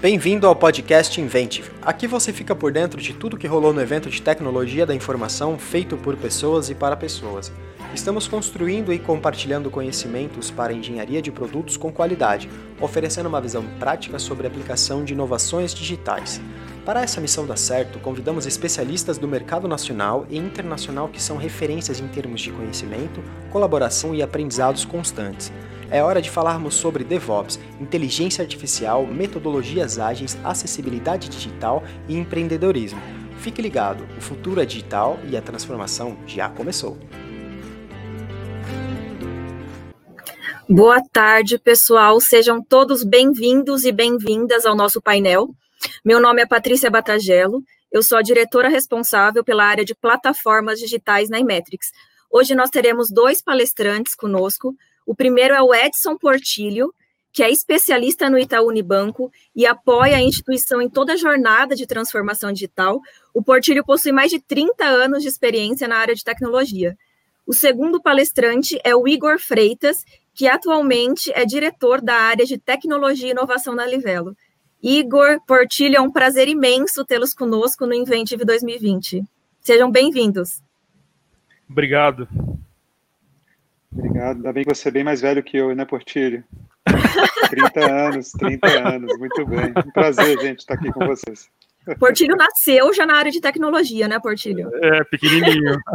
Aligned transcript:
Bem-vindo 0.00 0.46
ao 0.46 0.54
podcast 0.54 1.20
Inventive. 1.20 1.72
Aqui 1.82 2.06
você 2.06 2.32
fica 2.32 2.54
por 2.54 2.70
dentro 2.70 3.00
de 3.00 3.12
tudo 3.12 3.36
que 3.36 3.48
rolou 3.48 3.72
no 3.72 3.80
evento 3.80 4.08
de 4.08 4.22
tecnologia 4.22 4.86
da 4.86 4.94
informação 4.94 5.58
feito 5.58 5.96
por 5.96 6.16
pessoas 6.16 6.70
e 6.70 6.74
para 6.74 6.96
pessoas. 6.96 7.50
Estamos 7.92 8.28
construindo 8.28 8.92
e 8.92 8.98
compartilhando 9.00 9.72
conhecimentos 9.72 10.52
para 10.52 10.72
engenharia 10.72 11.20
de 11.20 11.32
produtos 11.32 11.76
com 11.76 11.90
qualidade, 11.90 12.48
oferecendo 12.80 13.28
uma 13.28 13.40
visão 13.40 13.64
prática 13.80 14.20
sobre 14.20 14.46
a 14.46 14.50
aplicação 14.50 15.02
de 15.02 15.14
inovações 15.14 15.74
digitais. 15.74 16.40
Para 16.84 17.02
essa 17.02 17.20
missão 17.20 17.44
dar 17.44 17.58
certo, 17.58 17.98
convidamos 17.98 18.46
especialistas 18.46 19.18
do 19.18 19.26
mercado 19.26 19.66
nacional 19.66 20.24
e 20.30 20.38
internacional 20.38 21.08
que 21.08 21.20
são 21.20 21.36
referências 21.36 21.98
em 21.98 22.06
termos 22.06 22.40
de 22.40 22.52
conhecimento, 22.52 23.20
colaboração 23.50 24.14
e 24.14 24.22
aprendizados 24.22 24.84
constantes. 24.84 25.50
É 25.90 26.02
hora 26.02 26.20
de 26.20 26.28
falarmos 26.28 26.74
sobre 26.74 27.02
DevOps, 27.02 27.58
inteligência 27.80 28.42
artificial, 28.42 29.06
metodologias 29.06 29.98
ágeis, 29.98 30.36
acessibilidade 30.44 31.30
digital 31.30 31.82
e 32.06 32.14
empreendedorismo. 32.14 33.00
Fique 33.38 33.62
ligado, 33.62 34.06
o 34.18 34.20
futuro 34.20 34.60
é 34.60 34.66
digital 34.66 35.18
e 35.30 35.34
a 35.34 35.40
transformação 35.40 36.18
já 36.26 36.50
começou. 36.50 36.98
Boa 40.68 41.00
tarde, 41.10 41.58
pessoal. 41.58 42.20
Sejam 42.20 42.62
todos 42.62 43.02
bem-vindos 43.02 43.86
e 43.86 43.92
bem-vindas 43.92 44.66
ao 44.66 44.76
nosso 44.76 45.00
painel. 45.00 45.48
Meu 46.04 46.20
nome 46.20 46.42
é 46.42 46.46
Patrícia 46.46 46.90
Batagello, 46.90 47.62
eu 47.90 48.02
sou 48.02 48.18
a 48.18 48.22
diretora 48.22 48.68
responsável 48.68 49.42
pela 49.42 49.64
área 49.64 49.86
de 49.86 49.94
plataformas 49.94 50.78
digitais 50.78 51.30
na 51.30 51.38
Imetrics. 51.38 51.90
Hoje 52.30 52.54
nós 52.54 52.68
teremos 52.68 53.10
dois 53.10 53.40
palestrantes 53.40 54.14
conosco. 54.14 54.74
O 55.08 55.14
primeiro 55.14 55.54
é 55.54 55.62
o 55.62 55.74
Edson 55.74 56.18
Portilho, 56.18 56.94
que 57.32 57.42
é 57.42 57.50
especialista 57.50 58.28
no 58.28 58.38
Itaú 58.38 58.68
Unibanco 58.68 59.32
e 59.56 59.64
apoia 59.64 60.18
a 60.18 60.22
instituição 60.22 60.82
em 60.82 60.88
toda 60.90 61.14
a 61.14 61.16
jornada 61.16 61.74
de 61.74 61.86
transformação 61.86 62.52
digital. 62.52 63.00
O 63.32 63.42
Portilho 63.42 63.82
possui 63.82 64.12
mais 64.12 64.30
de 64.30 64.38
30 64.38 64.84
anos 64.84 65.22
de 65.22 65.28
experiência 65.30 65.88
na 65.88 65.96
área 65.96 66.14
de 66.14 66.22
tecnologia. 66.22 66.94
O 67.46 67.54
segundo 67.54 68.02
palestrante 68.02 68.78
é 68.84 68.94
o 68.94 69.08
Igor 69.08 69.38
Freitas, 69.40 70.04
que 70.34 70.46
atualmente 70.46 71.32
é 71.34 71.46
diretor 71.46 72.02
da 72.02 72.14
área 72.14 72.44
de 72.44 72.58
tecnologia 72.58 73.28
e 73.28 73.30
inovação 73.30 73.74
na 73.74 73.86
Livelo. 73.86 74.36
Igor 74.82 75.40
Portilho, 75.46 75.96
é 75.96 76.00
um 76.02 76.12
prazer 76.12 76.48
imenso 76.48 77.02
tê-los 77.02 77.32
conosco 77.32 77.86
no 77.86 77.94
Inventive 77.94 78.44
2020. 78.44 79.24
Sejam 79.62 79.90
bem-vindos. 79.90 80.60
Obrigado. 81.66 82.28
Obrigado. 83.92 84.36
Ainda 84.36 84.52
bem 84.52 84.64
que 84.64 84.74
você 84.74 84.88
é 84.88 84.92
bem 84.92 85.04
mais 85.04 85.20
velho 85.20 85.42
que 85.42 85.56
eu, 85.56 85.74
né, 85.74 85.84
Portilho? 85.84 86.44
30 87.50 87.92
anos, 87.92 88.30
30 88.32 88.88
anos, 88.88 89.18
muito 89.18 89.46
bem. 89.46 89.72
Um 89.84 89.90
prazer, 89.90 90.38
gente, 90.40 90.60
estar 90.60 90.74
aqui 90.74 90.92
com 90.92 91.06
vocês. 91.06 91.48
Portilho 91.98 92.36
nasceu 92.36 92.92
já 92.92 93.06
na 93.06 93.16
área 93.16 93.32
de 93.32 93.40
tecnologia, 93.40 94.06
né, 94.08 94.20
Portilho? 94.20 94.70
É, 94.82 95.04
pequenininho. 95.04 95.78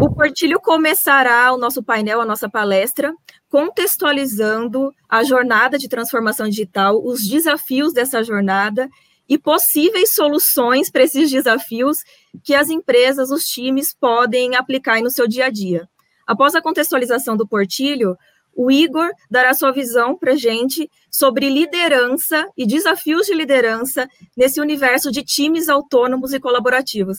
O 0.00 0.12
Portilho 0.12 0.58
começará 0.60 1.52
o 1.52 1.56
nosso 1.56 1.84
painel, 1.84 2.20
a 2.20 2.24
nossa 2.24 2.48
palestra, 2.48 3.14
contextualizando 3.48 4.92
a 5.08 5.22
jornada 5.22 5.78
de 5.78 5.88
transformação 5.88 6.48
digital, 6.48 7.00
os 7.00 7.20
desafios 7.20 7.92
dessa 7.92 8.24
jornada 8.24 8.88
e 9.28 9.38
possíveis 9.38 10.14
soluções 10.14 10.90
para 10.90 11.04
esses 11.04 11.30
desafios 11.30 11.98
que 12.42 12.56
as 12.56 12.70
empresas, 12.70 13.30
os 13.30 13.44
times 13.44 13.94
podem 13.94 14.56
aplicar 14.56 15.00
no 15.00 15.10
seu 15.10 15.28
dia 15.28 15.46
a 15.46 15.50
dia. 15.50 15.88
Após 16.28 16.54
a 16.54 16.60
contextualização 16.60 17.38
do 17.38 17.48
Portilho, 17.48 18.14
o 18.54 18.70
Igor 18.70 19.10
dará 19.30 19.54
sua 19.54 19.72
visão 19.72 20.14
para 20.14 20.36
gente 20.36 20.90
sobre 21.10 21.48
liderança 21.48 22.46
e 22.54 22.66
desafios 22.66 23.24
de 23.24 23.32
liderança 23.32 24.06
nesse 24.36 24.60
universo 24.60 25.10
de 25.10 25.24
times 25.24 25.70
autônomos 25.70 26.34
e 26.34 26.38
colaborativos. 26.38 27.18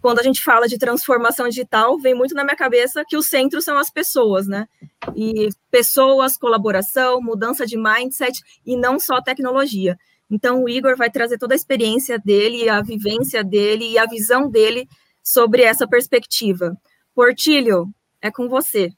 Quando 0.00 0.20
a 0.20 0.22
gente 0.22 0.40
fala 0.44 0.68
de 0.68 0.78
transformação 0.78 1.48
digital, 1.48 1.98
vem 1.98 2.14
muito 2.14 2.32
na 2.32 2.44
minha 2.44 2.54
cabeça 2.54 3.04
que 3.04 3.16
o 3.16 3.22
centro 3.22 3.60
são 3.60 3.76
as 3.76 3.90
pessoas, 3.90 4.46
né? 4.46 4.68
E 5.16 5.48
pessoas, 5.68 6.36
colaboração, 6.36 7.20
mudança 7.20 7.66
de 7.66 7.76
mindset 7.76 8.40
e 8.64 8.76
não 8.76 9.00
só 9.00 9.20
tecnologia. 9.20 9.98
Então, 10.30 10.62
o 10.62 10.68
Igor 10.68 10.96
vai 10.96 11.10
trazer 11.10 11.36
toda 11.36 11.52
a 11.52 11.56
experiência 11.56 12.16
dele, 12.16 12.68
a 12.68 12.80
vivência 12.80 13.42
dele 13.42 13.90
e 13.90 13.98
a 13.98 14.06
visão 14.06 14.48
dele 14.48 14.86
sobre 15.20 15.62
essa 15.62 15.88
perspectiva. 15.88 16.76
Portilho, 17.12 17.92
é 18.20 18.30
com 18.30 18.48
você. 18.48 18.92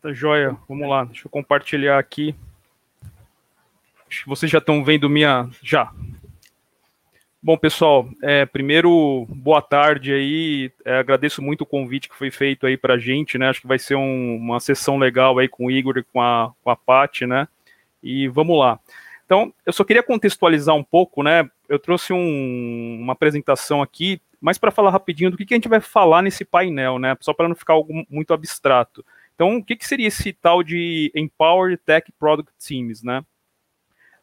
Tá 0.00 0.12
joia, 0.12 0.56
vamos 0.68 0.88
lá, 0.88 1.04
deixa 1.04 1.26
eu 1.26 1.30
compartilhar 1.30 1.98
aqui. 1.98 2.34
Vocês 4.26 4.50
já 4.50 4.58
estão 4.58 4.84
vendo 4.84 5.08
minha. 5.08 5.48
Já. 5.62 5.92
Bom, 7.42 7.56
pessoal, 7.56 8.08
é, 8.22 8.46
primeiro, 8.46 9.26
boa 9.28 9.62
tarde 9.62 10.12
aí. 10.12 10.72
É, 10.84 10.98
agradeço 10.98 11.40
muito 11.40 11.62
o 11.62 11.66
convite 11.66 12.08
que 12.08 12.16
foi 12.16 12.30
feito 12.30 12.66
aí 12.66 12.76
para 12.76 12.94
a 12.94 12.98
gente, 12.98 13.38
né? 13.38 13.48
Acho 13.48 13.60
que 13.60 13.66
vai 13.66 13.78
ser 13.78 13.94
um, 13.94 14.36
uma 14.36 14.60
sessão 14.60 14.98
legal 14.98 15.38
aí 15.38 15.48
com 15.48 15.66
o 15.66 15.70
Igor 15.70 15.98
e 15.98 16.02
com 16.02 16.20
a, 16.20 16.52
com 16.62 16.70
a 16.70 16.76
Paty, 16.76 17.26
né? 17.26 17.46
E 18.02 18.28
vamos 18.28 18.58
lá. 18.58 18.80
Então, 19.24 19.52
eu 19.64 19.72
só 19.72 19.84
queria 19.84 20.02
contextualizar 20.02 20.74
um 20.74 20.82
pouco, 20.82 21.22
né? 21.22 21.48
Eu 21.68 21.78
trouxe 21.78 22.12
um, 22.12 22.98
uma 23.00 23.12
apresentação 23.12 23.82
aqui 23.82 24.20
mas 24.40 24.58
para 24.58 24.70
falar 24.70 24.90
rapidinho 24.90 25.30
do 25.30 25.36
que, 25.36 25.44
que 25.44 25.54
a 25.54 25.56
gente 25.56 25.68
vai 25.68 25.80
falar 25.80 26.22
nesse 26.22 26.44
painel, 26.44 26.98
né? 26.98 27.16
Só 27.20 27.32
para 27.32 27.48
não 27.48 27.54
ficar 27.54 27.74
algo 27.74 28.04
muito 28.08 28.32
abstrato. 28.32 29.04
Então, 29.34 29.56
o 29.56 29.64
que, 29.64 29.76
que 29.76 29.86
seria 29.86 30.08
esse 30.08 30.32
tal 30.32 30.62
de 30.62 31.12
Empowered 31.14 31.80
Tech 31.84 32.10
Product 32.18 32.52
Teams, 32.58 33.02
né? 33.02 33.24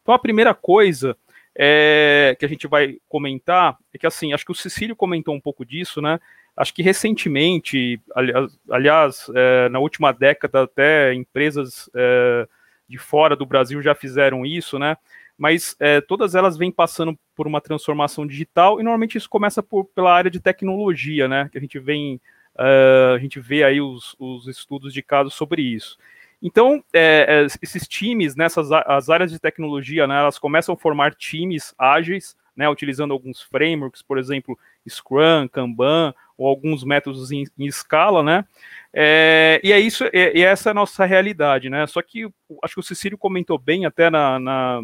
Então, 0.02 0.14
a 0.14 0.18
primeira 0.18 0.54
coisa 0.54 1.16
é, 1.54 2.36
que 2.38 2.44
a 2.44 2.48
gente 2.48 2.66
vai 2.66 2.98
comentar 3.08 3.78
é 3.92 3.98
que, 3.98 4.06
assim, 4.06 4.32
acho 4.32 4.44
que 4.44 4.52
o 4.52 4.54
Cecílio 4.54 4.94
comentou 4.94 5.34
um 5.34 5.40
pouco 5.40 5.64
disso, 5.64 6.00
né? 6.02 6.20
Acho 6.56 6.72
que 6.72 6.82
recentemente, 6.82 8.00
aliás, 8.14 8.58
aliás 8.70 9.26
é, 9.34 9.68
na 9.68 9.78
última 9.78 10.12
década, 10.12 10.62
até 10.62 11.12
empresas 11.12 11.90
é, 11.94 12.46
de 12.88 12.98
fora 12.98 13.36
do 13.36 13.44
Brasil 13.44 13.82
já 13.82 13.94
fizeram 13.94 14.44
isso, 14.44 14.78
né? 14.78 14.96
Mas 15.36 15.76
é, 15.78 16.00
todas 16.00 16.34
elas 16.34 16.56
vêm 16.56 16.70
passando 16.70 17.18
por 17.34 17.46
uma 17.46 17.60
transformação 17.60 18.26
digital 18.26 18.80
e 18.80 18.82
normalmente 18.82 19.18
isso 19.18 19.28
começa 19.28 19.62
por, 19.62 19.84
pela 19.86 20.12
área 20.12 20.30
de 20.30 20.40
tecnologia, 20.40 21.28
né? 21.28 21.48
Que 21.52 21.58
a 21.58 21.60
gente 21.60 21.78
vem, 21.78 22.20
uh, 22.56 23.14
a 23.14 23.18
gente 23.18 23.38
vê 23.38 23.62
aí 23.62 23.80
os, 23.80 24.16
os, 24.18 24.48
estudos 24.48 24.92
de 24.92 25.02
caso 25.02 25.30
sobre 25.30 25.62
isso. 25.62 25.98
Então, 26.42 26.82
é, 26.92 27.44
é, 27.44 27.46
esses 27.62 27.86
times, 27.86 28.34
nessas 28.34 28.70
as 28.72 29.08
áreas 29.10 29.30
de 29.30 29.38
tecnologia, 29.38 30.06
né, 30.06 30.18
elas 30.18 30.38
começam 30.38 30.74
a 30.74 30.78
formar 30.78 31.14
times 31.14 31.74
ágeis, 31.78 32.36
né, 32.54 32.68
utilizando 32.68 33.12
alguns 33.12 33.42
frameworks, 33.42 34.02
por 34.02 34.18
exemplo, 34.18 34.58
Scrum, 34.88 35.48
Kanban, 35.48 36.14
ou 36.36 36.46
alguns 36.46 36.84
métodos 36.84 37.32
em, 37.32 37.44
em 37.58 37.66
escala, 37.66 38.22
né? 38.22 38.44
É, 38.92 39.60
e 39.64 39.72
é 39.72 39.80
isso, 39.80 40.04
e 40.12 40.42
essa 40.42 40.70
é 40.70 40.72
a 40.72 40.74
nossa 40.74 41.04
realidade, 41.04 41.68
né? 41.68 41.86
Só 41.86 42.00
que 42.00 42.28
acho 42.62 42.74
que 42.74 42.80
o 42.80 42.82
Cecílio 42.82 43.18
comentou 43.18 43.58
bem 43.58 43.84
até 43.84 44.08
na, 44.08 44.38
na 44.38 44.82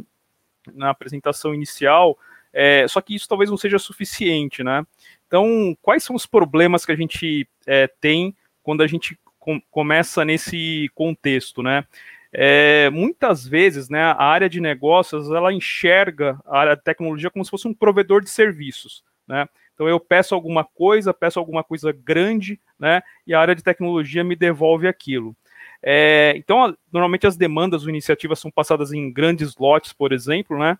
na 0.75 0.91
apresentação 0.91 1.55
inicial, 1.55 2.19
é, 2.53 2.87
só 2.87 3.01
que 3.01 3.15
isso 3.15 3.29
talvez 3.29 3.49
não 3.49 3.57
seja 3.57 3.79
suficiente, 3.79 4.63
né? 4.63 4.87
Então, 5.27 5.77
quais 5.81 6.05
são 6.05 6.15
os 6.15 6.27
problemas 6.27 6.85
que 6.85 6.93
a 6.93 6.97
gente 6.97 7.49
é, 7.67 7.87
tem 8.01 8.37
quando 8.63 8.83
a 8.83 8.87
gente 8.87 9.19
com, 9.39 9.61
começa 9.71 10.25
nesse 10.25 10.91
contexto, 10.95 11.63
né? 11.63 11.85
É, 12.33 12.89
muitas 12.91 13.47
vezes, 13.47 13.91
né, 13.91 14.03
a 14.03 14.25
área 14.25 14.49
de 14.49 14.59
negócios, 14.61 15.31
ela 15.31 15.53
enxerga 15.53 16.41
a 16.47 16.61
área 16.61 16.77
de 16.77 16.83
tecnologia 16.83 17.31
como 17.31 17.45
se 17.45 17.51
fosse 17.51 17.69
um 17.69 17.75
provedor 17.75 18.23
de 18.23 18.31
serviços, 18.31 19.05
né? 19.27 19.47
Então, 19.75 19.89
eu 19.89 19.99
peço 19.99 20.35
alguma 20.35 20.65
coisa, 20.65 21.13
peço 21.13 21.39
alguma 21.39 21.65
coisa 21.65 21.93
grande, 21.93 22.59
né, 22.79 23.03
e 23.27 23.35
a 23.35 23.41
área 23.41 23.55
de 23.55 23.63
tecnologia 23.63 24.23
me 24.23 24.37
devolve 24.37 24.87
aquilo. 24.87 25.37
É, 25.83 26.35
então, 26.37 26.77
normalmente 26.93 27.27
as 27.27 27.37
demandas 27.37 27.83
ou 27.83 27.89
iniciativas 27.89 28.39
são 28.39 28.51
passadas 28.51 28.93
em 28.93 29.13
grandes 29.13 29.57
lotes, 29.57 29.93
por 29.93 30.13
exemplo, 30.13 30.59
né? 30.59 30.79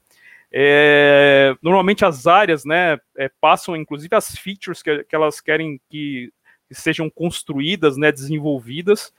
É, 0.55 1.57
normalmente 1.63 2.05
as 2.05 2.27
áreas, 2.27 2.65
né, 2.65 2.99
é, 3.17 3.31
passam 3.41 3.75
inclusive 3.75 4.15
as 4.15 4.37
features 4.37 4.83
que, 4.83 5.03
que 5.05 5.17
elas 5.17 5.41
querem 5.41 5.81
que, 5.89 6.31
sejam 6.71 7.09
construídas, 7.09 7.97
né, 7.97 8.13
desenvolvidas, 8.13 9.13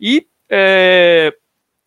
e 0.00 0.26
é, 0.48 1.34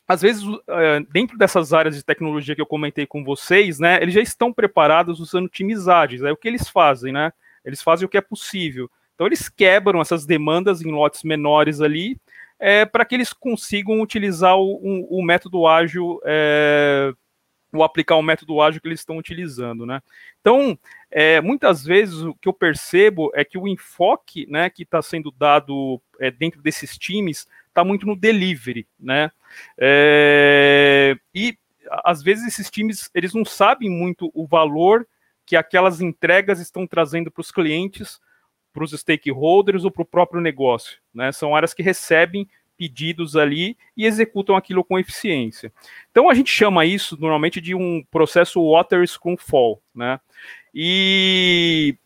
às 0.07 0.21
vezes, 0.21 0.43
é, 0.67 0.99
dentro 1.11 1.37
dessas 1.37 1.71
áreas 1.71 1.95
de 1.95 2.03
tecnologia 2.03 2.55
que 2.55 2.61
eu 2.61 2.65
comentei 2.65 3.05
com 3.05 3.23
vocês, 3.23 3.79
né, 3.79 4.01
eles 4.01 4.15
já 4.15 4.21
estão 4.21 4.51
preparados 4.51 5.19
usando 5.19 5.47
times 5.47 5.87
ágeis. 5.87 6.23
Aí 6.23 6.31
o 6.31 6.37
que 6.37 6.47
eles 6.47 6.67
fazem, 6.67 7.13
né? 7.13 7.31
Eles 7.63 7.81
fazem 7.81 8.07
o 8.07 8.09
que 8.09 8.17
é 8.17 8.21
possível. 8.21 8.89
Então 9.13 9.27
eles 9.27 9.47
quebram 9.47 10.01
essas 10.01 10.25
demandas 10.25 10.81
em 10.81 10.89
lotes 10.89 11.23
menores 11.23 11.79
ali 11.79 12.17
é, 12.59 12.85
para 12.85 13.05
que 13.05 13.15
eles 13.15 13.31
consigam 13.31 14.01
utilizar 14.01 14.57
o, 14.57 14.75
o, 14.75 15.19
o 15.19 15.23
método 15.23 15.65
ágil, 15.65 16.19
é, 16.25 17.13
ou 17.71 17.83
aplicar 17.83 18.15
o 18.15 18.23
método 18.23 18.61
ágil 18.61 18.81
que 18.81 18.87
eles 18.87 18.99
estão 18.99 19.17
utilizando, 19.17 19.85
né? 19.85 20.01
Então, 20.41 20.77
é, 21.11 21.39
muitas 21.39 21.83
vezes 21.83 22.21
o 22.21 22.33
que 22.33 22.49
eu 22.49 22.53
percebo 22.53 23.31
é 23.33 23.45
que 23.45 23.57
o 23.57 23.67
enfoque, 23.67 24.45
né, 24.49 24.69
que 24.69 24.83
está 24.83 25.01
sendo 25.01 25.31
dado 25.31 26.01
é, 26.19 26.31
dentro 26.31 26.61
desses 26.61 26.97
times 26.97 27.47
está 27.67 27.83
muito 27.83 28.05
no 28.05 28.15
delivery, 28.15 28.87
né? 28.99 29.31
É, 29.77 31.15
e 31.33 31.57
às 32.03 32.21
vezes 32.21 32.47
esses 32.47 32.69
times 32.69 33.09
eles 33.15 33.33
não 33.33 33.45
sabem 33.45 33.89
muito 33.89 34.29
o 34.33 34.45
valor 34.45 35.07
que 35.45 35.55
aquelas 35.55 36.01
entregas 36.01 36.59
estão 36.59 36.85
trazendo 36.85 37.31
para 37.31 37.41
os 37.41 37.51
clientes, 37.51 38.19
para 38.73 38.83
os 38.83 38.91
stakeholders 38.91 39.83
ou 39.83 39.91
para 39.91 40.03
o 40.03 40.05
próprio 40.05 40.41
negócio. 40.41 40.97
Né? 41.13 41.31
São 41.31 41.55
áreas 41.55 41.73
que 41.73 41.83
recebem 41.83 42.47
pedidos 42.77 43.35
ali 43.35 43.75
e 43.97 44.05
executam 44.05 44.55
aquilo 44.55 44.85
com 44.85 44.97
eficiência. 44.97 45.71
Então 46.11 46.29
a 46.29 46.33
gente 46.33 46.49
chama 46.49 46.85
isso 46.85 47.17
normalmente 47.19 47.59
de 47.59 47.75
um 47.75 48.01
processo 48.09 48.71
water 48.71 49.05
scrum 49.05 49.35
fall, 49.35 49.81
né? 49.93 50.17
E, 50.73 51.97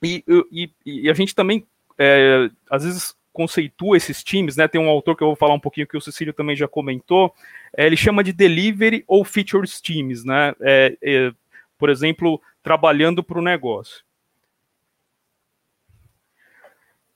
e, 0.00 0.24
e, 0.52 0.70
e 0.86 1.10
a 1.10 1.14
gente 1.14 1.34
também 1.34 1.66
é, 1.98 2.48
às 2.70 2.84
vezes 2.84 3.16
conceitua 3.32 3.96
esses 3.96 4.22
times, 4.22 4.56
né? 4.56 4.68
Tem 4.68 4.80
um 4.80 4.88
autor 4.88 5.16
que 5.16 5.24
eu 5.24 5.26
vou 5.26 5.36
falar 5.36 5.54
um 5.54 5.60
pouquinho 5.60 5.88
que 5.88 5.96
o 5.96 6.00
Cecílio 6.00 6.32
também 6.32 6.54
já 6.54 6.68
comentou. 6.68 7.34
É, 7.76 7.84
ele 7.84 7.96
chama 7.96 8.22
de 8.22 8.32
delivery 8.32 9.02
ou 9.08 9.24
features 9.24 9.80
teams, 9.80 10.24
né? 10.24 10.54
É, 10.60 10.96
é 11.02 11.32
por 11.76 11.90
exemplo, 11.90 12.40
trabalhando 12.62 13.22
para 13.22 13.38
o 13.38 13.42
negócio. 13.42 14.04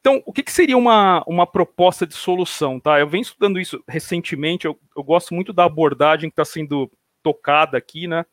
Então, 0.01 0.23
o 0.25 0.33
que, 0.33 0.43
que, 0.43 0.53
seria 0.53 0.77
uma, 0.77 1.25
uma 1.27 1.47
proposta 1.47 2.07
de 2.07 2.15
solução? 2.15 2.79
Tá? 2.79 2.99
Eu 3.01 3.09
venho 3.09 3.23
estudando 3.23 3.61
isso 3.61 3.83
recentemente, 3.87 4.67
eu, 4.67 4.79
eu 4.97 5.03
gosto 5.03 5.35
muito 5.35 5.53
da 5.53 5.65
abordagem 5.65 6.31
que 6.31 6.35
está 6.35 6.45
sendo 6.45 6.91
tocada 7.23 7.77
aqui, 7.77 8.07
né? 8.07 8.25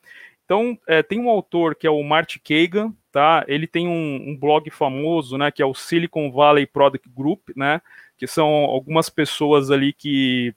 Então, 0.45 0.77
é, 0.87 1.01
tem 1.01 1.19
um 1.19 1.29
autor 1.29 1.75
que 1.75 1.87
é 1.87 1.89
o 1.89 2.03
Marty 2.03 2.39
Kagan, 2.39 2.93
tá? 3.11 3.43
Ele 3.47 3.65
tem 3.65 3.87
um, 3.87 4.29
um, 4.29 4.37
blog 4.37 4.69
famoso, 4.69 5.37
né? 5.37 5.49
Que 5.51 5.61
é 5.61 5.65
o 5.65 5.73
Silicon 5.73 6.31
Valley 6.31 6.67
Product 6.67 7.09
Group, 7.09 7.49
né? 7.55 7.81
Que 8.15 8.27
são 8.27 8.47
algumas 8.47 9.09
pessoas 9.09 9.71
ali 9.71 9.91
que 9.91 10.53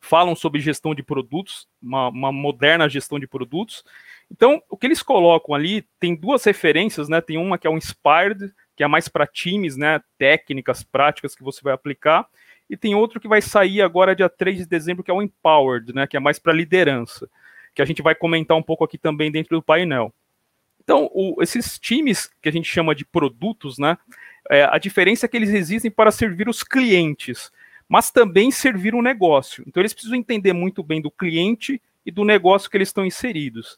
falam 0.00 0.34
sobre 0.34 0.60
gestão 0.60 0.94
de 0.94 1.02
produtos, 1.02 1.68
uma, 1.82 2.08
uma 2.08 2.32
moderna 2.32 2.88
gestão 2.88 3.18
de 3.18 3.26
produtos. 3.26 3.84
Então, 4.30 4.62
o 4.68 4.76
que 4.76 4.86
eles 4.86 5.02
colocam 5.02 5.54
ali 5.54 5.84
tem 6.00 6.14
duas 6.14 6.44
referências, 6.44 7.08
né? 7.08 7.20
Tem 7.20 7.36
uma 7.36 7.58
que 7.58 7.66
é 7.66 7.70
o 7.70 7.76
Inspired, 7.76 8.52
que 8.78 8.84
é 8.84 8.86
mais 8.86 9.08
para 9.08 9.26
times, 9.26 9.76
né, 9.76 10.00
técnicas, 10.16 10.84
práticas 10.84 11.34
que 11.34 11.42
você 11.42 11.60
vai 11.64 11.74
aplicar, 11.74 12.28
e 12.70 12.76
tem 12.76 12.94
outro 12.94 13.18
que 13.18 13.26
vai 13.26 13.42
sair 13.42 13.82
agora 13.82 14.14
dia 14.14 14.28
3 14.28 14.58
de 14.58 14.66
dezembro, 14.66 15.02
que 15.02 15.10
é 15.10 15.14
o 15.14 15.20
Empowered, 15.20 15.92
né, 15.92 16.06
que 16.06 16.16
é 16.16 16.20
mais 16.20 16.38
para 16.38 16.52
liderança, 16.52 17.28
que 17.74 17.82
a 17.82 17.84
gente 17.84 18.00
vai 18.00 18.14
comentar 18.14 18.56
um 18.56 18.62
pouco 18.62 18.84
aqui 18.84 18.96
também 18.96 19.32
dentro 19.32 19.56
do 19.56 19.62
painel. 19.62 20.14
Então, 20.80 21.10
o, 21.12 21.42
esses 21.42 21.76
times 21.76 22.30
que 22.40 22.48
a 22.48 22.52
gente 22.52 22.70
chama 22.70 22.94
de 22.94 23.04
produtos, 23.04 23.80
né, 23.80 23.98
é, 24.48 24.62
a 24.62 24.78
diferença 24.78 25.26
é 25.26 25.28
que 25.28 25.36
eles 25.36 25.50
existem 25.50 25.90
para 25.90 26.12
servir 26.12 26.48
os 26.48 26.62
clientes, 26.62 27.50
mas 27.88 28.12
também 28.12 28.52
servir 28.52 28.94
o 28.94 29.02
negócio. 29.02 29.64
Então, 29.66 29.80
eles 29.80 29.92
precisam 29.92 30.16
entender 30.16 30.52
muito 30.52 30.84
bem 30.84 31.02
do 31.02 31.10
cliente 31.10 31.82
e 32.08 32.10
do 32.10 32.24
negócio 32.24 32.70
que 32.70 32.76
eles 32.78 32.88
estão 32.88 33.04
inseridos. 33.04 33.76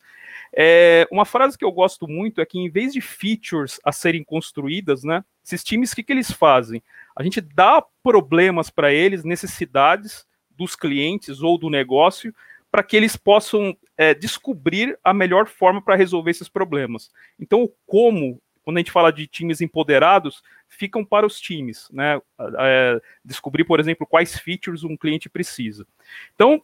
É, 0.56 1.04
uma 1.10 1.24
frase 1.24 1.58
que 1.58 1.64
eu 1.64 1.72
gosto 1.72 2.06
muito 2.06 2.40
é 2.40 2.46
que, 2.46 2.60
em 2.60 2.70
vez 2.70 2.92
de 2.92 3.00
features 3.00 3.80
a 3.84 3.90
serem 3.90 4.22
construídas, 4.22 5.02
né, 5.02 5.24
esses 5.44 5.64
times, 5.64 5.90
o 5.90 5.96
que, 5.96 6.04
que 6.04 6.12
eles 6.12 6.30
fazem? 6.30 6.80
A 7.16 7.24
gente 7.24 7.40
dá 7.40 7.84
problemas 8.04 8.70
para 8.70 8.92
eles, 8.92 9.24
necessidades 9.24 10.24
dos 10.48 10.76
clientes 10.76 11.42
ou 11.42 11.58
do 11.58 11.68
negócio, 11.68 12.32
para 12.70 12.84
que 12.84 12.96
eles 12.96 13.16
possam 13.16 13.76
é, 13.98 14.14
descobrir 14.14 14.96
a 15.02 15.12
melhor 15.12 15.48
forma 15.48 15.82
para 15.82 15.96
resolver 15.96 16.30
esses 16.30 16.48
problemas. 16.48 17.10
Então, 17.36 17.64
o 17.64 17.72
como, 17.84 18.40
quando 18.62 18.76
a 18.76 18.80
gente 18.80 18.92
fala 18.92 19.12
de 19.12 19.26
times 19.26 19.60
empoderados, 19.60 20.40
ficam 20.68 21.04
para 21.04 21.26
os 21.26 21.40
times, 21.40 21.88
né? 21.92 22.20
É, 22.60 23.00
descobrir, 23.24 23.64
por 23.64 23.80
exemplo, 23.80 24.06
quais 24.06 24.38
features 24.38 24.84
um 24.84 24.96
cliente 24.96 25.28
precisa. 25.28 25.84
Então, 26.32 26.62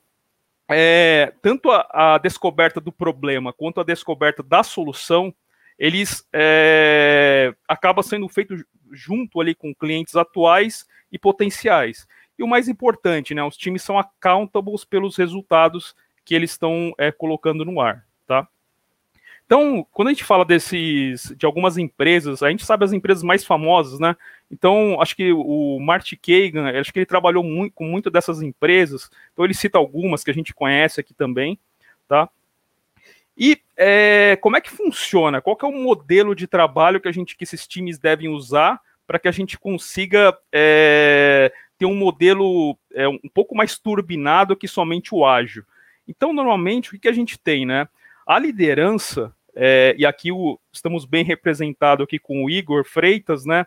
é, 0.69 1.33
tanto 1.41 1.71
a, 1.71 2.15
a, 2.15 2.19
descoberta 2.19 2.81
do 2.81 2.91
problema 2.91 3.53
quanto 3.53 3.81
a 3.81 3.85
descoberta 3.85 4.43
da 4.43 4.63
solução, 4.63 5.35
eles 5.79 6.27
é, 6.33 7.55
acaba 7.69 8.03
sendo 8.03 8.29
feito 8.29 8.57
junto 8.93 9.41
ali 9.41 9.55
com 9.55 9.75
clientes 9.75 10.17
atuais 10.17 10.87
e 11.13 11.19
potenciais. 11.19 12.07
E 12.39 12.43
o 12.43 12.49
mais 12.49 12.69
importante, 12.69 13.35
né, 13.35 13.43
os 13.43 13.57
times 13.57 13.83
são 13.83 13.99
accountables 13.99 14.85
pelos 14.85 15.17
resultados 15.17 15.95
que 16.25 16.35
eles 16.35 16.51
estão 16.51 16.93
é, 16.99 17.12
colocando 17.12 17.65
no 17.65 17.81
ar, 17.81 18.05
tá? 18.27 18.49
Então, 19.47 19.87
quando 19.93 20.09
a 20.09 20.11
gente 20.11 20.25
fala 20.25 20.45
desses, 20.45 21.33
de 21.37 21.47
algumas 21.47 21.79
empresas, 21.79 22.43
a 22.43 22.51
gente 22.51 22.67
sabe 22.67 22.85
as 22.85 22.93
empresas 22.93 23.23
mais 23.23 23.45
famosas, 23.45 24.01
né? 24.01 24.17
Então, 24.51 25.01
acho 25.01 25.15
que 25.15 25.33
o 25.33 25.79
Marty 25.81 26.17
Kagan, 26.17 26.81
acho 26.81 26.93
que 26.93 26.99
ele 26.99 27.07
trabalhou 27.07 27.45
muito, 27.45 27.73
com 27.73 27.85
muitas 27.85 28.13
dessas 28.13 28.43
empresas, 28.43 29.09
então 29.33 29.45
ele 29.45 29.55
cita 29.55 29.79
algumas 29.79 30.25
que 30.25 30.33
a 30.33 30.35
gente 30.35 30.53
conhece 30.53 31.01
aqui 31.01 31.15
também, 31.15 31.57
tá? 32.09 32.29
E 33.39 33.61
é, 33.77 34.37
como 34.41 34.57
é 34.57 34.61
que 34.61 34.71
funciona? 34.71 35.41
Qual 35.41 35.55
que 35.55 35.65
é 35.65 35.69
o 35.69 35.73
modelo 35.73 36.35
de 36.35 36.49
trabalho 36.49 37.01
que 37.01 37.09
a 37.09 37.13
gente, 37.13 37.37
que 37.37 37.45
esses 37.45 37.69
times 37.69 37.99
devem 37.99 38.29
usar 38.29 38.81
para 39.07 39.19
que 39.19 39.29
a 39.29 39.33
gente 39.33 39.57
consiga 39.57 40.37
é, 40.51 41.53
ter 41.79 41.87
um 41.87 41.95
modelo 41.95 42.77
é, 42.93 43.07
um 43.07 43.29
pouco 43.33 43.55
mais 43.55 43.79
turbinado 43.79 44.57
que 44.57 44.67
somente 44.67 45.15
o 45.15 45.25
ágil? 45.25 45.65
Então, 46.09 46.33
normalmente, 46.33 46.89
o 46.89 46.93
que, 46.93 47.01
que 47.01 47.09
a 47.09 47.13
gente 47.13 47.39
tem, 47.39 47.65
né? 47.65 47.87
A 48.26 48.38
liderança, 48.40 49.32
é, 49.55 49.94
e 49.96 50.05
aqui 50.05 50.32
o, 50.32 50.58
estamos 50.73 51.05
bem 51.05 51.25
representados 51.25 52.05
aqui 52.05 52.19
com 52.19 52.44
o 52.44 52.50
Igor 52.50 52.84
Freitas, 52.84 53.46
né? 53.46 53.67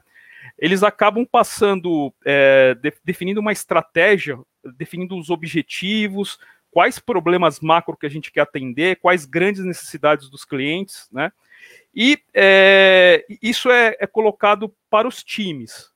Eles 0.58 0.84
acabam 0.84 1.26
passando, 1.26 2.14
é, 2.26 2.76
de, 2.76 2.94
definindo 3.04 3.40
uma 3.40 3.54
estratégia, 3.54 4.38
definindo 4.78 5.18
os 5.18 5.30
objetivos, 5.30 6.38
quais 6.72 7.00
problemas 7.00 7.60
macro 7.62 7.96
que 7.96 8.06
a 8.06 8.10
gente 8.10 8.32
quer 8.32 8.42
atender, 8.42 8.98
quais 8.98 9.26
grandes 9.26 9.64
necessidades 9.64 10.30
dos 10.30 10.44
clientes, 10.44 11.08
né? 11.12 11.32
E 11.96 12.20
é, 12.34 13.26
isso 13.42 13.70
é, 13.72 13.96
é 14.00 14.06
colocado 14.06 14.74
para 14.90 15.08
os 15.08 15.24
times. 15.24 15.90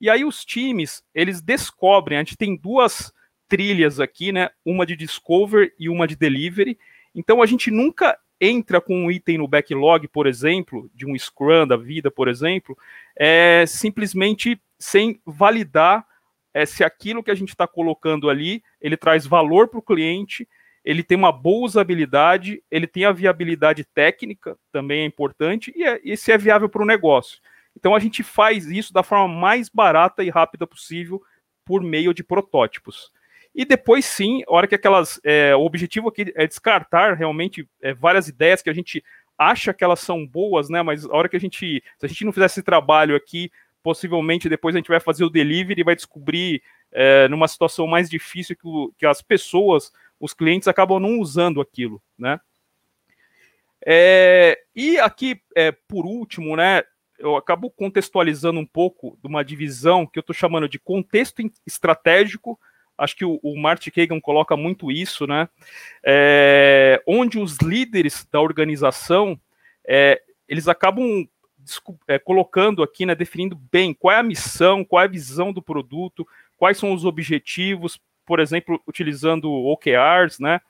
E 0.00 0.08
aí 0.08 0.24
os 0.24 0.44
times, 0.44 1.02
eles 1.14 1.40
descobrem, 1.40 2.18
a 2.18 2.20
gente 2.22 2.36
tem 2.36 2.56
duas 2.56 3.12
trilhas 3.48 4.00
aqui, 4.00 4.32
né? 4.32 4.50
Uma 4.64 4.86
de 4.86 4.96
discover 4.96 5.74
e 5.78 5.88
uma 5.88 6.06
de 6.06 6.16
delivery. 6.16 6.78
Então 7.14 7.42
a 7.42 7.46
gente 7.46 7.70
nunca 7.70 8.18
entra 8.40 8.80
com 8.80 9.04
um 9.04 9.10
item 9.10 9.38
no 9.38 9.48
backlog, 9.48 10.08
por 10.08 10.26
exemplo, 10.26 10.90
de 10.94 11.06
um 11.06 11.16
Scrum 11.16 11.66
da 11.66 11.76
vida, 11.76 12.10
por 12.10 12.28
exemplo, 12.28 12.76
é 13.16 13.64
simplesmente 13.66 14.60
sem 14.78 15.20
validar 15.24 16.06
é, 16.52 16.64
se 16.64 16.84
aquilo 16.84 17.22
que 17.22 17.30
a 17.30 17.34
gente 17.34 17.48
está 17.48 17.66
colocando 17.66 18.30
ali, 18.30 18.62
ele 18.80 18.96
traz 18.96 19.26
valor 19.26 19.68
para 19.68 19.78
o 19.78 19.82
cliente, 19.82 20.48
ele 20.84 21.02
tem 21.02 21.16
uma 21.16 21.32
boa 21.32 21.64
usabilidade, 21.64 22.62
ele 22.70 22.86
tem 22.86 23.04
a 23.04 23.12
viabilidade 23.12 23.84
técnica, 23.84 24.56
também 24.70 25.02
é 25.02 25.06
importante, 25.06 25.72
e, 25.74 25.82
é, 25.82 26.00
e 26.04 26.16
se 26.16 26.30
é 26.30 26.38
viável 26.38 26.68
para 26.68 26.82
o 26.82 26.86
negócio. 26.86 27.40
Então 27.76 27.94
a 27.94 27.98
gente 27.98 28.22
faz 28.22 28.66
isso 28.66 28.92
da 28.92 29.02
forma 29.02 29.26
mais 29.26 29.68
barata 29.68 30.22
e 30.22 30.30
rápida 30.30 30.66
possível 30.66 31.20
por 31.64 31.82
meio 31.82 32.14
de 32.14 32.22
protótipos. 32.22 33.10
E 33.54 33.64
depois 33.64 34.04
sim, 34.04 34.42
a 34.48 34.52
hora 34.52 34.66
que 34.66 34.74
aquelas. 34.74 35.20
É, 35.22 35.54
o 35.54 35.60
objetivo 35.60 36.08
aqui 36.08 36.32
é 36.34 36.46
descartar 36.46 37.14
realmente 37.14 37.68
é, 37.80 37.94
várias 37.94 38.26
ideias 38.26 38.60
que 38.60 38.70
a 38.70 38.74
gente 38.74 39.02
acha 39.38 39.72
que 39.72 39.84
elas 39.84 40.00
são 40.00 40.26
boas, 40.26 40.68
né? 40.68 40.82
Mas 40.82 41.04
a 41.04 41.14
hora 41.14 41.28
que 41.28 41.36
a 41.36 41.40
gente. 41.40 41.82
Se 41.98 42.06
a 42.06 42.08
gente 42.08 42.24
não 42.24 42.32
fizer 42.32 42.46
esse 42.46 42.62
trabalho 42.62 43.14
aqui, 43.14 43.52
possivelmente 43.82 44.48
depois 44.48 44.74
a 44.74 44.78
gente 44.78 44.88
vai 44.88 44.98
fazer 44.98 45.24
o 45.24 45.30
delivery 45.30 45.80
e 45.80 45.84
vai 45.84 45.94
descobrir 45.94 46.62
é, 46.90 47.28
numa 47.28 47.46
situação 47.46 47.86
mais 47.86 48.10
difícil 48.10 48.56
que, 48.56 48.66
o, 48.66 48.92
que 48.98 49.06
as 49.06 49.22
pessoas, 49.22 49.92
os 50.18 50.32
clientes, 50.34 50.66
acabam 50.66 50.98
não 50.98 51.20
usando 51.20 51.60
aquilo, 51.60 52.02
né? 52.18 52.40
É, 53.86 54.58
e 54.74 54.98
aqui, 54.98 55.40
é, 55.54 55.70
por 55.70 56.06
último, 56.06 56.56
né, 56.56 56.82
eu 57.18 57.36
acabo 57.36 57.70
contextualizando 57.70 58.58
um 58.58 58.64
pouco 58.64 59.18
de 59.22 59.28
uma 59.28 59.44
divisão 59.44 60.06
que 60.06 60.18
eu 60.18 60.22
estou 60.22 60.34
chamando 60.34 60.66
de 60.68 60.78
contexto 60.78 61.42
estratégico 61.66 62.58
acho 62.96 63.16
que 63.16 63.24
o, 63.24 63.38
o 63.42 63.58
Marty 63.60 63.90
Kagan 63.90 64.20
coloca 64.20 64.56
muito 64.56 64.90
isso, 64.90 65.26
né? 65.26 65.48
É, 66.04 67.02
onde 67.06 67.38
os 67.38 67.58
líderes 67.58 68.26
da 68.30 68.40
organização 68.40 69.38
é, 69.86 70.20
eles 70.48 70.68
acabam 70.68 71.26
é, 72.06 72.18
colocando 72.18 72.82
aqui, 72.82 73.06
né, 73.06 73.14
definindo 73.14 73.56
bem 73.56 73.94
qual 73.94 74.14
é 74.14 74.18
a 74.18 74.22
missão, 74.22 74.84
qual 74.84 75.02
é 75.02 75.06
a 75.06 75.08
visão 75.10 75.52
do 75.52 75.62
produto, 75.62 76.26
quais 76.56 76.78
são 76.78 76.92
os 76.92 77.04
objetivos, 77.04 78.00
por 78.26 78.40
exemplo, 78.40 78.80
utilizando 78.86 79.50
OKRs, 79.50 80.40
né? 80.40 80.60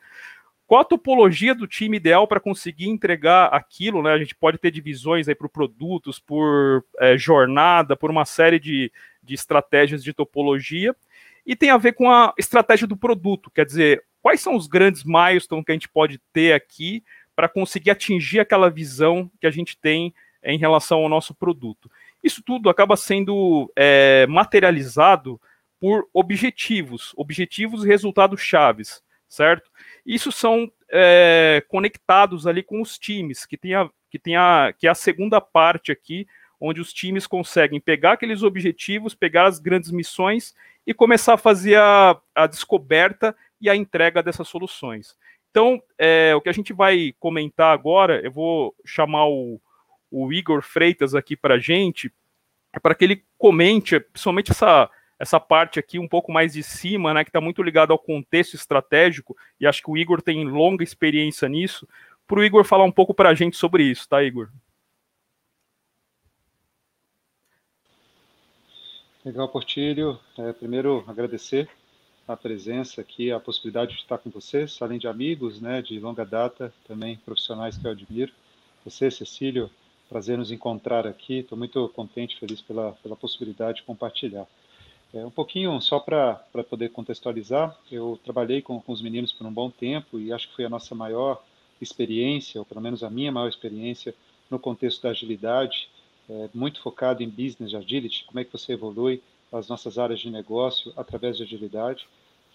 Qual 0.66 0.80
a 0.80 0.84
topologia 0.84 1.54
do 1.54 1.66
time 1.66 1.98
ideal 1.98 2.26
para 2.26 2.40
conseguir 2.40 2.88
entregar 2.88 3.46
aquilo, 3.48 4.02
né? 4.02 4.12
A 4.12 4.18
gente 4.18 4.34
pode 4.34 4.56
ter 4.56 4.70
divisões 4.70 5.28
aí 5.28 5.34
por 5.34 5.48
produtos, 5.48 6.18
por 6.18 6.84
é, 6.98 7.18
jornada, 7.18 7.94
por 7.94 8.10
uma 8.10 8.24
série 8.24 8.58
de, 8.58 8.90
de 9.22 9.34
estratégias 9.34 10.02
de 10.02 10.12
topologia 10.14 10.96
e 11.46 11.54
tem 11.54 11.70
a 11.70 11.76
ver 11.76 11.92
com 11.92 12.10
a 12.10 12.32
estratégia 12.38 12.86
do 12.86 12.96
produto, 12.96 13.50
quer 13.50 13.66
dizer, 13.66 14.04
quais 14.22 14.40
são 14.40 14.56
os 14.56 14.66
grandes 14.66 15.04
milestones 15.04 15.64
que 15.64 15.72
a 15.72 15.74
gente 15.74 15.88
pode 15.88 16.18
ter 16.32 16.52
aqui 16.52 17.04
para 17.36 17.48
conseguir 17.48 17.90
atingir 17.90 18.40
aquela 18.40 18.70
visão 18.70 19.30
que 19.40 19.46
a 19.46 19.50
gente 19.50 19.76
tem 19.76 20.14
em 20.42 20.58
relação 20.58 20.98
ao 21.00 21.08
nosso 21.08 21.34
produto. 21.34 21.90
Isso 22.22 22.42
tudo 22.42 22.70
acaba 22.70 22.96
sendo 22.96 23.70
é, 23.76 24.26
materializado 24.28 25.40
por 25.80 26.08
objetivos, 26.12 27.12
objetivos 27.16 27.84
e 27.84 27.88
resultados 27.88 28.40
chaves, 28.40 29.02
certo? 29.28 29.70
Isso 30.06 30.32
são 30.32 30.70
é, 30.90 31.62
conectados 31.68 32.46
ali 32.46 32.62
com 32.62 32.80
os 32.80 32.98
times, 32.98 33.44
que 33.44 33.56
tem, 33.56 33.74
a, 33.74 33.90
que 34.10 34.18
tem 34.18 34.36
a, 34.36 34.72
que 34.78 34.86
é 34.86 34.90
a 34.90 34.94
segunda 34.94 35.40
parte 35.40 35.92
aqui, 35.92 36.26
onde 36.66 36.80
os 36.80 36.92
times 36.92 37.26
conseguem 37.26 37.78
pegar 37.78 38.12
aqueles 38.12 38.42
objetivos, 38.42 39.14
pegar 39.14 39.46
as 39.46 39.58
grandes 39.58 39.90
missões 39.90 40.54
e 40.86 40.94
começar 40.94 41.34
a 41.34 41.38
fazer 41.38 41.76
a, 41.76 42.18
a 42.34 42.46
descoberta 42.46 43.36
e 43.60 43.68
a 43.68 43.76
entrega 43.76 44.22
dessas 44.22 44.48
soluções. 44.48 45.14
Então, 45.50 45.82
é, 45.98 46.34
o 46.34 46.40
que 46.40 46.48
a 46.48 46.52
gente 46.52 46.72
vai 46.72 47.14
comentar 47.20 47.72
agora, 47.72 48.20
eu 48.24 48.32
vou 48.32 48.74
chamar 48.84 49.26
o, 49.26 49.60
o 50.10 50.32
Igor 50.32 50.62
Freitas 50.62 51.14
aqui 51.14 51.36
para 51.36 51.54
a 51.54 51.58
gente, 51.58 52.10
para 52.82 52.94
que 52.94 53.04
ele 53.04 53.22
comente, 53.36 54.00
principalmente 54.00 54.50
essa, 54.50 54.90
essa 55.18 55.38
parte 55.38 55.78
aqui 55.78 55.98
um 55.98 56.08
pouco 56.08 56.32
mais 56.32 56.54
de 56.54 56.62
cima, 56.62 57.12
né, 57.12 57.24
que 57.24 57.30
está 57.30 57.42
muito 57.42 57.62
ligado 57.62 57.92
ao 57.92 57.98
contexto 57.98 58.54
estratégico, 58.54 59.36
e 59.60 59.66
acho 59.66 59.82
que 59.82 59.90
o 59.90 59.98
Igor 59.98 60.22
tem 60.22 60.44
longa 60.44 60.82
experiência 60.82 61.46
nisso, 61.46 61.86
para 62.26 62.40
o 62.40 62.44
Igor 62.44 62.64
falar 62.64 62.84
um 62.84 62.92
pouco 62.92 63.12
para 63.12 63.28
a 63.28 63.34
gente 63.34 63.56
sobre 63.56 63.84
isso, 63.84 64.08
tá, 64.08 64.22
Igor? 64.22 64.48
Legal, 69.24 69.48
Portilho. 69.48 70.20
É, 70.36 70.52
primeiro, 70.52 71.02
agradecer 71.08 71.66
a 72.28 72.36
presença 72.36 73.00
aqui, 73.00 73.32
a 73.32 73.40
possibilidade 73.40 73.94
de 73.94 74.00
estar 74.00 74.18
com 74.18 74.28
vocês, 74.28 74.76
além 74.82 74.98
de 74.98 75.08
amigos, 75.08 75.62
né, 75.62 75.80
de 75.80 75.98
longa 75.98 76.26
data, 76.26 76.70
também 76.86 77.16
profissionais 77.16 77.78
que 77.78 77.86
eu 77.86 77.90
admiro. 77.90 78.30
Você, 78.84 79.10
Cecílio, 79.10 79.70
prazer 80.10 80.36
nos 80.36 80.50
encontrar 80.50 81.06
aqui. 81.06 81.38
Estou 81.38 81.56
muito 81.56 81.88
contente, 81.96 82.38
feliz 82.38 82.60
pela, 82.60 82.92
pela 83.02 83.16
possibilidade 83.16 83.78
de 83.78 83.84
compartilhar. 83.84 84.46
É, 85.14 85.24
um 85.24 85.30
pouquinho 85.30 85.80
só 85.80 85.98
para 85.98 86.44
poder 86.68 86.90
contextualizar, 86.90 87.74
eu 87.90 88.20
trabalhei 88.22 88.60
com, 88.60 88.78
com 88.78 88.92
os 88.92 89.00
meninos 89.00 89.32
por 89.32 89.46
um 89.46 89.52
bom 89.52 89.70
tempo 89.70 90.20
e 90.20 90.34
acho 90.34 90.50
que 90.50 90.56
foi 90.56 90.66
a 90.66 90.70
nossa 90.70 90.94
maior 90.94 91.42
experiência, 91.80 92.60
ou 92.60 92.66
pelo 92.66 92.82
menos 92.82 93.02
a 93.02 93.08
minha 93.08 93.32
maior 93.32 93.48
experiência, 93.48 94.14
no 94.50 94.58
contexto 94.58 95.02
da 95.02 95.10
agilidade, 95.10 95.88
é, 96.28 96.48
muito 96.54 96.80
focado 96.80 97.22
em 97.22 97.28
business 97.28 97.74
agility, 97.74 98.24
como 98.24 98.40
é 98.40 98.44
que 98.44 98.52
você 98.52 98.72
evolui 98.72 99.22
as 99.52 99.68
nossas 99.68 99.98
áreas 99.98 100.20
de 100.20 100.30
negócio 100.30 100.92
através 100.96 101.36
de 101.36 101.42
agilidade. 101.42 102.06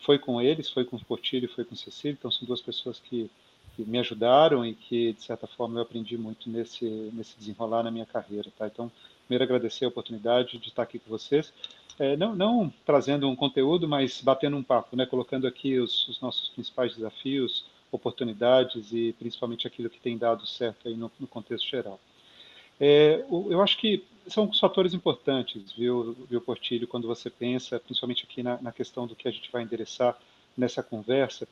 Foi 0.01 0.17
com 0.17 0.41
eles, 0.41 0.69
foi 0.69 0.83
com 0.83 0.95
o 0.95 1.05
Portilho, 1.05 1.49
foi 1.49 1.63
com 1.63 1.73
o 1.73 1.77
Cecílio, 1.77 2.17
então 2.19 2.31
são 2.31 2.45
duas 2.45 2.61
pessoas 2.61 2.99
que, 2.99 3.29
que, 3.75 3.83
me 3.83 3.99
ajudaram 3.99 4.65
e 4.65 4.73
que, 4.73 5.13
de 5.13 5.23
certa 5.23 5.47
forma, 5.47 5.79
eu 5.79 5.83
aprendi 5.83 6.17
muito 6.17 6.49
nesse, 6.49 6.85
nesse 7.13 7.37
desenrolar 7.37 7.83
na 7.83 7.91
minha 7.91 8.05
carreira. 8.05 8.51
Tá? 8.57 8.67
Então, 8.67 8.91
primeiro 9.25 9.43
agradecer 9.43 9.85
a 9.85 9.89
oportunidade 9.89 10.57
de 10.57 10.69
estar 10.69 10.83
aqui 10.83 10.99
com 10.99 11.09
vocês, 11.09 11.53
é, 11.97 12.15
não, 12.15 12.33
não, 12.33 12.73
trazendo 12.85 13.29
um 13.29 13.35
conteúdo, 13.35 13.87
mas 13.87 14.21
batendo 14.21 14.55
um 14.55 14.63
papo, 14.63 14.95
né? 14.95 15.05
colocando 15.05 15.45
aqui 15.45 15.77
os, 15.79 16.07
os 16.07 16.21
nossos 16.21 16.47
principais 16.49 16.95
desafios, 16.95 17.65
oportunidades 17.91 18.93
e 18.93 19.13
principalmente 19.19 19.67
aquilo 19.67 19.89
que 19.89 19.99
tem 19.99 20.17
dado 20.17 20.45
certo 20.47 20.87
aí 20.87 20.95
no, 20.95 21.11
no 21.19 21.27
contexto 21.27 21.67
geral. 21.67 21.99
É, 22.79 23.25
eu 23.29 23.61
acho 23.61 23.77
que 23.77 24.03
são 24.27 24.51
fatores 24.53 24.93
importantes, 24.93 25.71
viu, 25.71 26.15
viu, 26.29 26.39
Portilho, 26.39 26.87
quando 26.87 27.07
você 27.07 27.29
pensa, 27.29 27.79
principalmente 27.79 28.23
aqui 28.23 28.43
na, 28.43 28.61
na 28.61 28.71
questão 28.71 29.07
do 29.07 29.15
que 29.15 29.27
a 29.27 29.31
gente 29.31 29.51
vai 29.51 29.63
endereçar 29.63 30.17
nessa 30.55 30.83
conversa, 30.83 31.47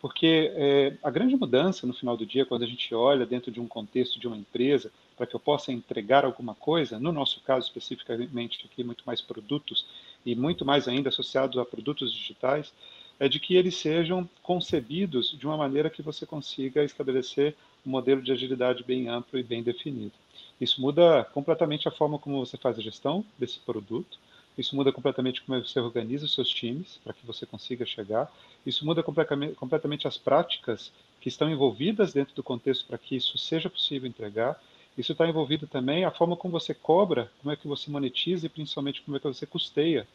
porque 0.00 0.50
é, 0.54 0.96
a 1.02 1.10
grande 1.10 1.36
mudança 1.36 1.86
no 1.86 1.92
final 1.92 2.16
do 2.16 2.24
dia, 2.24 2.46
quando 2.46 2.62
a 2.62 2.66
gente 2.66 2.94
olha 2.94 3.26
dentro 3.26 3.50
de 3.50 3.60
um 3.60 3.66
contexto 3.66 4.18
de 4.18 4.26
uma 4.26 4.36
empresa, 4.36 4.90
para 5.16 5.26
que 5.26 5.36
eu 5.36 5.40
possa 5.40 5.70
entregar 5.70 6.24
alguma 6.24 6.54
coisa, 6.54 6.98
no 6.98 7.12
nosso 7.12 7.40
caso 7.42 7.66
especificamente 7.66 8.64
aqui, 8.64 8.82
muito 8.82 9.04
mais 9.04 9.20
produtos 9.20 9.84
e 10.24 10.34
muito 10.34 10.64
mais 10.64 10.88
ainda 10.88 11.10
associados 11.10 11.58
a 11.58 11.64
produtos 11.64 12.12
digitais, 12.12 12.72
é 13.18 13.28
de 13.28 13.38
que 13.38 13.54
eles 13.54 13.76
sejam 13.76 14.26
concebidos 14.42 15.36
de 15.38 15.46
uma 15.46 15.58
maneira 15.58 15.90
que 15.90 16.00
você 16.00 16.24
consiga 16.24 16.82
estabelecer 16.82 17.54
um 17.84 17.90
modelo 17.90 18.22
de 18.22 18.32
agilidade 18.32 18.82
bem 18.82 19.08
amplo 19.08 19.38
e 19.38 19.42
bem 19.42 19.62
definido. 19.62 20.14
Isso 20.60 20.80
muda 20.80 21.24
completamente 21.32 21.88
a 21.88 21.90
forma 21.90 22.18
como 22.18 22.44
você 22.44 22.56
faz 22.56 22.78
a 22.78 22.82
gestão 22.82 23.24
desse 23.38 23.58
produto, 23.60 24.18
isso 24.58 24.76
muda 24.76 24.92
completamente 24.92 25.40
como 25.42 25.58
você 25.64 25.80
organiza 25.80 26.26
os 26.26 26.34
seus 26.34 26.50
times 26.50 27.00
para 27.02 27.14
que 27.14 27.24
você 27.24 27.46
consiga 27.46 27.86
chegar, 27.86 28.30
isso 28.66 28.84
muda 28.84 29.02
completamente, 29.02 30.06
as 30.06 30.18
práticas 30.18 30.92
que 31.20 31.28
estão 31.28 31.48
envolvidas 31.48 32.12
dentro 32.12 32.34
do 32.34 32.42
contexto 32.42 32.86
para 32.86 32.98
que 32.98 33.16
isso 33.16 33.38
seja 33.38 33.70
possível 33.70 34.08
entregar. 34.08 34.60
Isso 34.98 35.12
está 35.12 35.26
envolvido 35.26 35.66
também 35.66 36.04
a 36.04 36.10
forma 36.10 36.36
como 36.36 36.52
você 36.52 36.74
cobra, 36.74 37.30
como 37.40 37.52
é 37.52 37.56
que 37.56 37.66
você 37.66 37.90
monetiza 37.90 38.46
e 38.46 38.48
principalmente 38.50 39.00
como 39.02 39.16
é 39.16 39.20
que 39.20 39.26
você 39.26 39.46
custeia 39.46 40.06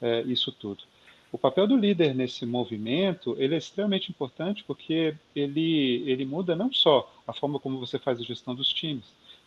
é, 0.00 0.22
isso 0.22 0.50
tudo. 0.50 0.82
O 1.30 1.38
papel 1.38 1.66
do 1.66 1.76
líder 1.76 2.14
nesse 2.14 2.44
movimento 2.44 3.36
ele 3.38 3.54
é 3.54 3.58
extremamente 3.58 4.10
importante 4.10 4.64
porque 4.64 5.14
ele, 5.34 6.02
ele 6.06 6.24
muda 6.24 6.56
não 6.56 6.72
só 6.72 7.10
a 7.26 7.32
forma 7.32 7.60
como 7.60 7.78
você 7.78 7.98
faz 7.98 8.20
a 8.20 8.24
gestão 8.24 8.54
dos 8.54 8.72
times, 8.72 9.04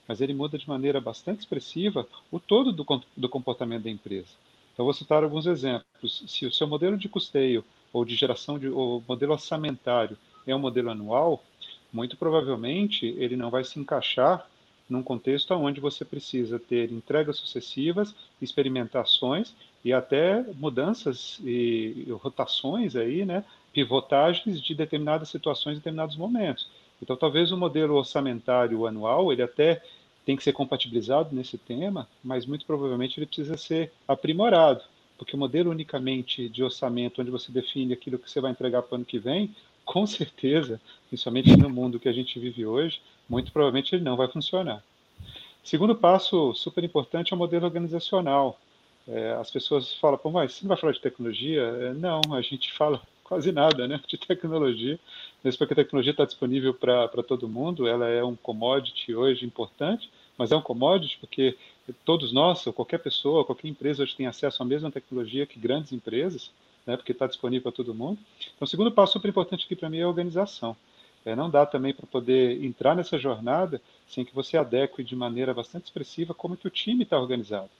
mas 0.07 0.21
ele 0.21 0.33
muda 0.33 0.57
de 0.57 0.67
maneira 0.67 1.01
bastante 1.01 1.39
expressiva 1.39 2.07
o 2.31 2.39
todo 2.39 2.71
do, 2.71 2.85
do 3.15 3.29
comportamento 3.29 3.83
da 3.83 3.89
empresa. 3.89 4.29
Então, 4.73 4.85
vou 4.85 4.93
citar 4.93 5.23
alguns 5.23 5.45
exemplos. 5.45 6.23
Se 6.27 6.45
o 6.45 6.51
seu 6.51 6.67
modelo 6.67 6.97
de 6.97 7.07
custeio 7.07 7.63
ou 7.93 8.03
de 8.03 8.15
geração 8.15 8.59
de 8.59 8.67
ou 8.67 9.03
modelo 9.07 9.33
orçamentário 9.33 10.17
é 10.45 10.55
um 10.55 10.59
modelo 10.59 10.89
anual, 10.89 11.43
muito 11.91 12.17
provavelmente 12.17 13.05
ele 13.17 13.37
não 13.37 13.49
vai 13.49 13.63
se 13.63 13.79
encaixar 13.79 14.45
num 14.89 15.01
contexto 15.01 15.53
onde 15.53 15.79
você 15.79 16.05
precisa 16.05 16.59
ter 16.59 16.91
entregas 16.91 17.37
sucessivas, 17.37 18.13
experimentações 18.41 19.55
e 19.83 19.93
até 19.93 20.43
mudanças 20.53 21.39
e, 21.43 22.05
rotações 22.21 22.95
aí, 22.95 23.25
né, 23.25 23.43
pivotagens 23.73 24.61
de 24.61 24.75
determinadas 24.75 25.29
situações, 25.29 25.73
em 25.73 25.79
determinados 25.79 26.15
momentos. 26.15 26.67
Então, 27.01 27.15
talvez 27.15 27.51
o 27.51 27.57
modelo 27.57 27.95
orçamentário 27.95 28.85
anual 28.85 29.31
ele 29.31 29.43
até 29.43 29.81
tem 30.25 30.35
que 30.35 30.43
ser 30.43 30.53
compatibilizado 30.53 31.35
nesse 31.35 31.57
tema, 31.57 32.07
mas 32.23 32.45
muito 32.45 32.65
provavelmente 32.65 33.19
ele 33.19 33.27
precisa 33.27 33.55
ser 33.57 33.91
aprimorado, 34.07 34.81
porque 35.17 35.35
o 35.35 35.39
modelo 35.39 35.69
unicamente 35.69 36.49
de 36.49 36.63
orçamento, 36.63 37.21
onde 37.21 37.29
você 37.29 37.51
define 37.51 37.93
aquilo 37.93 38.17
que 38.17 38.29
você 38.29 38.41
vai 38.41 38.51
entregar 38.51 38.81
para 38.81 38.93
o 38.93 38.95
ano 38.95 39.05
que 39.05 39.19
vem, 39.19 39.55
com 39.85 40.05
certeza, 40.07 40.81
principalmente 41.07 41.55
no 41.55 41.69
mundo 41.69 41.99
que 41.99 42.09
a 42.09 42.13
gente 42.13 42.39
vive 42.39 42.65
hoje, 42.65 42.99
muito 43.29 43.51
provavelmente 43.51 43.93
ele 43.93 44.03
não 44.03 44.17
vai 44.17 44.27
funcionar. 44.27 44.83
Segundo 45.63 45.95
passo 45.95 46.53
super 46.55 46.83
importante 46.83 47.33
é 47.33 47.35
o 47.35 47.39
modelo 47.39 47.65
organizacional. 47.65 48.59
É, 49.07 49.33
as 49.33 49.51
pessoas 49.51 49.93
falam, 49.95 50.17
pô, 50.17 50.31
mas 50.31 50.53
você 50.53 50.63
não 50.63 50.69
vai 50.69 50.77
falar 50.77 50.93
de 50.93 51.01
tecnologia? 51.01 51.61
É, 51.61 51.93
não, 51.93 52.21
a 52.31 52.41
gente 52.41 52.73
fala 52.73 52.99
quase 53.25 53.51
nada 53.51 53.87
né, 53.87 53.99
de 54.07 54.17
tecnologia, 54.17 54.99
mesmo 55.43 55.57
porque 55.57 55.73
a 55.73 55.75
tecnologia 55.75 56.11
está 56.11 56.23
disponível 56.23 56.73
para 56.73 57.23
todo 57.27 57.49
mundo, 57.49 57.87
ela 57.87 58.07
é 58.07 58.23
um 58.23 58.35
commodity 58.35 59.13
hoje 59.13 59.45
importante, 59.45 60.09
mas 60.37 60.51
é 60.51 60.55
um 60.55 60.61
commodity 60.61 61.17
porque 61.19 61.57
todos 62.05 62.31
nós, 62.31 62.65
ou 62.67 62.71
qualquer 62.71 62.99
pessoa, 62.99 63.43
qualquer 63.43 63.67
empresa 63.67 64.03
hoje 64.03 64.15
tem 64.15 64.27
acesso 64.27 64.61
à 64.61 64.65
mesma 64.65 64.91
tecnologia 64.91 65.45
que 65.45 65.59
grandes 65.59 65.91
empresas, 65.91 66.51
né, 66.85 66.95
porque 66.95 67.11
está 67.11 67.25
disponível 67.25 67.63
para 67.63 67.71
todo 67.71 67.95
mundo. 67.95 68.19
Então, 68.55 68.65
o 68.65 68.67
segundo 68.67 68.91
passo 68.91 69.13
super 69.13 69.29
importante 69.29 69.65
aqui 69.65 69.75
para 69.75 69.89
mim 69.89 69.97
é 69.97 70.03
a 70.03 70.07
organização. 70.07 70.77
É, 71.25 71.35
não 71.35 71.49
dá 71.49 71.65
também 71.65 71.91
para 71.91 72.05
poder 72.05 72.63
entrar 72.63 72.95
nessa 72.95 73.17
jornada 73.17 73.81
sem 74.07 74.23
que 74.23 74.35
você 74.35 74.55
adeque 74.55 75.03
de 75.03 75.15
maneira 75.15 75.51
bastante 75.51 75.85
expressiva 75.85 76.35
como 76.35 76.55
que 76.55 76.67
o 76.67 76.69
time 76.69 77.01
está 77.01 77.19
organizado 77.19 77.71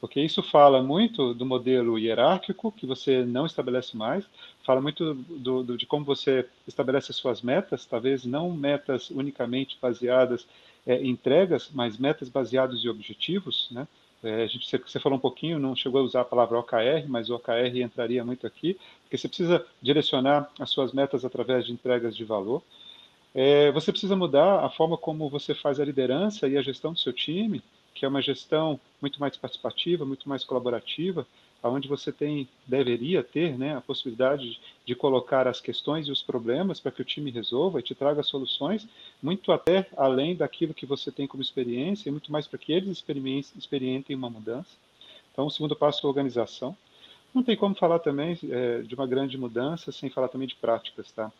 porque 0.00 0.20
isso 0.20 0.42
fala 0.42 0.82
muito 0.82 1.34
do 1.34 1.44
modelo 1.44 1.98
hierárquico, 1.98 2.72
que 2.72 2.86
você 2.86 3.24
não 3.24 3.44
estabelece 3.44 3.96
mais, 3.96 4.24
fala 4.64 4.80
muito 4.80 5.14
do, 5.14 5.62
do, 5.62 5.76
de 5.76 5.84
como 5.84 6.04
você 6.04 6.48
estabelece 6.66 7.10
as 7.10 7.16
suas 7.16 7.42
metas, 7.42 7.84
talvez 7.84 8.24
não 8.24 8.50
metas 8.50 9.10
unicamente 9.10 9.76
baseadas 9.80 10.46
é, 10.86 10.96
em 10.96 11.10
entregas, 11.10 11.70
mas 11.72 11.98
metas 11.98 12.28
baseadas 12.28 12.82
em 12.82 12.88
objetivos, 12.88 13.68
né? 13.70 13.86
É, 14.22 14.42
a 14.42 14.46
gente, 14.46 14.66
você 14.86 15.00
falou 15.00 15.16
um 15.16 15.20
pouquinho, 15.20 15.58
não 15.58 15.74
chegou 15.74 16.00
a 16.00 16.04
usar 16.04 16.20
a 16.20 16.24
palavra 16.26 16.58
OKR, 16.58 17.08
mas 17.08 17.30
o 17.30 17.36
OKR 17.36 17.80
entraria 17.82 18.22
muito 18.24 18.46
aqui, 18.46 18.78
porque 19.02 19.16
você 19.16 19.28
precisa 19.28 19.64
direcionar 19.80 20.50
as 20.58 20.70
suas 20.70 20.92
metas 20.92 21.24
através 21.24 21.64
de 21.64 21.72
entregas 21.72 22.14
de 22.14 22.24
valor. 22.24 22.62
É, 23.34 23.70
você 23.70 23.92
precisa 23.92 24.16
mudar 24.16 24.64
a 24.64 24.68
forma 24.68 24.98
como 24.98 25.28
você 25.30 25.54
faz 25.54 25.80
a 25.80 25.84
liderança 25.84 26.48
e 26.48 26.56
a 26.56 26.62
gestão 26.62 26.92
do 26.92 26.98
seu 26.98 27.12
time, 27.12 27.62
que 27.94 28.04
é 28.04 28.08
uma 28.08 28.22
gestão 28.22 28.78
muito 29.00 29.20
mais 29.20 29.36
participativa, 29.36 30.04
muito 30.04 30.28
mais 30.28 30.44
colaborativa, 30.44 31.26
aonde 31.62 31.88
você 31.88 32.10
tem 32.10 32.48
deveria 32.66 33.22
ter, 33.22 33.58
né, 33.58 33.76
a 33.76 33.80
possibilidade 33.80 34.58
de 34.84 34.94
colocar 34.94 35.46
as 35.46 35.60
questões 35.60 36.08
e 36.08 36.10
os 36.10 36.22
problemas 36.22 36.80
para 36.80 36.92
que 36.92 37.02
o 37.02 37.04
time 37.04 37.30
resolva 37.30 37.80
e 37.80 37.82
te 37.82 37.94
traga 37.94 38.22
soluções, 38.22 38.86
muito 39.22 39.52
até 39.52 39.88
além 39.96 40.34
daquilo 40.34 40.74
que 40.74 40.86
você 40.86 41.12
tem 41.12 41.26
como 41.26 41.42
experiência 41.42 42.08
e 42.08 42.12
muito 42.12 42.32
mais 42.32 42.46
para 42.46 42.58
que 42.58 42.72
eles 42.72 43.04
experimentem 43.56 44.16
uma 44.16 44.30
mudança. 44.30 44.70
Então, 45.32 45.46
o 45.46 45.50
segundo 45.50 45.76
passo 45.76 46.04
é 46.04 46.06
a 46.06 46.08
organização. 46.08 46.76
Não 47.32 47.42
tem 47.42 47.56
como 47.56 47.74
falar 47.74 48.00
também 48.00 48.36
é, 48.50 48.82
de 48.82 48.94
uma 48.94 49.06
grande 49.06 49.38
mudança 49.38 49.92
sem 49.92 50.10
falar 50.10 50.28
também 50.28 50.48
de 50.48 50.56
práticas, 50.56 51.12
tá? 51.12 51.30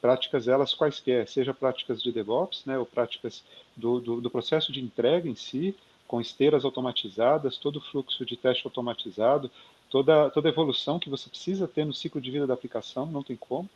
Práticas 0.00 0.46
elas 0.46 0.74
quaisquer, 0.74 1.26
seja 1.26 1.54
práticas 1.54 2.02
de 2.02 2.12
DevOps, 2.12 2.64
né, 2.66 2.78
ou 2.78 2.84
práticas 2.84 3.42
do, 3.74 3.98
do, 3.98 4.20
do 4.20 4.30
processo 4.30 4.70
de 4.70 4.80
entrega 4.80 5.28
em 5.28 5.34
si, 5.34 5.74
com 6.08 6.20
esteiras 6.20 6.64
automatizadas, 6.64 7.58
todo 7.58 7.76
o 7.76 7.80
fluxo 7.80 8.24
de 8.24 8.34
teste 8.34 8.66
automatizado, 8.66 9.50
toda, 9.90 10.30
toda 10.30 10.48
a 10.48 10.50
evolução 10.50 10.98
que 10.98 11.10
você 11.10 11.28
precisa 11.28 11.68
ter 11.68 11.84
no 11.84 11.92
ciclo 11.92 12.20
de 12.20 12.30
vida 12.30 12.46
da 12.46 12.54
aplicação, 12.54 13.06
não 13.06 13.22
tem 13.22 13.36
como. 13.36 13.68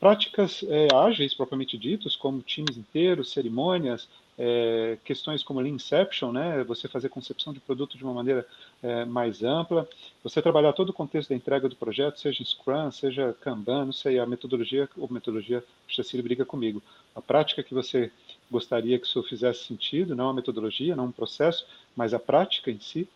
Práticas 0.00 0.64
é, 0.68 0.88
ágeis, 0.94 1.34
propriamente 1.34 1.78
ditos, 1.78 2.14
como 2.14 2.40
times 2.42 2.76
inteiros, 2.76 3.32
cerimônias, 3.32 4.08
é, 4.38 4.96
questões 5.04 5.42
como 5.42 5.60
Lean 5.60 5.74
Inception, 5.74 6.30
né, 6.30 6.62
você 6.62 6.86
fazer 6.86 7.08
concepção 7.08 7.52
de 7.52 7.58
produto 7.58 7.96
de 7.96 8.04
uma 8.04 8.14
maneira 8.14 8.46
é, 8.80 9.04
mais 9.04 9.42
ampla, 9.42 9.88
você 10.22 10.40
trabalhar 10.40 10.72
todo 10.72 10.90
o 10.90 10.92
contexto 10.92 11.30
da 11.30 11.34
entrega 11.34 11.68
do 11.68 11.74
projeto, 11.74 12.20
seja 12.20 12.44
Scrum, 12.44 12.90
seja 12.92 13.34
Kanban, 13.40 13.86
não 13.86 13.92
sei, 13.92 14.20
a 14.20 14.26
metodologia, 14.26 14.88
ou 14.96 15.08
metodologia, 15.10 15.64
o 15.88 15.92
Cecília 15.92 16.22
briga 16.22 16.44
comigo, 16.44 16.80
a 17.14 17.20
prática 17.20 17.64
que 17.64 17.74
você 17.74 18.12
gostaria 18.50 18.98
que 18.98 19.06
isso 19.06 19.22
fizesse 19.22 19.64
sentido, 19.64 20.16
não 20.16 20.28
a 20.28 20.34
metodologia, 20.34 20.96
não 20.96 21.06
um 21.06 21.12
processo, 21.12 21.66
mas 21.94 22.14
a 22.14 22.18
prática 22.18 22.70
em 22.70 22.80
si, 22.80 23.08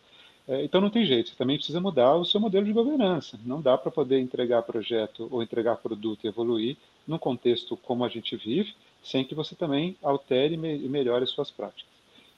é, 0.47 0.63
então 0.63 0.81
não 0.81 0.89
tem 0.89 1.05
jeito, 1.05 1.29
você 1.29 1.35
também 1.35 1.55
precisa 1.55 1.79
mudar 1.79 2.15
o 2.15 2.25
seu 2.25 2.39
modelo 2.39 2.65
de 2.65 2.73
governança. 2.73 3.39
Não 3.45 3.61
dá 3.61 3.77
para 3.77 3.91
poder 3.91 4.19
entregar 4.19 4.61
projeto 4.63 5.27
ou 5.31 5.41
entregar 5.41 5.77
produto 5.77 6.23
e 6.23 6.27
evoluir 6.27 6.75
num 7.07 7.17
contexto 7.17 7.77
como 7.77 8.03
a 8.03 8.09
gente 8.09 8.35
vive, 8.35 8.73
sem 9.01 9.23
que 9.23 9.35
você 9.35 9.55
também 9.55 9.95
altere 10.01 10.55
e 10.55 10.89
melhore 10.89 11.23
as 11.23 11.29
suas 11.29 11.49
práticas. 11.49 11.85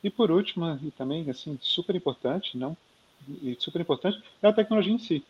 E 0.04 0.10
por 0.10 0.30
último, 0.30 0.80
e 0.84 0.92
também 0.92 1.30
assim 1.30 1.58
super 1.62 1.96
importante, 1.96 2.58
não 2.58 2.78
super 3.58 3.82
importante 3.82 4.22
é 4.42 4.48
a 4.48 4.54
tecnologia 4.54 4.94
em 4.94 5.00
si. 5.00 5.24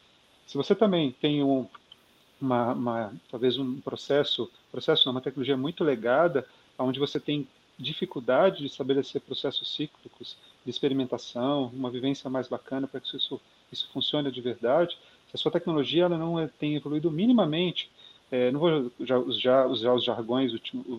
Se 0.45 0.57
você 0.57 0.75
também 0.75 1.11
tem 1.13 1.43
um, 1.43 1.67
uma, 2.41 2.73
uma, 2.73 3.13
talvez 3.31 3.57
um 3.57 3.79
processo, 3.79 4.51
processo 4.71 5.05
não, 5.05 5.13
uma 5.13 5.21
tecnologia 5.21 5.57
muito 5.57 5.83
legada, 5.83 6.45
onde 6.77 6.99
você 6.99 7.19
tem 7.19 7.47
dificuldade 7.77 8.59
de 8.59 8.67
estabelecer 8.67 9.21
processos 9.21 9.75
cíclicos 9.75 10.37
de 10.63 10.69
experimentação, 10.69 11.71
uma 11.73 11.89
vivência 11.89 12.29
mais 12.29 12.47
bacana 12.47 12.87
para 12.87 12.99
que 12.99 13.15
isso, 13.15 13.39
isso 13.71 13.89
funcione 13.91 14.31
de 14.31 14.41
verdade, 14.41 14.97
se 15.29 15.35
a 15.35 15.37
sua 15.37 15.51
tecnologia 15.51 16.05
ela 16.05 16.17
não 16.17 16.39
é, 16.39 16.47
tem 16.47 16.75
evoluído 16.75 17.11
minimamente, 17.11 17.89
é, 18.31 18.51
não 18.51 18.59
vou 18.59 18.91
já, 19.01 19.21
já 19.39 19.65
usar 19.65 19.93
os 19.93 20.03
jargões 20.03 20.51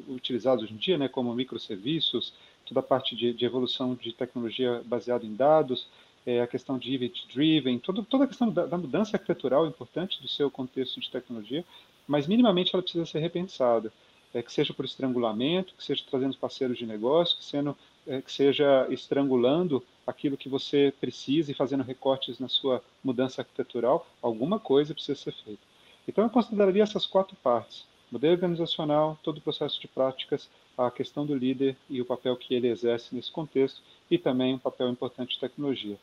utilizados 0.09 0.65
hoje 0.65 0.75
em 0.75 0.77
dia, 0.77 0.99
né, 0.99 1.09
como 1.09 1.35
microserviços, 1.35 2.33
toda 2.67 2.81
a 2.81 2.83
parte 2.83 3.17
de, 3.17 3.33
de 3.33 3.45
evolução 3.45 3.95
de 3.95 4.13
tecnologia 4.13 4.83
baseada 4.85 5.25
em 5.25 5.35
dados, 5.35 5.89
é, 6.27 6.41
a 6.41 6.47
questão 6.47 6.77
de 6.77 6.93
event-driven, 6.93 7.79
toda, 7.79 8.25
a 8.25 8.27
questão 8.27 8.51
da, 8.51 8.67
da 8.67 8.77
mudança 8.77 9.17
arquitetural 9.17 9.67
importante 9.67 10.21
do 10.21 10.29
seu 10.29 10.51
contexto 10.51 11.01
de 11.01 11.11
tecnologia, 11.11 11.65
mas 12.07 12.27
minimamente 12.27 12.75
ela 12.75 12.83
precisa 12.83 13.07
ser 13.07 13.21
repensada 13.21 13.93
é, 14.35 14.43
que 14.43 14.53
seja 14.53 14.75
por 14.75 14.85
estrangulamento, 14.85 15.75
que 15.77 15.85
seja 15.85 16.05
trazendo 16.09 16.37
parceiros 16.37 16.79
de 16.79 16.87
negócio, 16.87 17.39
que, 17.39 17.45
sendo, 17.45 17.77
é, 18.07 18.21
que 18.21 18.31
seja 18.31 18.87
estrangulando 18.91 19.83
aquilo 20.07 20.37
que 20.37 20.49
você 20.49 20.93
precisa 21.01 21.51
e 21.51 21.55
fazendo 21.55 21.83
recortes 21.83 22.39
na 22.39 22.49
sua 22.49 22.83
mudança 23.03 23.41
arquitetural, 23.41 24.07
alguma 24.23 24.59
coisa 24.59 24.95
precisa 24.95 25.19
ser 25.19 25.33
feita. 25.33 25.63
Então, 26.07 26.25
eu 26.25 26.31
consideraria 26.31 26.83
essas 26.83 27.07
quatro 27.07 27.37
partes: 27.43 27.85
modelo 28.11 28.35
organizacional, 28.35 29.19
todo 29.23 29.39
o 29.39 29.41
processo 29.41 29.81
de 29.81 29.89
práticas, 29.89 30.49
a 30.77 30.91
questão 30.91 31.25
do 31.27 31.35
líder 31.35 31.77
e 31.89 32.01
o 32.01 32.05
papel 32.05 32.37
que 32.37 32.55
ele 32.55 32.69
exerce 32.69 33.15
nesse 33.15 33.31
contexto, 33.31 33.81
e 34.11 34.19
também 34.19 34.55
um 34.55 34.59
papel 34.59 34.89
importante 34.89 35.35
de 35.35 35.41
tecnologia. 35.41 35.99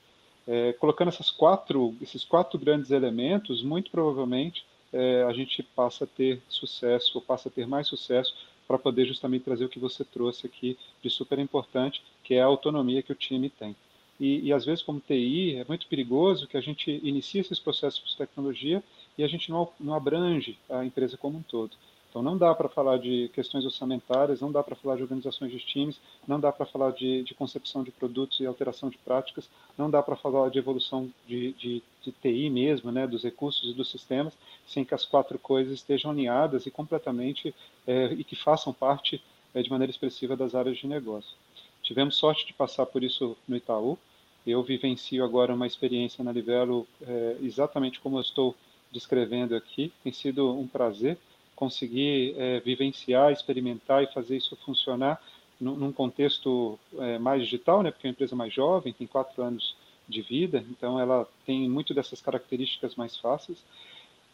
É, 0.46 0.74
colocando 0.74 1.08
essas 1.08 1.30
quatro, 1.30 1.96
esses 2.02 2.26
quatro 2.26 2.60
grandes 2.60 2.92
elementos, 2.92 3.64
muito 3.64 3.90
provavelmente 3.90 4.66
é, 4.94 5.24
a 5.24 5.34
gente 5.34 5.64
passa 5.64 6.06
a 6.06 6.08
ter 6.08 6.42
sucesso, 6.48 7.12
ou 7.16 7.22
passa 7.22 7.50
a 7.50 7.52
ter 7.52 7.68
mais 7.68 7.88
sucesso, 7.88 8.34
para 8.68 8.78
poder 8.78 9.06
justamente 9.06 9.44
trazer 9.44 9.66
o 9.66 9.70
que 9.70 9.80
você 9.80 10.06
trouxe 10.06 10.48
aqui 10.48 10.78
de 11.02 11.10
super 11.10 11.38
importante, 11.40 12.02
que 12.24 12.36
é 12.36 12.42
a 12.42 12.46
autonomia 12.46 13.04
que 13.04 13.12
o 13.12 13.16
time 13.16 13.50
tem. 13.50 13.76
E, 14.20 14.48
e 14.48 14.54
às 14.54 14.64
vezes, 14.64 14.84
como 14.84 15.02
TI, 15.02 15.56
é 15.56 15.66
muito 15.68 15.88
perigoso 15.88 16.48
que 16.48 16.56
a 16.56 16.62
gente 16.62 17.02
inicie 17.04 17.42
esses 17.42 17.60
processos 17.60 18.12
de 18.12 18.18
tecnologia 18.18 18.84
e 19.18 19.24
a 19.24 19.28
gente 19.28 19.50
não, 19.50 19.70
não 19.80 19.94
abrange 19.94 20.58
a 20.70 20.86
empresa 20.86 21.18
como 21.18 21.40
um 21.40 21.44
todo. 21.44 21.72
Então 22.14 22.22
não 22.22 22.38
dá 22.38 22.54
para 22.54 22.70
falar 22.70 23.00
de 23.00 23.28
questões 23.34 23.66
orçamentárias, 23.66 24.40
não 24.40 24.52
dá 24.52 24.62
para 24.62 24.76
falar 24.76 24.98
de 24.98 25.02
organizações 25.02 25.52
de 25.52 25.58
times, 25.58 26.00
não 26.28 26.40
dá 26.40 26.52
para 26.52 26.64
falar 26.64 26.92
de, 26.92 27.24
de, 27.24 27.34
concepção 27.34 27.82
de 27.82 27.90
produtos 27.90 28.40
e 28.40 28.46
alteração 28.46 28.88
de 28.88 29.00
práticas, 29.00 29.50
não 29.76 29.90
dá 29.90 30.04
para 30.04 30.16
falar 30.16 30.52
de 30.52 30.60
evolução 30.60 31.12
de, 31.26 31.54
de, 31.54 31.82
de, 32.04 32.12
TI 32.12 32.52
mesmo, 32.52 32.92
né, 32.92 33.08
dos 33.08 33.24
recursos 33.24 33.68
e 33.68 33.74
dos 33.74 33.90
sistemas, 33.90 34.38
sem 34.68 34.86
que 34.86 34.94
as 34.94 35.04
quatro 35.04 35.40
coisas 35.40 35.74
estejam 35.74 36.12
alinhadas 36.12 36.68
e 36.68 36.72
completamente 36.72 37.52
é, 37.88 38.14
e 38.14 38.24
que 38.24 38.36
façam 38.36 38.72
parte 38.72 39.20
é, 39.52 39.64
de 39.64 39.72
maneira 39.72 39.90
expressiva 39.90 40.38
das 40.38 40.54
áreas 40.54 40.78
de 40.78 40.86
negócio. 40.86 41.36
Tivemos 41.82 42.16
sorte 42.16 42.46
de 42.46 42.54
passar 42.54 42.86
por 42.86 43.04
isso 43.04 43.36
no 43.48 43.56
Itaú. 43.56 43.98
Eu 44.46 44.62
vivencio 44.62 45.26
agora 45.26 45.56
uma 45.56 45.66
experiência 45.66 46.24
na 46.24 46.32
Livelo 46.32 46.88
é, 47.02 47.38
exatamente 47.42 48.00
como 48.00 48.18
eu 48.18 48.22
estou 48.22 48.56
descrevendo 48.92 49.56
aqui. 49.56 49.92
Tem 50.04 50.14
sido 50.14 50.54
um 50.54 50.68
prazer 50.68 51.18
conseguir 51.64 52.36
é, 52.38 52.60
vivenciar, 52.60 53.32
experimentar 53.32 54.04
e 54.04 54.08
fazer 54.08 54.36
isso 54.36 54.54
funcionar 54.66 55.22
num, 55.60 55.76
num 55.76 55.94
contexto 55.94 56.78
é, 57.00 57.18
mais 57.18 57.42
digital, 57.42 57.82
né? 57.82 57.90
Porque 57.90 58.06
é 58.06 58.10
uma 58.10 58.14
empresa 58.14 58.36
mais 58.36 58.54
jovem, 58.54 58.92
tem 58.92 59.08
quatro 59.08 59.42
anos 59.42 59.76
de 60.10 60.22
vida, 60.22 60.66
então 60.70 61.00
ela 61.00 61.26
tem 61.46 61.70
muito 61.70 61.94
dessas 61.94 62.20
características 62.20 62.96
mais 62.96 63.16
fáceis. 63.16 63.64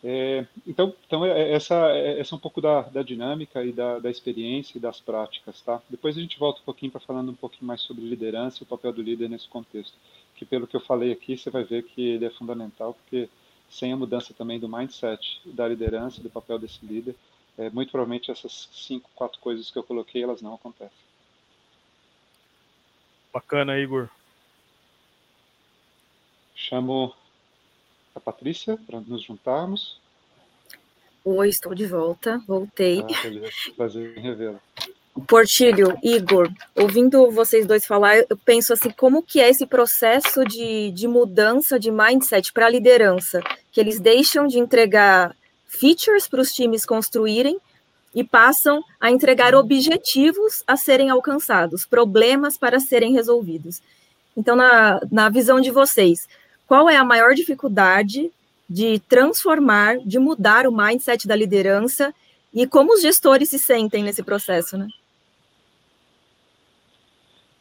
É, 0.04 0.44
então, 0.66 0.92
então 1.06 1.24
é, 1.24 1.52
essa, 1.52 1.76
é, 1.92 2.20
essa 2.20 2.34
é 2.34 2.38
um 2.38 2.40
pouco 2.40 2.60
da, 2.60 2.82
da 2.82 3.04
dinâmica 3.04 3.64
e 3.64 3.72
da, 3.72 4.00
da, 4.00 4.10
experiência 4.10 4.78
e 4.78 4.82
das 4.82 5.00
práticas, 5.00 5.62
tá? 5.62 5.80
Depois 5.88 6.18
a 6.18 6.22
gente 6.22 6.40
volta 6.40 6.62
um 6.62 6.64
pouquinho 6.64 6.92
para 6.92 7.02
falando 7.02 7.30
um 7.30 7.36
pouquinho 7.36 7.68
mais 7.68 7.82
sobre 7.82 8.04
liderança 8.04 8.58
e 8.60 8.64
o 8.64 8.66
papel 8.66 8.92
do 8.92 9.04
líder 9.04 9.30
nesse 9.30 9.48
contexto, 9.48 9.96
que 10.36 10.46
pelo 10.46 10.66
que 10.66 10.76
eu 10.76 10.82
falei 10.82 11.12
aqui, 11.12 11.38
você 11.38 11.52
vai 11.52 11.64
ver 11.64 11.84
que 11.84 12.02
ele 12.02 12.26
é 12.26 12.30
fundamental, 12.32 12.94
porque 12.94 13.30
sem 13.70 13.94
a 13.94 13.98
mudança 13.98 14.34
também 14.34 14.60
do 14.60 14.68
mindset 14.68 15.42
da 15.46 15.68
liderança, 15.68 16.22
do 16.22 16.30
papel 16.30 16.58
desse 16.58 16.84
líder, 16.86 17.16
é, 17.58 17.70
muito 17.70 17.92
provavelmente 17.92 18.32
essas 18.32 18.70
cinco, 18.72 19.10
quatro 19.14 19.40
coisas 19.40 19.70
que 19.70 19.78
eu 19.78 19.84
coloquei, 19.84 20.24
elas 20.24 20.42
não 20.42 20.56
acontecem. 20.56 21.10
Bacana, 23.34 23.78
Igor. 23.78 24.10
Chamo 26.56 27.14
a 28.16 28.20
Patrícia 28.20 28.78
para 28.88 29.00
nos 29.02 29.24
juntarmos. 29.24 30.00
Oi, 31.24 31.50
estou 31.50 31.76
de 31.76 31.86
volta, 31.86 32.42
voltei. 32.48 33.02
Ah, 33.02 33.22
beleza. 33.22 33.52
Prazer 33.76 34.18
em 34.18 34.22
revê-la. 34.22 34.60
Portilho, 35.28 35.98
Igor, 36.04 36.52
ouvindo 36.76 37.32
vocês 37.32 37.66
dois 37.66 37.86
falar, 37.86 38.18
eu 38.18 38.38
penso 38.46 38.74
assim, 38.74 38.90
como 38.92 39.24
que 39.24 39.40
é 39.40 39.50
esse 39.50 39.66
processo 39.66 40.44
de, 40.46 40.92
de 40.92 41.08
mudança 41.08 41.80
de 41.80 41.92
mindset 41.92 42.54
para 42.54 42.66
a 42.66 42.70
liderança? 42.70 43.42
Que 43.72 43.80
eles 43.80 44.00
deixam 44.00 44.48
de 44.48 44.60
entregar 44.60 45.36
features 45.66 46.28
para 46.28 46.42
os 46.42 46.54
times 46.54 46.86
construírem 46.86 47.58
e 48.14 48.24
passam 48.24 48.84
a 49.00 49.12
entregar 49.12 49.54
objetivos 49.56 50.64
a 50.66 50.76
serem 50.76 51.10
alcançados, 51.10 51.86
problemas 51.86 52.58
para 52.58 52.80
serem 52.80 53.14
resolvidos. 53.14 53.82
Então, 54.36 54.56
na, 54.56 55.00
na 55.12 55.30
visão 55.30 55.60
de 55.62 55.72
vocês, 55.72 56.28
qual 56.68 56.90
é 56.90 56.98
a 56.98 57.04
maior 57.04 57.34
dificuldade 57.34 58.32
de 58.70 59.00
transformar, 59.08 59.98
de 60.00 60.20
mudar 60.20 60.68
o 60.68 60.76
mindset 60.76 61.28
da 61.28 61.36
liderança 61.36 62.14
e 62.54 62.68
como 62.68 62.94
os 62.94 63.02
gestores 63.02 63.50
se 63.50 63.60
sentem 63.60 64.04
nesse 64.04 64.24
processo, 64.24 64.78
né? 64.78 64.88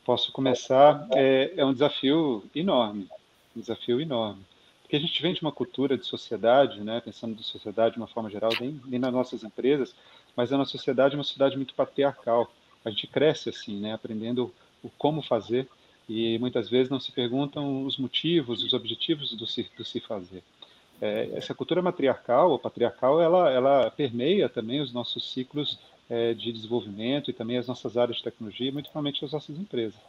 Posso 0.08 0.32
começar. 0.32 1.06
É, 1.14 1.52
é 1.58 1.66
um 1.66 1.72
desafio 1.74 2.42
enorme, 2.54 3.06
um 3.54 3.60
desafio 3.60 4.00
enorme. 4.00 4.40
Porque 4.80 4.96
a 4.96 4.98
gente 4.98 5.20
vem 5.20 5.34
de 5.34 5.42
uma 5.42 5.52
cultura 5.52 5.98
de 5.98 6.06
sociedade, 6.06 6.80
né, 6.80 6.98
pensando 7.04 7.34
de 7.34 7.44
sociedade 7.44 7.92
de 7.92 8.00
uma 8.00 8.06
forma 8.06 8.30
geral, 8.30 8.50
nem, 8.58 8.80
nem 8.86 8.98
nas 8.98 9.12
nossas 9.12 9.44
empresas, 9.44 9.94
mas 10.34 10.50
a 10.50 10.56
nossa 10.56 10.70
sociedade 10.70 11.14
é 11.14 11.18
uma 11.18 11.24
sociedade 11.24 11.58
muito 11.58 11.74
patriarcal. 11.74 12.50
A 12.86 12.88
gente 12.88 13.06
cresce 13.06 13.50
assim, 13.50 13.78
né, 13.78 13.92
aprendendo 13.92 14.50
o 14.82 14.88
como 14.96 15.20
fazer 15.20 15.68
e 16.08 16.38
muitas 16.38 16.70
vezes 16.70 16.88
não 16.88 16.98
se 16.98 17.12
perguntam 17.12 17.84
os 17.84 17.98
motivos, 17.98 18.62
os 18.62 18.72
objetivos 18.72 19.34
do 19.34 19.46
se, 19.46 19.70
do 19.76 19.84
se 19.84 20.00
fazer. 20.00 20.42
É, 21.02 21.32
essa 21.34 21.54
cultura 21.54 21.82
matriarcal 21.82 22.50
ou 22.50 22.58
patriarcal, 22.58 23.20
ela, 23.20 23.50
ela 23.50 23.90
permeia 23.90 24.48
também 24.48 24.80
os 24.80 24.90
nossos 24.90 25.30
ciclos 25.30 25.78
é, 26.08 26.34
de 26.34 26.52
desenvolvimento 26.52 27.30
e 27.30 27.34
também 27.34 27.58
as 27.58 27.66
nossas 27.66 27.96
áreas 27.96 28.18
de 28.18 28.24
tecnologia, 28.24 28.72
muito 28.72 28.86
provavelmente 28.86 29.24
as 29.24 29.32
nossas 29.32 29.58
empresas. 29.58 30.00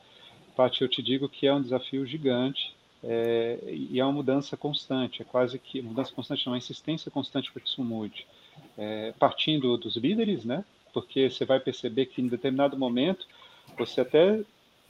Paty, 0.55 0.81
eu 0.81 0.89
te 0.89 1.01
digo 1.01 1.29
que 1.29 1.47
é 1.47 1.53
um 1.53 1.61
desafio 1.61 2.05
gigante 2.05 2.73
é, 3.03 3.59
e 3.65 3.99
é 3.99 4.03
uma 4.03 4.11
mudança 4.11 4.57
constante, 4.57 5.21
é 5.21 5.25
quase 5.25 5.57
que 5.57 5.81
mudança 5.81 6.11
constante, 6.13 6.45
não, 6.45 6.53
uma 6.53 6.57
insistência 6.57 7.09
constante 7.09 7.51
para 7.51 7.61
que 7.61 7.69
isso 7.69 7.83
mude. 7.83 8.25
É, 8.77 9.13
partindo 9.17 9.77
dos 9.77 9.95
líderes, 9.95 10.43
né? 10.43 10.65
Porque 10.93 11.29
você 11.29 11.45
vai 11.45 11.59
perceber 11.59 12.07
que 12.07 12.21
em 12.21 12.27
determinado 12.27 12.77
momento 12.77 13.25
você 13.77 14.01
até 14.01 14.41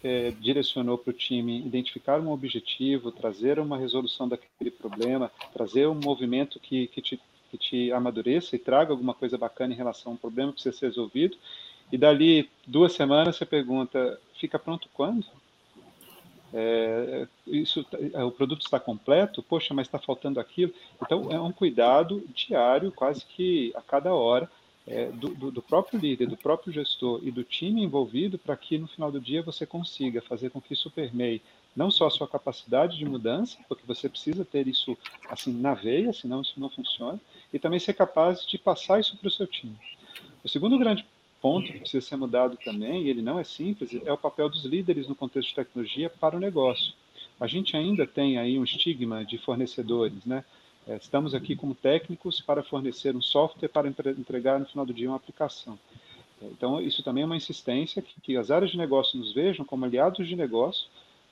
é, 0.04 0.32
direcionou 0.32 0.98
para 0.98 1.12
o 1.12 1.14
time 1.14 1.60
identificar 1.60 2.20
um 2.20 2.32
objetivo, 2.32 3.12
trazer 3.12 3.60
uma 3.60 3.78
resolução 3.78 4.28
daquele 4.28 4.72
problema, 4.72 5.32
trazer 5.54 5.88
um 5.88 5.96
movimento 5.96 6.60
que, 6.60 6.88
que 6.88 7.02
te 7.02 7.20
que 7.50 7.58
te 7.58 7.92
amadureça 7.92 8.56
e 8.56 8.60
traga 8.60 8.92
alguma 8.92 9.14
coisa 9.14 9.38
bacana 9.38 9.74
em 9.74 9.78
relação 9.78 10.12
a 10.12 10.16
um 10.16 10.18
problema 10.18 10.52
que 10.52 10.62
precisa 10.62 10.78
ser 10.78 10.88
resolvido. 10.88 11.38
E 11.92 11.98
dali 11.98 12.50
duas 12.66 12.94
semanas 12.94 13.36
você 13.36 13.46
pergunta: 13.46 14.20
fica 14.40 14.60
pronto 14.60 14.88
quando? 14.94 15.26
É, 16.54 17.28
isso, 17.46 17.86
é, 18.14 18.24
o 18.24 18.32
produto 18.32 18.62
está 18.62 18.80
completo? 18.80 19.44
Poxa, 19.44 19.74
mas 19.74 19.88
está 19.88 20.00
faltando 20.00 20.40
aquilo. 20.40 20.74
Então 21.02 21.32
é 21.32 21.40
um 21.40 21.52
cuidado 21.52 22.24
diário, 22.34 22.92
quase 22.92 23.26
que 23.26 23.72
a 23.76 23.82
cada 23.82 24.14
hora, 24.14 24.50
é, 24.88 25.12
do, 25.12 25.30
do, 25.30 25.52
do, 25.52 25.62
próprio 25.62 26.00
líder, 26.00 26.28
do 26.28 26.38
próprio 26.38 26.74
gestor 26.74 27.20
e 27.24 27.30
do 27.30 27.44
time 27.44 27.84
envolvido 27.84 28.40
para 28.40 28.58
que 28.58 28.78
no 28.78 28.88
final 28.88 29.12
do 29.12 29.20
dia 29.20 29.44
você 29.44 29.66
consiga 29.66 30.22
fazer 30.22 30.50
com 30.50 30.60
que 30.60 30.74
isso 30.74 30.90
permeie 30.90 31.42
não 31.80 31.90
só 31.90 32.08
a 32.08 32.12
sua 32.12 32.28
capacidade 32.28 32.98
de 32.98 33.06
mudança, 33.06 33.58
porque 33.70 33.88
você 33.88 34.10
precisa 34.10 34.44
ter 34.44 34.68
isso 34.68 34.98
assim 35.30 35.54
na 35.54 35.74
veia, 35.74 36.12
senão 36.12 36.42
isso 36.42 36.60
não 36.60 36.70
funciona, 36.70 37.18
e 37.54 37.58
também 37.58 37.80
ser 37.80 37.94
capaz 37.94 38.46
de 38.46 38.58
passar 38.58 39.00
isso 39.00 39.16
para 39.16 39.30
o 39.30 39.32
seu 39.32 39.48
time. 39.48 39.78
O 40.44 40.50
segundo 40.50 40.78
grande 40.78 41.06
ponto 41.42 41.72
que 41.72 41.80
precisa 41.80 42.06
ser 42.06 42.18
mudado 42.18 42.58
também, 42.66 43.04
e 43.04 43.10
ele 43.10 43.22
não 43.22 43.40
é 43.40 43.46
simples, 43.46 43.98
é 44.06 44.12
o 44.12 44.18
papel 44.18 44.50
dos 44.50 44.66
líderes 44.66 45.08
no 45.08 45.16
contexto 45.16 45.48
de 45.48 45.56
tecnologia 45.56 46.10
para 46.10 46.36
o 46.36 46.40
negócio. 46.40 46.94
A 47.40 47.48
gente 47.48 47.78
ainda 47.78 48.06
tem 48.06 48.38
aí 48.38 48.60
um 48.60 48.66
estigma 48.66 49.24
de 49.24 49.38
fornecedores, 49.38 50.26
né? 50.26 50.44
É, 50.86 50.98
estamos 50.98 51.34
aqui 51.34 51.56
como 51.56 51.74
técnicos 51.74 52.42
para 52.42 52.62
fornecer 52.62 53.16
um 53.16 53.22
software 53.22 53.70
para 53.70 53.88
entregar 53.88 54.60
no 54.60 54.66
final 54.66 54.86
do 54.86 54.94
dia 54.94 55.08
uma 55.08 55.16
aplicação. 55.16 55.80
Então, 56.42 56.82
isso 56.82 57.04
também 57.04 57.24
é 57.24 57.26
uma 57.26 57.38
insistência 57.38 58.02
que, 58.02 58.20
que 58.22 58.38
as 58.38 58.52
áreas 58.52 58.72
de 58.72 58.78
negócio 58.78 59.18
nos 59.18 59.34
vejam 59.34 59.66
como 59.66 59.86
aliados 59.86 60.28
de 60.28 60.36
negócio, 60.36 60.88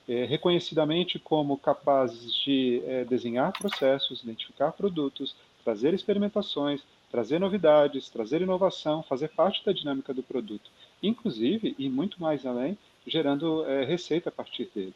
é, 0.07 0.25
reconhecidamente 0.25 1.19
como 1.19 1.57
capazes 1.57 2.33
de 2.33 2.81
é, 2.85 3.03
desenhar 3.05 3.51
processos, 3.51 4.23
identificar 4.23 4.71
produtos, 4.71 5.35
trazer 5.63 5.93
experimentações, 5.93 6.81
trazer 7.11 7.39
novidades, 7.39 8.09
trazer 8.09 8.41
inovação, 8.41 9.03
fazer 9.03 9.29
parte 9.29 9.63
da 9.65 9.71
dinâmica 9.71 10.13
do 10.13 10.23
produto, 10.23 10.69
inclusive, 11.01 11.75
e 11.77 11.89
muito 11.89 12.21
mais 12.21 12.45
além, 12.45 12.77
gerando 13.05 13.65
é, 13.65 13.83
receita 13.83 14.29
a 14.29 14.31
partir 14.31 14.69
deles. 14.73 14.95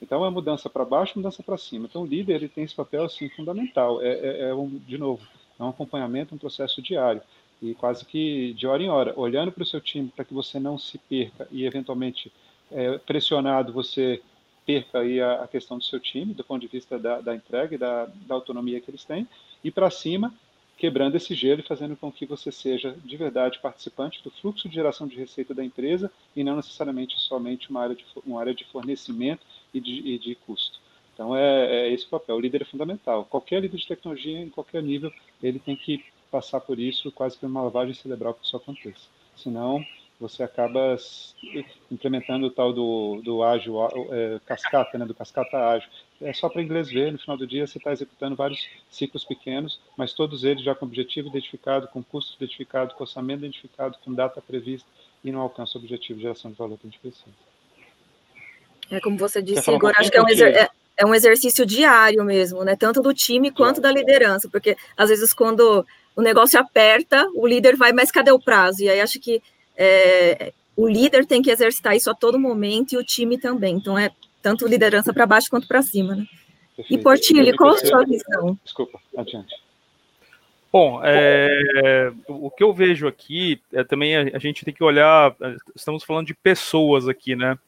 Então, 0.00 0.24
é 0.24 0.30
mudança 0.30 0.68
para 0.68 0.84
baixo, 0.84 1.14
mudança 1.16 1.42
para 1.42 1.56
cima. 1.56 1.86
Então, 1.88 2.02
o 2.02 2.06
líder 2.06 2.36
ele 2.36 2.48
tem 2.48 2.64
esse 2.64 2.74
papel 2.74 3.04
assim 3.04 3.30
fundamental. 3.30 4.02
É, 4.02 4.08
é, 4.08 4.40
é, 4.48 4.54
um, 4.54 4.68
de 4.68 4.98
novo, 4.98 5.26
é 5.58 5.62
um 5.62 5.70
acompanhamento, 5.70 6.34
um 6.34 6.38
processo 6.38 6.82
diário 6.82 7.22
e 7.60 7.74
quase 7.74 8.04
que 8.04 8.52
de 8.54 8.66
hora 8.66 8.82
em 8.82 8.88
hora, 8.88 9.14
olhando 9.18 9.50
para 9.50 9.62
o 9.62 9.66
seu 9.66 9.80
time 9.80 10.12
para 10.14 10.24
que 10.24 10.34
você 10.34 10.60
não 10.60 10.78
se 10.78 10.98
perca 10.98 11.48
e 11.50 11.64
eventualmente 11.64 12.30
é, 12.70 12.98
pressionado 12.98 13.72
você 13.72 14.20
perca 14.66 14.98
aí 14.98 15.20
a, 15.20 15.44
a, 15.44 15.48
questão 15.48 15.78
do 15.78 15.84
seu 15.84 16.00
time, 16.00 16.34
do 16.34 16.44
ponto 16.44 16.60
de 16.60 16.66
vista 16.66 16.98
da, 16.98 17.20
da 17.20 17.34
entrega 17.34 17.74
e 17.74 17.78
da, 17.78 18.06
da 18.26 18.34
autonomia 18.34 18.80
que 18.80 18.90
eles 18.90 19.04
têm, 19.04 19.26
e 19.62 19.70
para 19.70 19.88
cima 19.90 20.34
quebrando 20.76 21.16
esse 21.16 21.34
gelo 21.34 21.60
e 21.60 21.66
fazendo 21.66 21.96
com 21.96 22.12
que 22.12 22.26
você 22.26 22.52
seja 22.52 22.94
de 23.02 23.16
verdade 23.16 23.58
participante 23.60 24.22
do 24.22 24.30
fluxo 24.30 24.68
de 24.68 24.74
geração 24.74 25.06
de 25.06 25.16
receita 25.16 25.54
da 25.54 25.64
empresa 25.64 26.12
e 26.34 26.44
não 26.44 26.56
necessariamente 26.56 27.18
somente 27.18 27.70
uma 27.70 27.80
área 27.80 27.94
de, 27.94 28.04
uma 28.26 28.40
área 28.40 28.54
de 28.54 28.64
fornecimento 28.66 29.46
e 29.72 29.80
de, 29.80 29.92
e 30.06 30.18
de 30.18 30.34
custo. 30.34 30.78
Então 31.14 31.34
é, 31.34 31.86
é, 31.86 31.92
esse 31.92 32.04
o 32.04 32.10
papel. 32.10 32.36
O 32.36 32.40
líder 32.40 32.60
é 32.60 32.66
fundamental. 32.66 33.24
Qualquer 33.24 33.62
líder 33.62 33.78
de 33.78 33.86
tecnologia, 33.86 34.38
em 34.38 34.50
qualquer 34.50 34.82
nível, 34.82 35.10
ele 35.42 35.58
tem 35.58 35.74
que 35.74 36.04
passar 36.30 36.60
por 36.60 36.78
isso, 36.78 37.10
quase 37.10 37.38
que 37.38 37.46
uma 37.46 37.62
lavagem 37.62 37.94
cerebral 37.94 38.34
que 38.34 38.44
isso 38.44 38.56
aconteça. 38.56 39.08
Senão, 39.34 39.82
você 40.18 40.42
acaba 40.42 40.96
implementando 41.90 42.46
o 42.46 42.50
tal 42.50 42.72
do, 42.72 43.20
do 43.22 43.42
ágil, 43.42 43.76
é, 44.10 44.40
cascata, 44.46 44.96
né, 44.96 45.04
do 45.04 45.14
cascata 45.14 45.56
ágil. 45.58 45.88
É 46.20 46.32
só 46.32 46.48
para 46.48 46.62
inglês 46.62 46.88
ver, 46.88 47.12
no 47.12 47.18
final 47.18 47.36
do 47.36 47.46
dia 47.46 47.66
você 47.66 47.76
está 47.78 47.92
executando 47.92 48.34
vários 48.34 48.66
ciclos 48.90 49.24
pequenos, 49.24 49.78
mas 49.96 50.14
todos 50.14 50.44
eles 50.44 50.64
já 50.64 50.74
com 50.74 50.86
objetivo 50.86 51.28
identificado, 51.28 51.88
com 51.88 52.02
custo 52.02 52.34
identificado, 52.36 52.94
com 52.94 53.04
orçamento 53.04 53.40
identificado, 53.40 53.98
com 54.02 54.14
data 54.14 54.40
prevista 54.40 54.88
e 55.22 55.30
não 55.30 55.40
alcança 55.40 55.76
o 55.76 55.80
objetivo 55.80 56.16
de 56.16 56.22
geração 56.22 56.50
de 56.50 56.56
valor 56.56 56.78
que 56.78 56.86
a 56.86 56.90
gente 56.90 57.00
precisa. 57.00 57.26
É 58.90 59.00
como 59.00 59.18
você 59.18 59.42
disse, 59.42 59.70
Igor, 59.70 59.90
um 59.90 60.00
acho 60.00 60.10
que 60.10 60.16
é 60.16 60.22
um, 60.22 60.28
é, 60.28 60.68
é 60.96 61.06
um 61.06 61.14
exercício 61.14 61.66
diário 61.66 62.24
mesmo, 62.24 62.64
né? 62.64 62.76
Tanto 62.76 63.02
do 63.02 63.12
time 63.12 63.50
quanto 63.50 63.80
da 63.80 63.90
liderança, 63.92 64.48
porque 64.48 64.76
às 64.96 65.10
vezes 65.10 65.34
quando 65.34 65.84
o 66.14 66.22
negócio 66.22 66.58
aperta, 66.58 67.28
o 67.34 67.46
líder 67.46 67.76
vai, 67.76 67.92
mas 67.92 68.10
cadê 68.10 68.30
o 68.30 68.40
prazo? 68.40 68.82
E 68.82 68.88
aí 68.88 69.00
acho 69.00 69.20
que 69.20 69.42
é, 69.76 70.52
o 70.76 70.86
líder 70.86 71.26
tem 71.26 71.42
que 71.42 71.50
exercitar 71.50 71.96
isso 71.96 72.10
a 72.10 72.14
todo 72.14 72.38
momento 72.38 72.92
e 72.92 72.96
o 72.98 73.04
time 73.04 73.38
também. 73.38 73.76
Então, 73.76 73.98
é 73.98 74.10
tanto 74.42 74.66
liderança 74.66 75.12
para 75.12 75.26
baixo 75.26 75.48
quanto 75.50 75.66
para 75.66 75.82
cima. 75.82 76.14
Né? 76.14 76.26
E 76.90 76.98
Portilho, 76.98 77.56
qual 77.56 77.74
a 77.74 77.78
sua 77.78 78.04
visão? 78.04 78.58
Desculpa, 78.62 79.00
adiante. 79.16 79.54
Bom, 80.72 81.00
é, 81.02 82.12
o 82.28 82.50
que 82.50 82.62
eu 82.62 82.72
vejo 82.72 83.08
aqui 83.08 83.60
é 83.72 83.82
também 83.82 84.14
a, 84.14 84.36
a, 84.36 84.38
gente 84.38 84.64
tem 84.64 84.74
que 84.74 84.84
olhar, 84.84 85.34
estamos 85.74 86.04
falando 86.04 86.26
de 86.26 86.34
pessoas 86.34 87.08
aqui, 87.08 87.34
né? 87.34 87.58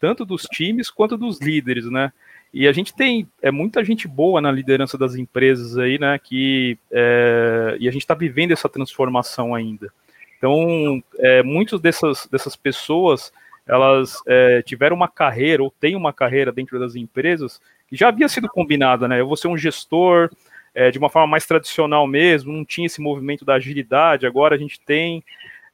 Tanto 0.00 0.24
dos 0.24 0.42
times 0.42 0.90
quanto 0.90 1.16
dos 1.16 1.40
líderes, 1.40 1.88
né? 1.88 2.12
E 2.52 2.66
a 2.66 2.72
gente 2.72 2.92
tem 2.92 3.28
é 3.40 3.50
muita 3.50 3.84
gente 3.84 4.08
boa 4.08 4.40
na 4.40 4.50
liderança 4.50 4.98
das 4.98 5.14
empresas 5.14 5.78
aí, 5.78 5.98
né? 5.98 6.18
Que 6.18 6.76
é, 6.90 7.76
e 7.78 7.88
a 7.88 7.92
gente 7.92 8.02
está 8.02 8.14
vivendo 8.14 8.50
essa 8.50 8.68
transformação 8.68 9.54
ainda. 9.54 9.92
Então, 10.36 11.02
é, 11.18 11.42
muitas 11.42 11.80
dessas, 11.80 12.26
dessas 12.26 12.56
pessoas, 12.56 13.32
elas 13.66 14.22
é, 14.26 14.62
tiveram 14.62 14.96
uma 14.96 15.08
carreira 15.08 15.62
ou 15.62 15.70
têm 15.70 15.96
uma 15.96 16.12
carreira 16.12 16.52
dentro 16.52 16.78
das 16.78 16.94
empresas 16.94 17.60
que 17.88 17.96
já 17.96 18.08
havia 18.08 18.28
sido 18.28 18.48
combinada, 18.48 19.08
né? 19.08 19.20
Eu 19.20 19.26
vou 19.26 19.36
ser 19.36 19.48
um 19.48 19.56
gestor 19.56 20.30
é, 20.74 20.90
de 20.90 20.98
uma 20.98 21.08
forma 21.08 21.26
mais 21.26 21.46
tradicional 21.46 22.06
mesmo, 22.06 22.52
não 22.52 22.64
tinha 22.64 22.86
esse 22.86 23.00
movimento 23.00 23.44
da 23.44 23.54
agilidade, 23.54 24.26
agora 24.26 24.54
a 24.54 24.58
gente 24.58 24.78
tem. 24.80 25.24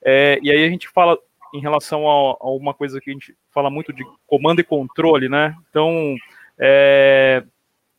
É, 0.05 0.39
e 0.43 0.51
aí 0.51 0.65
a 0.65 0.69
gente 0.69 0.89
fala 0.89 1.19
em 1.53 1.61
relação 1.61 2.09
a, 2.09 2.37
a, 2.41 2.51
uma 2.51 2.73
coisa 2.73 3.01
que 3.01 3.11
a 3.11 3.13
gente 3.13 3.35
fala 3.51 3.69
muito 3.69 3.93
de 3.93 4.05
comando 4.27 4.61
e 4.61 4.65
controle, 4.65 5.29
né? 5.29 5.55
Então, 5.69 6.17
é, 6.59 7.43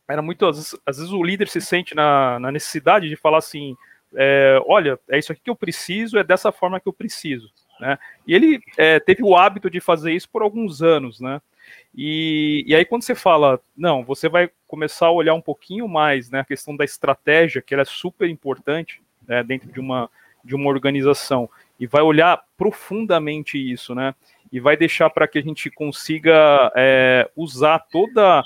era 0.08 0.22
muito, 0.22 0.46
às 0.46 0.56
vezes, 0.56 0.76
às 0.86 0.96
vezes, 0.96 1.12
o 1.12 1.22
líder 1.22 1.48
se 1.48 1.60
sente 1.60 1.94
na, 1.94 2.38
na 2.40 2.50
necessidade 2.50 3.08
de 3.08 3.16
falar 3.16 3.38
assim, 3.38 3.76
é, 4.16 4.60
olha, 4.66 4.98
é 5.08 5.18
isso 5.18 5.32
aqui 5.32 5.42
que 5.44 5.50
eu 5.50 5.56
preciso, 5.56 6.18
é 6.18 6.24
dessa 6.24 6.52
forma 6.52 6.80
que 6.80 6.88
eu 6.88 6.92
preciso. 6.92 7.50
Né? 7.80 7.98
E 8.26 8.34
ele 8.34 8.60
é, 8.76 9.00
teve 9.00 9.22
o 9.22 9.36
hábito 9.36 9.68
de 9.68 9.80
fazer 9.80 10.12
isso 10.12 10.28
por 10.28 10.42
alguns 10.42 10.82
anos, 10.82 11.20
né? 11.20 11.40
E, 11.94 12.64
e 12.66 12.74
aí 12.74 12.84
quando 12.84 13.02
você 13.02 13.14
fala, 13.14 13.58
não, 13.76 14.04
você 14.04 14.28
vai 14.28 14.50
começar 14.66 15.06
a 15.06 15.12
olhar 15.12 15.34
um 15.34 15.40
pouquinho 15.40 15.88
mais, 15.88 16.28
né, 16.28 16.40
a 16.40 16.44
questão 16.44 16.76
da 16.76 16.84
estratégia, 16.84 17.62
que 17.62 17.72
ela 17.72 17.82
é 17.82 17.86
super 17.86 18.28
importante 18.28 19.00
né, 19.26 19.42
dentro 19.42 19.72
de 19.72 19.80
uma, 19.80 20.10
de 20.44 20.54
uma 20.54 20.68
organização, 20.68 21.48
e 21.80 21.86
vai 21.86 22.02
olhar 22.02 22.42
profundamente 22.56 23.58
isso, 23.58 23.94
né? 23.94 24.14
E 24.52 24.60
vai 24.60 24.76
deixar 24.76 25.10
para 25.10 25.26
que 25.26 25.38
a 25.38 25.42
gente 25.42 25.70
consiga 25.70 26.70
é, 26.76 27.28
usar 27.34 27.78
toda 27.90 28.44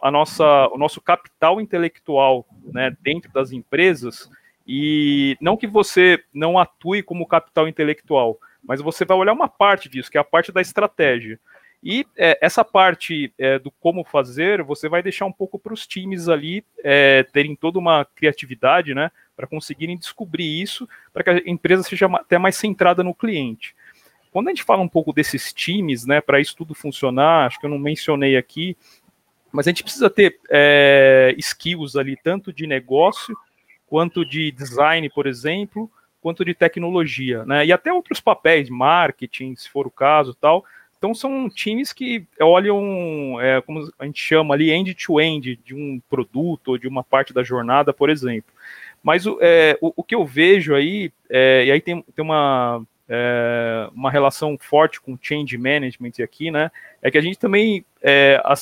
a 0.00 0.10
nossa, 0.10 0.68
o 0.68 0.78
nosso 0.78 1.00
capital 1.00 1.60
intelectual 1.60 2.46
né, 2.72 2.96
dentro 3.02 3.30
das 3.32 3.52
empresas 3.52 4.30
e 4.66 5.36
não 5.40 5.56
que 5.56 5.66
você 5.66 6.22
não 6.32 6.58
atue 6.58 7.02
como 7.02 7.26
capital 7.26 7.68
intelectual, 7.68 8.38
mas 8.62 8.80
você 8.80 9.04
vai 9.04 9.16
olhar 9.16 9.32
uma 9.32 9.48
parte 9.48 9.88
disso, 9.88 10.10
que 10.10 10.16
é 10.16 10.20
a 10.20 10.24
parte 10.24 10.52
da 10.52 10.60
estratégia. 10.60 11.38
E 11.82 12.06
é, 12.16 12.38
essa 12.40 12.64
parte 12.64 13.32
é, 13.36 13.58
do 13.58 13.70
como 13.70 14.04
fazer, 14.04 14.62
você 14.62 14.88
vai 14.88 15.02
deixar 15.02 15.26
um 15.26 15.32
pouco 15.32 15.58
para 15.58 15.74
os 15.74 15.84
times 15.84 16.28
ali 16.28 16.64
é, 16.84 17.24
terem 17.24 17.56
toda 17.56 17.78
uma 17.78 18.04
criatividade, 18.04 18.94
né, 18.94 19.10
para 19.36 19.48
conseguirem 19.48 19.98
descobrir 19.98 20.62
isso, 20.62 20.88
para 21.12 21.24
que 21.24 21.30
a 21.30 21.42
empresa 21.44 21.82
seja 21.82 22.06
até 22.06 22.38
mais 22.38 22.54
centrada 22.54 23.02
no 23.02 23.14
cliente. 23.14 23.74
Quando 24.30 24.46
a 24.46 24.50
gente 24.50 24.62
fala 24.62 24.80
um 24.80 24.88
pouco 24.88 25.12
desses 25.12 25.52
times, 25.52 26.06
né, 26.06 26.20
para 26.20 26.40
isso 26.40 26.56
tudo 26.56 26.72
funcionar, 26.72 27.46
acho 27.46 27.58
que 27.58 27.66
eu 27.66 27.70
não 27.70 27.80
mencionei 27.80 28.36
aqui, 28.36 28.76
mas 29.50 29.66
a 29.66 29.70
gente 29.70 29.82
precisa 29.82 30.08
ter 30.08 30.38
é, 30.48 31.34
skills 31.36 31.96
ali, 31.96 32.16
tanto 32.16 32.52
de 32.52 32.66
negócio 32.66 33.36
quanto 33.92 34.24
de 34.24 34.50
design, 34.50 35.10
por 35.10 35.26
exemplo, 35.26 35.90
quanto 36.18 36.46
de 36.46 36.54
tecnologia, 36.54 37.44
né? 37.44 37.66
E 37.66 37.70
até 37.70 37.92
outros 37.92 38.20
papéis, 38.20 38.70
marketing, 38.70 39.54
se 39.54 39.68
for 39.68 39.86
o 39.86 39.90
caso, 39.90 40.32
tal. 40.32 40.64
Então 40.96 41.14
são 41.14 41.46
times 41.50 41.92
que 41.92 42.24
olham, 42.40 43.38
é, 43.38 43.60
como 43.60 43.86
a 43.98 44.06
gente 44.06 44.18
chama 44.18 44.54
ali, 44.54 44.70
end-to-end 44.70 45.50
-end, 45.50 45.60
de 45.62 45.74
um 45.74 46.00
produto 46.08 46.68
ou 46.68 46.78
de 46.78 46.88
uma 46.88 47.04
parte 47.04 47.34
da 47.34 47.42
jornada, 47.42 47.92
por 47.92 48.08
exemplo. 48.08 48.50
Mas 49.02 49.26
é, 49.42 49.76
o, 49.78 49.92
o, 49.94 50.02
que 50.02 50.14
eu 50.14 50.24
vejo 50.24 50.74
aí, 50.74 51.12
é, 51.28 51.66
e 51.66 51.70
aí 51.72 51.80
tem, 51.82 52.02
tem 52.16 52.24
uma 52.24 52.82
é, 53.08 53.88
uma 53.94 54.10
relação 54.10 54.56
forte 54.58 55.00
com 55.00 55.18
change 55.20 55.56
management 55.58 56.12
aqui, 56.22 56.50
né? 56.50 56.70
É 57.00 57.10
que 57.10 57.18
a 57.18 57.20
gente 57.20 57.38
também, 57.38 57.84
é, 58.00 58.40
a, 58.44 58.54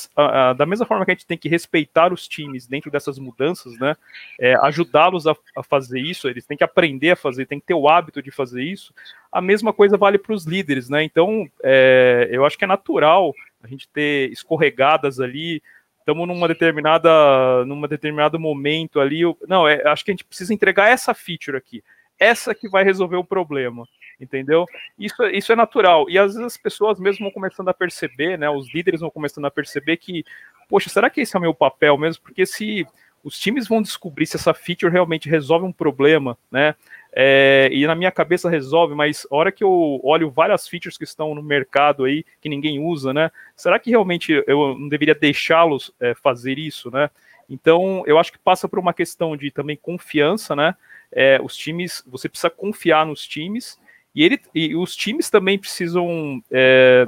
a, 0.49 0.53
da 0.53 0.65
mesma 0.65 0.85
forma 0.85 1.05
que 1.05 1.11
a 1.11 1.13
gente 1.13 1.25
tem 1.25 1.37
que 1.37 1.47
respeitar 1.47 2.11
os 2.11 2.27
times 2.27 2.65
dentro 2.65 2.89
dessas 2.89 3.19
mudanças, 3.19 3.77
né? 3.79 3.95
É, 4.39 4.55
ajudá-los 4.63 5.27
a, 5.27 5.35
a, 5.55 5.63
fazer 5.63 5.99
isso, 5.99 6.27
eles 6.27 6.45
têm 6.45 6.57
que 6.57 6.63
aprender 6.63 7.11
a 7.11 7.15
fazer, 7.15 7.45
têm 7.45 7.59
que 7.59 7.67
ter 7.67 7.73
o 7.73 7.87
hábito 7.87 8.21
de 8.21 8.31
fazer 8.31 8.63
isso. 8.63 8.93
A 9.31 9.41
mesma 9.41 9.71
coisa 9.71 9.97
vale 9.97 10.17
para 10.17 10.33
os 10.33 10.45
líderes, 10.45 10.89
né? 10.89 11.03
Então, 11.03 11.49
é, 11.63 12.27
eu 12.31 12.43
acho 12.43 12.57
que 12.57 12.65
é 12.65 12.67
natural 12.67 13.33
a 13.63 13.67
gente 13.67 13.87
ter 13.89 14.31
escorregadas 14.31 15.19
ali. 15.19 15.61
Estamos 15.99 16.27
numa 16.27 16.47
determinada, 16.47 17.63
numa 17.65 17.87
determinado 17.87 18.39
momento 18.39 18.99
ali. 18.99 19.21
Eu, 19.21 19.37
não, 19.47 19.67
é, 19.67 19.87
acho 19.87 20.03
que 20.03 20.11
a 20.11 20.13
gente 20.13 20.25
precisa 20.25 20.51
entregar 20.51 20.89
essa 20.89 21.13
feature 21.13 21.55
aqui, 21.55 21.83
essa 22.19 22.55
que 22.55 22.67
vai 22.67 22.83
resolver 22.83 23.17
o 23.17 23.23
problema 23.23 23.87
entendeu? 24.21 24.65
Isso, 24.97 25.23
isso 25.25 25.51
é 25.51 25.55
natural. 25.55 26.09
E 26.09 26.17
às 26.17 26.33
vezes 26.33 26.45
as 26.45 26.57
pessoas 26.57 26.99
mesmo 26.99 27.25
vão 27.25 27.31
começando 27.31 27.69
a 27.69 27.73
perceber, 27.73 28.37
né? 28.37 28.49
Os 28.49 28.73
líderes 28.73 29.01
vão 29.01 29.09
começando 29.09 29.45
a 29.45 29.51
perceber 29.51 29.97
que, 29.97 30.23
poxa, 30.69 30.89
será 30.89 31.09
que 31.09 31.21
esse 31.21 31.35
é 31.35 31.39
o 31.39 31.41
meu 31.41 31.53
papel 31.53 31.97
mesmo? 31.97 32.23
Porque 32.23 32.45
se 32.45 32.85
os 33.23 33.39
times 33.39 33.67
vão 33.67 33.81
descobrir 33.81 34.25
se 34.25 34.35
essa 34.35 34.53
feature 34.53 34.91
realmente 34.91 35.29
resolve 35.29 35.65
um 35.65 35.71
problema, 35.71 36.37
né? 36.51 36.75
é, 37.13 37.69
e 37.71 37.85
na 37.85 37.93
minha 37.93 38.11
cabeça 38.11 38.49
resolve, 38.49 38.95
mas 38.95 39.27
a 39.29 39.35
hora 39.35 39.51
que 39.51 39.63
eu 39.63 39.99
olho 40.03 40.31
várias 40.31 40.67
features 40.67 40.97
que 40.97 41.03
estão 41.03 41.35
no 41.35 41.43
mercado 41.43 42.05
aí, 42.05 42.25
que 42.39 42.47
ninguém 42.47 42.79
usa, 42.79 43.13
né? 43.13 43.31
Será 43.55 43.77
que 43.77 43.89
realmente 43.89 44.31
eu 44.47 44.77
não 44.77 44.87
deveria 44.87 45.13
deixá-los 45.13 45.93
é, 45.99 46.13
fazer 46.15 46.57
isso, 46.57 46.89
né? 46.89 47.09
Então, 47.49 48.03
eu 48.07 48.17
acho 48.17 48.31
que 48.31 48.39
passa 48.39 48.67
por 48.67 48.79
uma 48.79 48.93
questão 48.93 49.35
de 49.35 49.51
também 49.51 49.75
confiança, 49.75 50.55
né? 50.55 50.73
É, 51.11 51.37
os 51.43 51.57
times, 51.57 52.01
você 52.07 52.29
precisa 52.29 52.49
confiar 52.49 53.05
nos 53.05 53.27
times, 53.27 53.77
e, 54.13 54.23
ele, 54.23 54.39
e 54.53 54.75
os 54.75 54.95
times 54.95 55.29
também 55.29 55.57
precisam 55.57 56.43
é, 56.51 57.05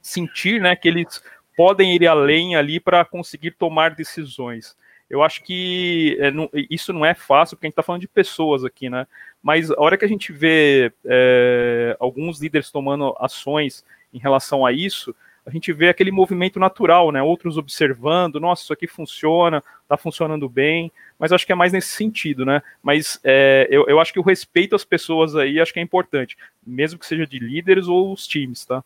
sentir, 0.00 0.60
né, 0.60 0.76
que 0.76 0.88
eles 0.88 1.22
podem 1.56 1.94
ir 1.94 2.06
além 2.06 2.54
ali 2.54 2.78
para 2.78 3.04
conseguir 3.04 3.52
tomar 3.52 3.94
decisões. 3.94 4.76
Eu 5.08 5.22
acho 5.22 5.42
que 5.44 6.16
é, 6.20 6.30
não, 6.30 6.50
isso 6.52 6.92
não 6.92 7.06
é 7.06 7.14
fácil, 7.14 7.56
porque 7.56 7.66
a 7.66 7.68
gente 7.68 7.74
está 7.74 7.82
falando 7.82 8.00
de 8.00 8.08
pessoas 8.08 8.64
aqui, 8.64 8.90
né? 8.90 9.06
Mas 9.40 9.70
a 9.70 9.80
hora 9.80 9.96
que 9.96 10.04
a 10.04 10.08
gente 10.08 10.32
vê 10.32 10.92
é, 11.04 11.96
alguns 12.00 12.40
líderes 12.40 12.70
tomando 12.72 13.16
ações 13.20 13.84
em 14.12 14.18
relação 14.18 14.66
a 14.66 14.72
isso, 14.72 15.14
a 15.46 15.50
gente 15.50 15.72
vê 15.72 15.88
aquele 15.88 16.10
movimento 16.10 16.58
natural, 16.58 17.12
né? 17.12 17.22
Outros 17.22 17.56
observando, 17.56 18.40
nossa, 18.40 18.64
isso 18.64 18.72
aqui 18.72 18.88
funciona, 18.88 19.62
está 19.82 19.96
funcionando 19.96 20.48
bem, 20.48 20.90
mas 21.16 21.32
acho 21.32 21.46
que 21.46 21.52
é 21.52 21.54
mais 21.54 21.72
nesse 21.72 21.88
sentido, 21.88 22.44
né? 22.44 22.60
Mas 22.82 23.20
é, 23.22 23.68
eu, 23.70 23.86
eu 23.86 24.00
acho 24.00 24.12
que 24.12 24.18
o 24.18 24.24
respeito 24.24 24.74
às 24.74 24.84
pessoas 24.84 25.36
aí 25.36 25.60
acho 25.60 25.72
que 25.72 25.78
é 25.78 25.82
importante, 25.82 26.36
mesmo 26.66 26.98
que 26.98 27.06
seja 27.06 27.24
de 27.24 27.38
líderes 27.38 27.86
ou 27.86 28.12
os 28.12 28.26
times, 28.26 28.64
tá? 28.64 28.82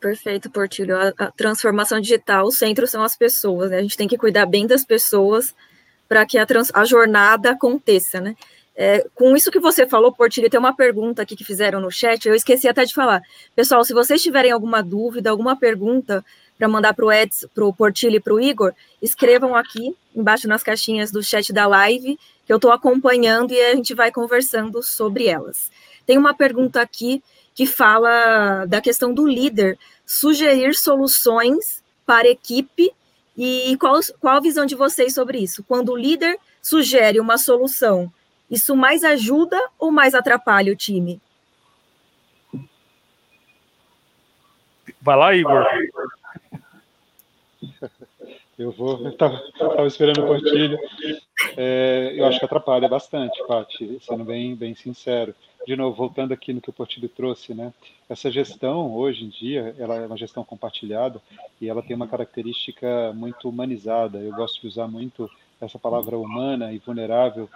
Perfeito, 0.00 0.50
Portilho. 0.50 0.96
A, 0.96 1.30
transformação 1.32 2.00
digital, 2.00 2.46
o 2.46 2.52
centro 2.52 2.86
são 2.86 3.02
as 3.02 3.14
pessoas, 3.14 3.70
né? 3.70 3.78
A 3.78 3.82
gente 3.82 3.98
tem 3.98 4.08
que 4.08 4.16
cuidar 4.16 4.46
bem 4.46 4.66
das 4.66 4.82
pessoas 4.82 5.54
para 6.08 6.24
que 6.24 6.38
a, 6.38 6.46
trans, 6.46 6.70
a, 6.74 6.84
jornada 6.86 7.50
aconteça, 7.50 8.18
né? 8.18 8.34
É, 8.82 9.06
com 9.14 9.36
isso 9.36 9.50
que 9.50 9.60
você 9.60 9.86
falou, 9.86 10.10
Portilho, 10.10 10.48
tem 10.48 10.58
uma 10.58 10.74
pergunta 10.74 11.20
aqui 11.20 11.36
que 11.36 11.44
fizeram 11.44 11.82
no 11.82 11.90
chat, 11.90 12.26
eu 12.26 12.34
esqueci 12.34 12.66
até 12.66 12.82
de 12.82 12.94
falar. 12.94 13.20
Pessoal, 13.54 13.84
se 13.84 13.92
vocês 13.92 14.22
tiverem 14.22 14.52
alguma 14.52 14.82
dúvida, 14.82 15.28
alguma 15.28 15.54
pergunta 15.54 16.24
para 16.56 16.66
mandar 16.66 16.94
para 16.94 17.04
o 17.04 17.12
Edson, 17.12 17.46
para 17.54 17.66
o 17.66 17.74
Portilho 17.74 18.16
e 18.16 18.20
para 18.20 18.32
o 18.32 18.40
Igor, 18.40 18.72
escrevam 19.02 19.54
aqui 19.54 19.94
embaixo 20.16 20.48
nas 20.48 20.62
caixinhas 20.62 21.10
do 21.10 21.22
chat 21.22 21.52
da 21.52 21.66
live, 21.66 22.18
que 22.46 22.50
eu 22.50 22.56
estou 22.56 22.72
acompanhando 22.72 23.52
e 23.52 23.60
a 23.60 23.74
gente 23.74 23.92
vai 23.92 24.10
conversando 24.10 24.82
sobre 24.82 25.26
elas. 25.26 25.70
Tem 26.06 26.16
uma 26.16 26.32
pergunta 26.32 26.80
aqui 26.80 27.22
que 27.54 27.66
fala 27.66 28.64
da 28.64 28.80
questão 28.80 29.12
do 29.12 29.28
líder 29.28 29.78
sugerir 30.06 30.74
soluções 30.74 31.82
para 32.06 32.28
a 32.28 32.30
equipe 32.30 32.90
e 33.36 33.76
qual, 33.78 34.00
qual 34.18 34.38
a 34.38 34.40
visão 34.40 34.64
de 34.64 34.74
vocês 34.74 35.12
sobre 35.12 35.36
isso? 35.36 35.62
Quando 35.68 35.92
o 35.92 35.96
líder 35.98 36.38
sugere 36.62 37.20
uma 37.20 37.36
solução, 37.36 38.10
isso 38.50 38.74
mais 38.74 39.04
ajuda 39.04 39.58
ou 39.78 39.92
mais 39.92 40.14
atrapalha 40.14 40.72
o 40.72 40.76
time? 40.76 41.20
Vai 45.00 45.16
lá, 45.16 45.34
Igor. 45.34 45.64
Eu 48.58 48.72
vou, 48.72 49.08
estava 49.08 49.86
esperando 49.86 50.22
o 50.22 50.26
Portilho. 50.26 50.78
É, 51.56 52.12
eu 52.14 52.26
acho 52.26 52.38
que 52.38 52.44
atrapalha 52.44 52.88
bastante, 52.88 53.42
Paty, 53.46 53.98
sendo 54.02 54.24
bem, 54.24 54.54
bem 54.54 54.74
sincero 54.74 55.34
de 55.66 55.76
novo, 55.76 55.96
voltando 55.96 56.32
aqui 56.32 56.52
no 56.52 56.60
que 56.60 56.70
o 56.70 56.72
Portilho 56.72 57.08
trouxe, 57.08 57.54
né? 57.54 57.72
Essa 58.08 58.30
gestão, 58.30 58.94
hoje 58.94 59.24
em 59.24 59.28
dia, 59.28 59.74
ela 59.78 59.96
é 59.96 60.06
uma 60.06 60.16
gestão 60.16 60.42
compartilhada 60.42 61.20
e 61.60 61.68
ela 61.68 61.82
tem 61.82 61.94
uma 61.94 62.08
característica 62.08 63.12
muito 63.14 63.48
humanizada. 63.48 64.18
Eu 64.18 64.32
gosto 64.32 64.60
de 64.60 64.66
usar 64.66 64.88
muito 64.88 65.30
essa 65.60 65.78
palavra 65.78 66.18
humana 66.18 66.72
e 66.72 66.78
vulnerável, 66.78 67.48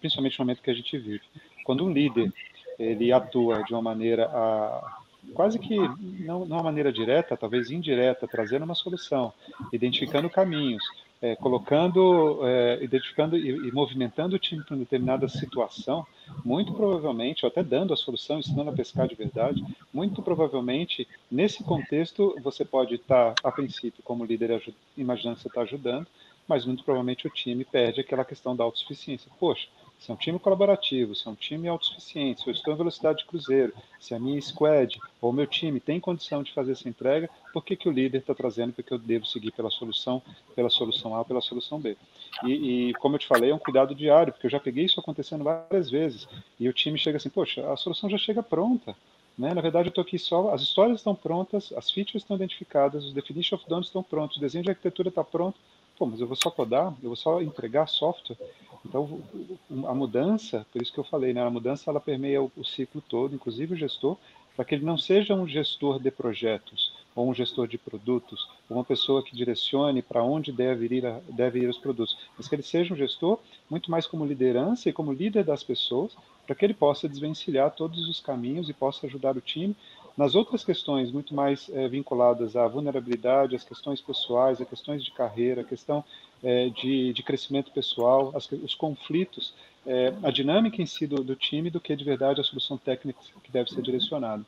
principalmente 0.00 0.38
no 0.38 0.44
momento 0.44 0.62
que 0.62 0.70
a 0.70 0.74
gente 0.74 0.96
vive. 0.98 1.22
Quando 1.64 1.84
um 1.84 1.92
líder 1.92 2.32
ele 2.78 3.12
atua 3.12 3.64
de 3.64 3.72
uma 3.72 3.82
maneira 3.82 4.26
a, 4.26 4.98
quase 5.34 5.58
que 5.58 5.76
não, 5.76 6.44
não 6.44 6.56
uma 6.56 6.62
maneira 6.62 6.92
direta, 6.92 7.36
talvez 7.36 7.70
indireta, 7.70 8.26
trazendo 8.26 8.64
uma 8.64 8.74
solução, 8.74 9.32
identificando 9.72 10.30
caminhos, 10.30 10.82
é, 11.20 11.34
colocando, 11.34 12.40
é, 12.44 12.78
identificando 12.82 13.36
e, 13.36 13.50
e, 13.50 13.72
movimentando 13.72 14.36
o 14.36 14.38
time 14.38 14.62
para 14.62 14.74
uma 14.74 14.84
determinada 14.84 15.28
situação, 15.28 16.06
muito 16.44 16.72
provavelmente, 16.72 17.44
ou 17.44 17.48
até 17.48 17.62
dando 17.62 17.92
a 17.92 17.96
solução, 17.96 18.38
ensinando 18.38 18.70
a 18.70 18.72
pescar 18.72 19.08
de 19.08 19.16
verdade, 19.16 19.64
muito 19.92 20.22
provavelmente, 20.22 21.08
nesse 21.30 21.64
contexto, 21.64 22.36
você 22.40 22.64
pode 22.64 22.94
estar, 22.94 23.34
a 23.42 23.50
princípio, 23.50 24.02
como 24.04 24.24
líder, 24.24 24.62
imaginando 24.96 25.36
que 25.36 25.42
você 25.42 25.48
está 25.48 25.62
ajudando, 25.62 26.06
mas 26.48 26.64
muito 26.64 26.82
provavelmente 26.82 27.26
o 27.26 27.30
time 27.30 27.64
perde 27.64 28.00
aquela 28.00 28.24
questão 28.24 28.56
da 28.56 28.64
autossuficiência. 28.64 29.30
Poxa, 29.38 29.68
se 29.98 30.10
é 30.10 30.14
um 30.14 30.16
time 30.16 30.38
colaborativo, 30.38 31.14
se 31.14 31.26
é 31.26 31.30
um 31.30 31.34
time 31.34 31.68
autossuficiente, 31.68 32.42
se 32.42 32.48
eu 32.48 32.52
estou 32.52 32.72
em 32.72 32.76
velocidade 32.76 33.18
de 33.18 33.26
cruzeiro, 33.26 33.74
se 34.00 34.14
a 34.14 34.18
minha 34.18 34.40
squad 34.40 34.98
ou 35.20 35.32
meu 35.32 35.46
time 35.46 35.80
tem 35.80 35.98
condição 35.98 36.42
de 36.42 36.52
fazer 36.52 36.72
essa 36.72 36.88
entrega, 36.88 37.28
por 37.52 37.64
que, 37.64 37.76
que 37.76 37.88
o 37.88 37.92
líder 37.92 38.18
está 38.18 38.34
trazendo 38.34 38.72
porque 38.72 38.94
eu 38.94 38.98
devo 38.98 39.26
seguir 39.26 39.50
pela 39.50 39.70
solução, 39.70 40.22
pela 40.54 40.70
solução 40.70 41.14
A 41.14 41.18
ou 41.18 41.24
pela 41.24 41.40
solução 41.40 41.80
B? 41.80 41.96
E, 42.44 42.90
e, 42.90 42.94
como 42.94 43.16
eu 43.16 43.18
te 43.18 43.26
falei, 43.26 43.50
é 43.50 43.54
um 43.54 43.58
cuidado 43.58 43.94
diário, 43.94 44.32
porque 44.32 44.46
eu 44.46 44.50
já 44.50 44.60
peguei 44.60 44.84
isso 44.84 45.00
acontecendo 45.00 45.42
várias 45.42 45.90
vezes, 45.90 46.28
e 46.60 46.68
o 46.68 46.72
time 46.72 46.96
chega 46.96 47.16
assim, 47.16 47.28
poxa, 47.28 47.70
a 47.70 47.76
solução 47.76 48.08
já 48.08 48.16
chega 48.16 48.42
pronta, 48.42 48.96
né? 49.36 49.54
Na 49.54 49.60
verdade, 49.60 49.88
eu 49.88 49.90
estou 49.90 50.02
aqui 50.02 50.18
só, 50.18 50.52
as 50.52 50.62
histórias 50.62 50.98
estão 50.98 51.14
prontas, 51.14 51.72
as 51.76 51.90
features 51.90 52.22
estão 52.22 52.36
identificadas, 52.36 53.04
os 53.04 53.12
definition 53.12 53.56
of 53.56 53.68
done 53.68 53.84
estão 53.84 54.02
prontos, 54.02 54.36
o 54.36 54.40
desenho 54.40 54.64
de 54.64 54.70
arquitetura 54.70 55.08
está 55.08 55.24
pronto, 55.24 55.58
pô, 55.98 56.06
mas 56.06 56.20
eu 56.20 56.26
vou 56.26 56.36
só 56.36 56.50
codar, 56.50 56.94
eu 57.02 57.08
vou 57.10 57.16
só 57.16 57.42
entregar 57.42 57.88
software. 57.88 58.36
Então, 58.86 59.20
a 59.86 59.94
mudança, 59.94 60.64
por 60.72 60.80
isso 60.80 60.92
que 60.92 60.98
eu 60.98 61.04
falei, 61.04 61.32
né, 61.32 61.42
a 61.42 61.50
mudança 61.50 61.90
ela 61.90 62.00
permeia 62.00 62.40
o, 62.40 62.50
o 62.56 62.64
ciclo 62.64 63.02
todo, 63.06 63.34
inclusive 63.34 63.74
o 63.74 63.76
gestor, 63.76 64.16
para 64.54 64.64
que 64.64 64.74
ele 64.74 64.84
não 64.84 64.96
seja 64.96 65.34
um 65.34 65.46
gestor 65.46 66.00
de 66.00 66.10
projetos, 66.10 66.92
ou 67.14 67.28
um 67.28 67.34
gestor 67.34 67.66
de 67.66 67.76
produtos, 67.76 68.48
ou 68.68 68.76
uma 68.76 68.84
pessoa 68.84 69.22
que 69.22 69.36
direcione 69.36 70.02
para 70.02 70.22
onde 70.22 70.52
deve 70.52 70.86
ir, 70.86 71.06
a, 71.06 71.20
deve 71.28 71.60
ir 71.60 71.68
os 71.68 71.78
produtos, 71.78 72.16
mas 72.36 72.48
que 72.48 72.54
ele 72.54 72.62
seja 72.62 72.94
um 72.94 72.96
gestor 72.96 73.38
muito 73.68 73.90
mais 73.90 74.06
como 74.06 74.24
liderança 74.24 74.88
e 74.88 74.92
como 74.92 75.12
líder 75.12 75.44
das 75.44 75.62
pessoas, 75.62 76.16
para 76.46 76.54
que 76.54 76.64
ele 76.64 76.74
possa 76.74 77.08
desvencilhar 77.08 77.70
todos 77.72 78.08
os 78.08 78.20
caminhos 78.20 78.70
e 78.70 78.72
possa 78.72 79.06
ajudar 79.06 79.36
o 79.36 79.40
time 79.40 79.76
nas 80.18 80.34
outras 80.34 80.64
questões, 80.64 81.12
muito 81.12 81.32
mais 81.32 81.70
é, 81.70 81.86
vinculadas 81.86 82.56
à 82.56 82.66
vulnerabilidade, 82.66 83.54
às 83.54 83.62
questões 83.62 84.00
pessoais, 84.00 84.60
às 84.60 84.68
questões 84.68 85.04
de 85.04 85.12
carreira, 85.12 85.60
a 85.60 85.64
questão 85.64 86.04
é, 86.42 86.70
de, 86.70 87.12
de, 87.12 87.22
crescimento 87.22 87.70
pessoal, 87.70 88.32
as, 88.34 88.50
os 88.50 88.74
conflitos, 88.74 89.54
é, 89.86 90.12
a 90.24 90.32
dinâmica 90.32 90.82
em 90.82 90.86
si 90.86 91.06
do, 91.06 91.22
do, 91.22 91.36
time, 91.36 91.70
do 91.70 91.78
que 91.78 91.94
de 91.94 92.02
verdade 92.02 92.40
a 92.40 92.44
solução 92.44 92.76
técnica 92.76 93.20
que 93.44 93.52
deve 93.52 93.70
ser 93.70 93.80
direcionada. 93.80 94.44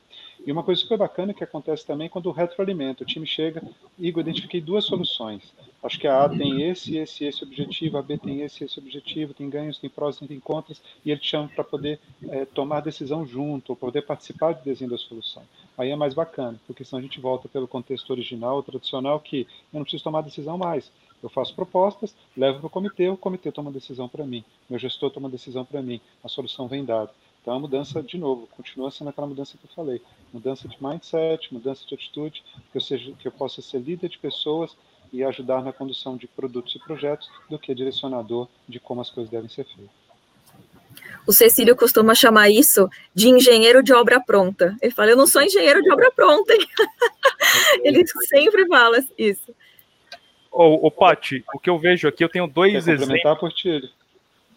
E 0.46 0.50
uma 0.50 0.62
coisa 0.62 0.80
super 0.80 0.96
bacana 0.96 1.34
que 1.34 1.44
acontece 1.44 1.86
também 1.86 2.08
quando 2.08 2.26
o 2.26 2.32
retroalimenta, 2.32 3.02
o 3.02 3.06
time 3.06 3.26
chega, 3.26 3.62
Igor, 3.98 4.22
identifiquei 4.22 4.60
duas 4.60 4.84
soluções. 4.84 5.42
Acho 5.82 5.98
que 5.98 6.06
a 6.06 6.24
A 6.24 6.28
tem 6.28 6.62
esse, 6.62 6.96
esse, 6.96 7.24
esse 7.24 7.44
objetivo, 7.44 7.98
a 7.98 8.02
B 8.02 8.18
tem 8.18 8.40
esse, 8.40 8.64
esse 8.64 8.78
objetivo, 8.78 9.34
tem 9.34 9.48
ganhos, 9.48 9.78
tem 9.78 9.88
prós, 9.88 10.18
tem 10.18 10.40
contras, 10.40 10.82
e 11.04 11.10
ele 11.10 11.20
te 11.20 11.28
chama 11.28 11.48
para 11.48 11.64
poder 11.64 11.98
é, 12.28 12.44
tomar 12.44 12.80
decisão 12.80 13.26
junto, 13.26 13.70
ou 13.70 13.76
poder 13.76 14.02
participar 14.02 14.54
do 14.54 14.64
desenho 14.64 14.90
da 14.90 14.98
solução. 14.98 15.42
Aí 15.76 15.90
é 15.90 15.96
mais 15.96 16.14
bacana, 16.14 16.60
porque 16.66 16.84
senão 16.84 17.00
a 17.00 17.02
gente 17.02 17.20
volta 17.20 17.48
pelo 17.48 17.68
contexto 17.68 18.10
original, 18.10 18.62
tradicional, 18.62 19.20
que 19.20 19.46
eu 19.72 19.78
não 19.78 19.82
preciso 19.82 20.04
tomar 20.04 20.22
decisão 20.22 20.58
mais. 20.58 20.90
Eu 21.22 21.28
faço 21.28 21.54
propostas, 21.54 22.14
levo 22.36 22.58
para 22.58 22.66
o 22.66 22.70
comitê, 22.70 23.08
o 23.08 23.16
comitê 23.16 23.52
toma 23.52 23.70
decisão 23.70 24.08
para 24.08 24.24
mim, 24.24 24.42
meu 24.68 24.78
gestor 24.78 25.10
toma 25.10 25.28
decisão 25.28 25.64
para 25.64 25.82
mim, 25.82 26.00
a 26.24 26.28
solução 26.28 26.66
vem 26.66 26.84
dada. 26.84 27.10
Então, 27.40 27.54
a 27.54 27.58
mudança, 27.58 28.02
de 28.02 28.18
novo, 28.18 28.46
continua 28.48 28.90
sendo 28.90 29.08
aquela 29.08 29.26
mudança 29.26 29.56
que 29.56 29.64
eu 29.64 29.74
falei. 29.74 30.02
Mudança 30.32 30.68
de 30.68 30.76
mindset, 30.82 31.52
mudança 31.52 31.86
de 31.86 31.94
atitude, 31.94 32.42
que 32.70 32.76
eu, 32.76 32.80
seja, 32.80 33.12
que 33.18 33.26
eu 33.26 33.32
possa 33.32 33.62
ser 33.62 33.78
líder 33.78 34.08
de 34.08 34.18
pessoas 34.18 34.76
e 35.12 35.24
ajudar 35.24 35.62
na 35.62 35.72
condução 35.72 36.16
de 36.16 36.26
produtos 36.26 36.74
e 36.74 36.78
projetos 36.78 37.28
do 37.48 37.58
que 37.58 37.74
direcionador 37.74 38.46
de 38.68 38.78
como 38.78 39.00
as 39.00 39.10
coisas 39.10 39.30
devem 39.30 39.48
ser 39.48 39.64
feitas. 39.64 40.00
O 41.26 41.32
Cecílio 41.32 41.76
costuma 41.76 42.14
chamar 42.14 42.50
isso 42.50 42.88
de 43.14 43.28
engenheiro 43.28 43.82
de 43.82 43.92
obra 43.92 44.20
pronta. 44.20 44.76
Ele 44.80 44.92
fala, 44.92 45.10
eu 45.10 45.16
não 45.16 45.26
sou 45.26 45.42
engenheiro 45.42 45.82
de 45.82 45.90
obra 45.90 46.10
pronta. 46.10 46.52
Ele 47.82 48.04
sempre 48.06 48.66
fala 48.66 48.98
isso. 49.16 49.54
Ô, 50.50 50.86
ô 50.86 50.90
Pati, 50.90 51.44
o 51.54 51.58
que 51.58 51.70
eu 51.70 51.78
vejo 51.78 52.08
aqui, 52.08 52.24
eu 52.24 52.28
tenho 52.28 52.46
dois 52.46 52.72
Quer 52.72 52.78
exemplos. 52.78 53.06
Por 53.06 53.22
vou, 53.40 53.90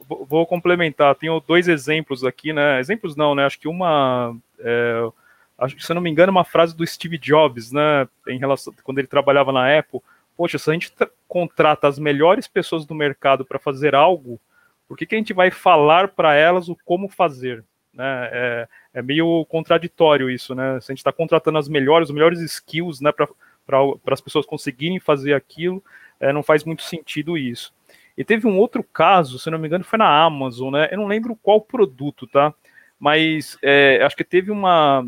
vou 0.07 0.45
complementar. 0.45 1.15
Tenho 1.15 1.39
dois 1.39 1.67
exemplos 1.67 2.23
aqui, 2.23 2.53
né? 2.53 2.79
Exemplos 2.79 3.15
não, 3.15 3.35
né? 3.35 3.45
Acho 3.45 3.59
que 3.59 3.67
uma. 3.67 4.35
É, 4.59 5.09
acho 5.57 5.75
que, 5.75 5.85
se 5.85 5.91
eu 5.91 5.95
não 5.95 6.01
me 6.01 6.09
engano, 6.09 6.31
uma 6.31 6.43
frase 6.43 6.75
do 6.75 6.85
Steve 6.85 7.17
Jobs, 7.17 7.71
né? 7.71 8.07
Em 8.27 8.37
relação. 8.37 8.73
Quando 8.83 8.99
ele 8.99 9.07
trabalhava 9.07 9.51
na 9.51 9.77
Apple. 9.77 10.01
Poxa, 10.35 10.57
se 10.57 10.69
a 10.69 10.73
gente 10.73 10.91
contrata 11.27 11.87
as 11.87 11.99
melhores 11.99 12.47
pessoas 12.47 12.85
do 12.85 12.95
mercado 12.95 13.45
para 13.45 13.59
fazer 13.59 13.93
algo, 13.93 14.39
por 14.87 14.97
que, 14.97 15.05
que 15.05 15.15
a 15.15 15.17
gente 15.17 15.33
vai 15.33 15.51
falar 15.51 16.07
para 16.09 16.33
elas 16.33 16.69
o 16.69 16.77
como 16.83 17.07
fazer? 17.07 17.63
Né? 17.93 18.29
É, 18.31 18.67
é, 18.95 19.01
meio 19.01 19.45
contraditório 19.45 20.29
isso, 20.29 20.55
né? 20.55 20.79
Se 20.81 20.91
a 20.91 20.93
gente 20.93 20.99
está 20.99 21.11
contratando 21.11 21.57
as 21.57 21.69
melhores, 21.69 22.09
os 22.09 22.13
melhores 22.13 22.39
skills, 22.39 22.99
né, 22.99 23.11
para 23.11 23.87
as 24.07 24.21
pessoas 24.21 24.45
conseguirem 24.45 24.99
fazer 24.99 25.33
aquilo, 25.33 25.83
é, 26.19 26.33
não 26.33 26.41
faz 26.41 26.63
muito 26.63 26.81
sentido 26.81 27.37
isso. 27.37 27.73
E 28.17 28.23
teve 28.23 28.47
um 28.47 28.57
outro 28.57 28.83
caso, 28.83 29.39
se 29.39 29.49
não 29.49 29.57
me 29.57 29.67
engano, 29.67 29.83
foi 29.83 29.97
na 29.97 30.23
Amazon, 30.23 30.71
né? 30.71 30.87
Eu 30.91 30.97
não 30.97 31.07
lembro 31.07 31.37
qual 31.41 31.59
produto, 31.59 32.27
tá? 32.27 32.53
Mas 32.99 33.57
é, 33.61 34.01
acho 34.03 34.15
que 34.15 34.23
teve 34.23 34.51
uma, 34.51 35.05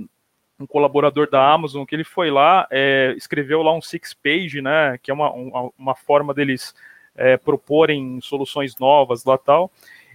um 0.60 0.66
colaborador 0.66 1.30
da 1.30 1.52
Amazon 1.52 1.86
que 1.86 1.96
ele 1.96 2.04
foi 2.04 2.32
lá, 2.32 2.68
é, 2.72 3.14
escreveu 3.18 3.62
lá 3.62 3.74
um 3.74 3.82
six 3.82 4.14
page, 4.14 4.62
né? 4.62 4.98
Que 5.02 5.12
é 5.12 5.14
uma, 5.14 5.32
uma, 5.32 5.72
uma 5.78 5.96
forma 5.96 6.34
deles 6.34 6.74
é, 7.16 7.38
proporem 7.38 8.20
soluções 8.22 8.78
novas 8.78 9.24
lá 9.24 9.38
tal. 9.38 9.72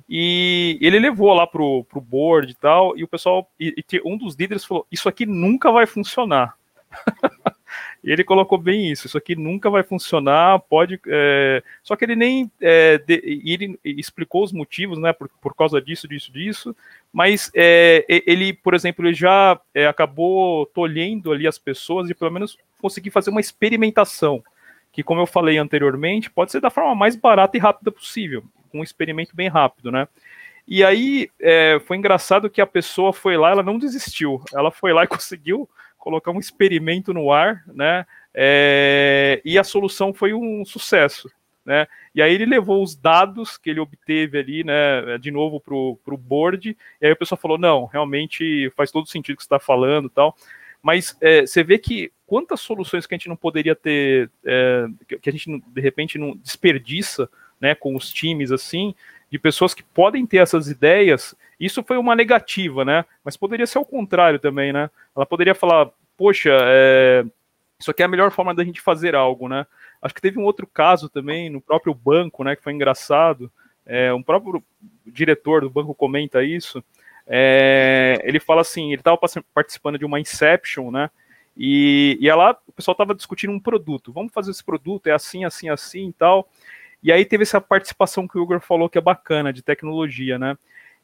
E 0.08 0.76
ele 0.80 0.98
levou 0.98 1.32
lá 1.32 1.46
pro, 1.46 1.84
pro 1.84 2.00
board 2.00 2.50
e 2.50 2.54
tal, 2.56 2.98
e 2.98 3.04
o 3.04 3.08
pessoal, 3.08 3.48
e, 3.58 3.72
e 3.76 4.00
um 4.04 4.16
dos 4.16 4.34
líderes 4.34 4.64
falou: 4.64 4.84
Isso 4.90 5.08
aqui 5.08 5.24
nunca 5.24 5.70
vai 5.70 5.86
funcionar. 5.86 6.56
E 8.02 8.10
ele 8.10 8.24
colocou 8.24 8.58
bem 8.58 8.90
isso, 8.90 9.06
isso 9.06 9.18
aqui 9.18 9.36
nunca 9.36 9.68
vai 9.70 9.82
funcionar, 9.82 10.58
pode. 10.60 11.00
É... 11.06 11.62
Só 11.82 11.96
que 11.96 12.04
ele 12.04 12.16
nem 12.16 12.50
é, 12.60 12.98
de... 12.98 13.42
ele 13.44 13.78
explicou 13.84 14.42
os 14.42 14.52
motivos, 14.52 14.98
né? 14.98 15.12
Por, 15.12 15.28
por 15.40 15.54
causa 15.54 15.80
disso, 15.80 16.08
disso, 16.08 16.32
disso. 16.32 16.76
Mas 17.12 17.50
é, 17.54 18.04
ele, 18.08 18.52
por 18.52 18.74
exemplo, 18.74 19.06
ele 19.06 19.14
já 19.14 19.60
é, 19.74 19.86
acabou 19.86 20.66
tolhendo 20.66 21.32
ali 21.32 21.46
as 21.46 21.58
pessoas 21.58 22.08
e 22.08 22.14
pelo 22.14 22.30
menos 22.30 22.56
conseguir 22.80 23.10
fazer 23.10 23.30
uma 23.30 23.40
experimentação. 23.40 24.42
Que, 24.92 25.02
como 25.02 25.20
eu 25.20 25.26
falei 25.26 25.58
anteriormente, 25.58 26.30
pode 26.30 26.50
ser 26.50 26.60
da 26.60 26.70
forma 26.70 26.94
mais 26.94 27.14
barata 27.14 27.56
e 27.56 27.60
rápida 27.60 27.92
possível, 27.92 28.42
com 28.70 28.80
um 28.80 28.84
experimento 28.84 29.36
bem 29.36 29.48
rápido, 29.48 29.92
né? 29.92 30.08
E 30.66 30.84
aí 30.84 31.28
é, 31.40 31.80
foi 31.84 31.96
engraçado 31.96 32.48
que 32.48 32.60
a 32.60 32.66
pessoa 32.66 33.12
foi 33.12 33.36
lá, 33.36 33.50
ela 33.50 33.62
não 33.62 33.76
desistiu, 33.78 34.40
ela 34.54 34.70
foi 34.70 34.92
lá 34.92 35.02
e 35.02 35.08
conseguiu 35.08 35.68
colocar 36.00 36.32
um 36.32 36.40
experimento 36.40 37.14
no 37.14 37.30
ar, 37.30 37.62
né? 37.68 38.04
É, 38.34 39.40
e 39.44 39.58
a 39.58 39.64
solução 39.64 40.12
foi 40.12 40.32
um 40.32 40.64
sucesso. 40.64 41.30
Né? 41.64 41.86
E 42.14 42.22
aí 42.22 42.34
ele 42.34 42.46
levou 42.46 42.82
os 42.82 42.96
dados 42.96 43.56
que 43.56 43.70
ele 43.70 43.80
obteve 43.80 44.38
ali, 44.38 44.64
né, 44.64 45.18
de 45.18 45.30
novo 45.30 45.60
para 45.60 45.74
o 45.74 46.16
board, 46.16 46.76
e 47.00 47.06
aí 47.06 47.12
o 47.12 47.16
pessoal 47.16 47.38
falou, 47.38 47.58
não, 47.58 47.84
realmente 47.84 48.72
faz 48.74 48.90
todo 48.90 49.08
sentido 49.08 49.36
que 49.36 49.42
você 49.42 49.46
está 49.46 49.60
falando 49.60 50.08
tal. 50.08 50.34
Mas 50.82 51.16
é, 51.20 51.42
você 51.42 51.62
vê 51.62 51.78
que 51.78 52.10
quantas 52.26 52.60
soluções 52.60 53.06
que 53.06 53.14
a 53.14 53.18
gente 53.18 53.28
não 53.28 53.36
poderia 53.36 53.76
ter, 53.76 54.30
é, 54.44 54.86
que 55.20 55.28
a 55.28 55.32
gente 55.32 55.62
de 55.66 55.80
repente 55.80 56.18
não 56.18 56.34
desperdiça 56.34 57.28
né, 57.60 57.74
com 57.74 57.94
os 57.94 58.10
times 58.10 58.50
assim, 58.50 58.94
de 59.30 59.38
pessoas 59.38 59.72
que 59.72 59.82
podem 59.82 60.26
ter 60.26 60.38
essas 60.38 60.68
ideias, 60.68 61.34
isso 61.58 61.82
foi 61.82 61.96
uma 61.96 62.16
negativa, 62.16 62.84
né? 62.84 63.04
Mas 63.24 63.36
poderia 63.36 63.66
ser 63.66 63.78
o 63.78 63.84
contrário 63.84 64.38
também, 64.38 64.72
né? 64.72 64.90
Ela 65.14 65.24
poderia 65.24 65.54
falar, 65.54 65.90
poxa, 66.16 66.50
é, 66.52 67.24
isso 67.78 67.90
aqui 67.90 68.02
é 68.02 68.06
a 68.06 68.08
melhor 68.08 68.30
forma 68.32 68.54
da 68.54 68.64
gente 68.64 68.80
fazer 68.80 69.14
algo, 69.14 69.48
né? 69.48 69.66
Acho 70.02 70.14
que 70.14 70.20
teve 70.20 70.38
um 70.38 70.44
outro 70.44 70.66
caso 70.66 71.08
também 71.08 71.48
no 71.48 71.60
próprio 71.60 71.94
banco, 71.94 72.42
né? 72.42 72.56
Que 72.56 72.62
foi 72.62 72.72
engraçado. 72.72 73.50
É, 73.86 74.12
um 74.12 74.22
próprio 74.22 74.62
diretor 75.06 75.60
do 75.60 75.70
banco 75.70 75.94
comenta 75.94 76.42
isso. 76.42 76.82
É, 77.26 78.18
ele 78.24 78.40
fala 78.40 78.62
assim, 78.62 78.92
ele 78.92 79.00
estava 79.00 79.18
participando 79.54 79.98
de 79.98 80.04
uma 80.04 80.18
Inception, 80.18 80.90
né? 80.90 81.10
E, 81.56 82.18
e 82.20 82.32
lá 82.32 82.56
o 82.66 82.72
pessoal 82.72 82.94
estava 82.94 83.14
discutindo 83.14 83.52
um 83.52 83.60
produto. 83.60 84.12
Vamos 84.12 84.32
fazer 84.32 84.50
esse 84.50 84.64
produto, 84.64 85.06
é 85.06 85.12
assim, 85.12 85.44
assim, 85.44 85.68
assim 85.68 86.08
e 86.08 86.12
tal. 86.12 86.48
E 87.02 87.10
aí 87.10 87.24
teve 87.24 87.42
essa 87.42 87.60
participação 87.60 88.28
que 88.28 88.38
o 88.38 88.42
Igor 88.42 88.60
falou 88.60 88.88
que 88.88 88.98
é 88.98 89.00
bacana, 89.00 89.52
de 89.52 89.62
tecnologia, 89.62 90.38
né? 90.38 90.56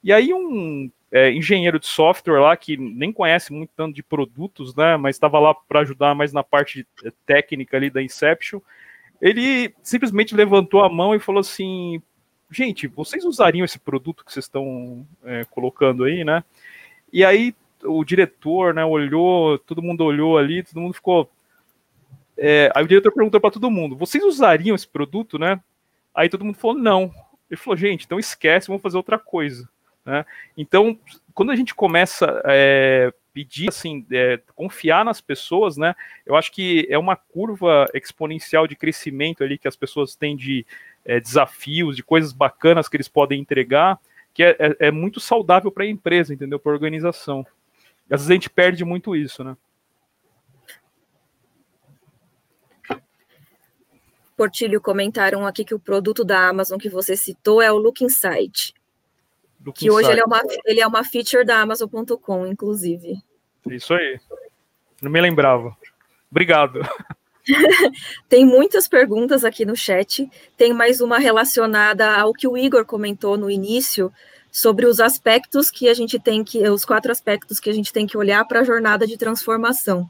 E 0.03 0.13
aí 0.13 0.33
um 0.33 0.91
é, 1.11 1.31
engenheiro 1.33 1.79
de 1.79 1.87
software 1.87 2.41
lá, 2.41 2.57
que 2.57 2.77
nem 2.77 3.13
conhece 3.13 3.53
muito 3.53 3.71
tanto 3.77 3.95
de 3.95 4.03
produtos, 4.03 4.75
né? 4.75 4.97
Mas 4.97 5.17
estava 5.17 5.39
lá 5.39 5.55
para 5.55 5.81
ajudar 5.81 6.15
mais 6.15 6.33
na 6.33 6.43
parte 6.43 6.87
é, 7.05 7.13
técnica 7.25 7.77
ali 7.77 7.91
da 7.91 8.03
Inception, 8.03 8.61
ele 9.21 9.75
simplesmente 9.83 10.35
levantou 10.35 10.83
a 10.83 10.89
mão 10.89 11.15
e 11.15 11.21
falou 11.21 11.41
assim: 11.41 12.03
gente, 12.51 12.87
vocês 12.87 13.25
usariam 13.25 13.65
esse 13.65 13.79
produto 13.79 14.25
que 14.25 14.33
vocês 14.33 14.45
estão 14.45 15.07
é, 15.25 15.45
colocando 15.45 16.05
aí, 16.05 16.25
né? 16.25 16.45
E 17.13 17.25
aí 17.25 17.55
o 17.85 18.05
diretor, 18.05 18.75
né, 18.75 18.85
olhou, 18.85 19.59
todo 19.59 19.83
mundo 19.83 20.05
olhou 20.05 20.39
ali, 20.39 20.63
todo 20.63 20.81
mundo 20.81 20.95
ficou. 20.95 21.31
É, 22.37 22.71
aí 22.75 22.85
o 22.85 22.89
diretor 22.89 23.13
perguntou 23.13 23.41
para 23.41 23.51
todo 23.51 23.71
mundo: 23.71 23.97
vocês 23.97 24.23
usariam 24.25 24.75
esse 24.75 24.87
produto, 24.87 25.39
né? 25.39 25.61
Aí 26.17 26.29
todo 26.31 26.45
mundo 26.45 26.57
falou, 26.57 26.77
não. 26.77 27.13
Ele 27.51 27.61
falou, 27.61 27.77
gente, 27.77 28.07
então 28.07 28.19
esquece, 28.19 28.69
vamos 28.69 28.83
fazer 28.83 28.97
outra 28.97 29.19
coisa. 29.19 29.69
Né? 30.05 30.25
Então, 30.57 30.99
quando 31.35 31.53
a 31.53 31.57
gente 31.57 31.75
começa 31.75 32.41
é, 32.47 33.13
pedir, 33.37 33.69
assim, 33.69 34.07
é, 34.11 34.41
confiar 34.55 35.05
nas 35.05 35.21
pessoas, 35.21 35.77
né? 35.77 35.95
Eu 36.25 36.37
acho 36.37 36.51
que 36.51 36.87
é 36.89 36.97
uma 36.97 37.15
curva 37.15 37.87
exponencial 37.93 38.67
de 38.67 38.75
crescimento 38.75 39.45
ali 39.45 39.59
que 39.59 39.69
as 39.69 39.77
pessoas 39.77 40.17
têm 40.17 40.35
de 40.35 40.65
é, 41.05 41.21
desafios, 41.21 41.97
de 41.97 42.03
coisas 42.03 42.33
bacanas 42.33 42.89
que 42.89 42.97
eles 42.97 43.09
podem 43.09 43.39
entregar, 43.39 43.99
que 44.33 44.43
é, 44.43 44.57
é, 44.59 44.77
é 44.87 44.91
muito 44.91 45.21
saudável 45.21 45.71
para 45.71 45.85
a 45.85 45.89
empresa, 45.89 46.33
entendeu? 46.33 46.59
Para 46.59 46.73
a 46.73 46.75
organização. 46.75 47.47
Às 48.11 48.21
vezes 48.21 48.31
a 48.31 48.35
gente 48.35 48.49
perde 48.49 48.85
muito 48.87 49.15
isso, 49.15 49.45
né? 49.45 49.55
Portilho 54.37 54.81
comentaram 54.81 55.47
aqui 55.47 55.65
que 55.65 55.75
o 55.75 55.79
produto 55.79 56.25
da 56.25 56.49
Amazon 56.49 56.79
que 56.79 56.89
você 56.89 57.17
citou 57.17 57.63
é 57.63 57.73
o 57.73 57.79
Look 57.79 58.05
Insight. 58.05 58.75
Look 59.65 59.79
que 59.79 59.87
Insight. 59.87 59.91
hoje 59.91 60.11
ele 60.13 60.21
é, 60.21 60.25
uma, 60.25 60.43
ele 60.65 60.81
é 60.81 60.87
uma 60.87 61.03
feature 61.03 61.45
da 61.45 61.61
Amazon.com, 61.61 62.47
inclusive. 62.47 63.17
Isso 63.67 63.95
aí. 63.95 64.21
Não 65.01 65.11
me 65.11 65.21
lembrava. 65.21 65.77
Obrigado. 66.31 66.81
Tem 68.29 68.45
muitas 68.45 68.87
perguntas 68.87 69.45
aqui 69.45 69.65
no 69.65 69.77
chat. 69.77 70.29
Tem 70.57 70.73
mais 70.73 71.01
uma 71.01 71.19
relacionada 71.19 72.15
ao 72.17 72.33
que 72.33 72.47
o 72.47 72.57
Igor 72.57 72.85
comentou 72.85 73.37
no 73.37 73.51
início 73.51 74.13
sobre 74.53 74.87
os 74.87 75.01
aspectos 75.01 75.71
que 75.71 75.89
a 75.89 75.95
gente 75.95 76.19
tem 76.19 76.43
que, 76.43 76.67
os 76.69 76.85
quatro 76.85 77.13
aspectos 77.13 77.61
que 77.61 77.69
a 77.69 77.73
gente 77.75 77.93
tem 77.93 78.07
que 78.07 78.17
olhar 78.17 78.45
para 78.47 78.61
a 78.61 78.65
jornada 78.65 79.07
de 79.07 79.17
transformação 79.17 80.09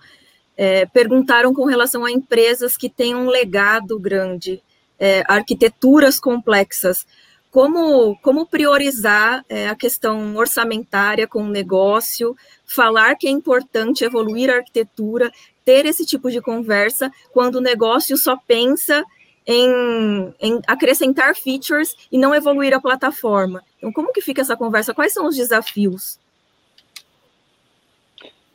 é, 0.56 0.86
perguntaram 0.86 1.52
com 1.52 1.64
relação 1.64 2.04
a 2.04 2.10
empresas 2.10 2.76
que 2.76 2.88
têm 2.88 3.14
um 3.14 3.28
legado 3.28 3.98
grande, 3.98 4.62
é, 4.98 5.22
arquiteturas 5.28 6.18
complexas. 6.18 7.06
Como, 7.50 8.16
como 8.18 8.46
priorizar 8.46 9.44
é, 9.48 9.68
a 9.68 9.74
questão 9.74 10.36
orçamentária 10.36 11.26
com 11.26 11.42
o 11.42 11.48
negócio, 11.48 12.36
falar 12.64 13.16
que 13.16 13.26
é 13.26 13.30
importante 13.30 14.04
evoluir 14.04 14.50
a 14.50 14.56
arquitetura, 14.56 15.32
ter 15.64 15.86
esse 15.86 16.04
tipo 16.04 16.30
de 16.30 16.40
conversa 16.40 17.10
quando 17.32 17.56
o 17.56 17.60
negócio 17.60 18.16
só 18.16 18.36
pensa 18.36 19.02
em, 19.46 20.34
em, 20.40 20.60
acrescentar 20.66 21.34
features 21.34 21.94
e 22.10 22.18
não 22.18 22.34
evoluir 22.34 22.74
a 22.74 22.80
plataforma. 22.80 23.62
Então, 23.78 23.92
como 23.92 24.12
que 24.12 24.20
fica 24.20 24.42
essa 24.42 24.56
conversa? 24.56 24.92
Quais 24.92 25.12
são 25.12 25.26
os 25.26 25.36
desafios? 25.36 26.18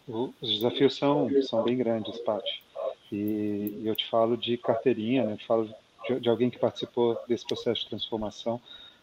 Os 0.07 0.55
desafios 0.55 0.95
são, 0.95 1.29
são 1.43 1.63
bem 1.63 1.77
grandes, 1.77 2.17
Paty. 2.19 2.63
E, 3.11 3.81
eu 3.83 3.95
te 3.95 4.07
falo 4.09 4.37
de 4.37 4.57
carteirinha, 4.57 5.23
né? 5.23 5.33
eu 5.33 5.37
te 5.37 5.45
falo 5.45 5.69
de, 6.07 6.19
de 6.19 6.29
alguém 6.29 6.49
que 6.49 6.59
participou 6.59 7.17
desse 7.27 7.45
processo 7.45 7.81
de 7.81 7.89
transformação 7.89 8.61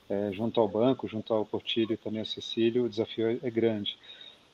é, 0.08 0.30
junto 0.32 0.60
ao 0.60 0.68
banco, 0.68 1.06
junto 1.06 1.34
ao 1.34 1.44
Portilho 1.44 1.92
e 1.92 1.96
também 1.96 2.20
ao 2.20 2.26
Cecílio, 2.26 2.84
o 2.84 2.88
desafio 2.88 3.28
é, 3.28 3.38
é 3.46 3.50
grande. 3.50 3.96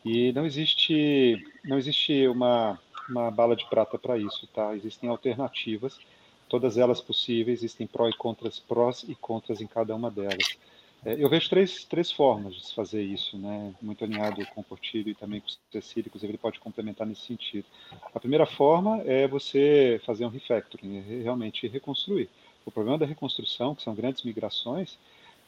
E 0.05 0.33
não 0.33 0.45
existe, 0.45 1.43
não 1.65 1.79
existe 1.79 2.27
uma, 2.29 2.79
uma 3.09 3.31
bala 3.31 3.57
de 3.57 3.65
prata 3.69 3.99
para 3.99 4.19
isso, 4.19 4.47
tá? 4.49 4.75
Existem 4.75 5.09
alternativas, 5.09 5.99
todas 6.49 6.77
elas 6.77 7.01
possíveis, 7.01 7.61
existem 7.61 7.87
pró 7.87 8.09
e 8.09 8.13
contras, 8.13 8.59
prós 8.59 9.05
e 9.09 9.15
contras 9.15 9.61
em 9.61 9.67
cada 9.67 9.95
uma 9.95 10.11
delas. 10.11 10.59
É, 11.05 11.17
eu 11.19 11.29
vejo 11.29 11.51
três, 11.51 11.85
três 11.85 12.11
formas 12.11 12.55
de 12.55 12.67
se 12.67 12.75
fazer 12.75 13.03
isso, 13.03 13.37
né? 13.37 13.75
muito 13.83 14.03
alinhado 14.03 14.45
com 14.55 14.63
o 14.63 14.65
Portilho 14.65 15.11
e 15.11 15.15
também 15.15 15.41
com 15.41 15.47
o 15.47 15.51
Cecílio, 15.71 16.09
inclusive 16.09 16.31
ele 16.31 16.39
pode 16.39 16.59
complementar 16.59 17.07
nesse 17.07 17.23
sentido. 17.23 17.67
A 18.15 18.19
primeira 18.19 18.47
forma 18.47 19.03
é 19.03 19.29
você 19.29 20.01
fazer 20.07 20.25
um 20.25 20.31
refactoring, 20.31 20.99
é 20.99 21.23
realmente 21.23 21.69
reconstruir. 21.69 22.31
O 22.65 22.71
problema 22.71 22.97
da 22.97 23.05
reconstrução, 23.05 23.75
que 23.75 23.83
são 23.83 23.95
grandes 23.95 24.23
migrações, 24.23 24.99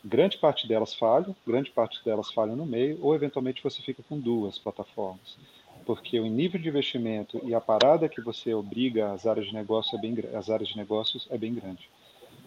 grande 0.04 0.36
parte 0.36 0.68
delas 0.68 0.94
falham, 0.94 1.34
grande 1.46 1.70
parte 1.70 2.04
delas 2.04 2.30
falham 2.30 2.54
no 2.54 2.66
meio, 2.66 2.98
ou 3.00 3.14
eventualmente 3.14 3.62
você 3.62 3.80
fica 3.80 4.02
com 4.02 4.18
duas 4.18 4.58
plataformas. 4.58 5.38
Porque 5.86 6.20
o 6.20 6.26
nível 6.26 6.60
de 6.60 6.68
investimento 6.68 7.40
e 7.44 7.54
a 7.54 7.60
parada 7.60 8.08
que 8.08 8.20
você 8.20 8.52
obriga 8.52 9.12
as 9.12 9.26
áreas 9.26 9.46
de 9.46 9.54
negócio 9.54 9.96
é 9.96 10.00
bem, 10.00 10.14
as 10.34 10.50
áreas 10.50 10.68
de 10.68 10.76
negócios 10.76 11.26
é 11.30 11.38
bem 11.38 11.54
grande. 11.54 11.88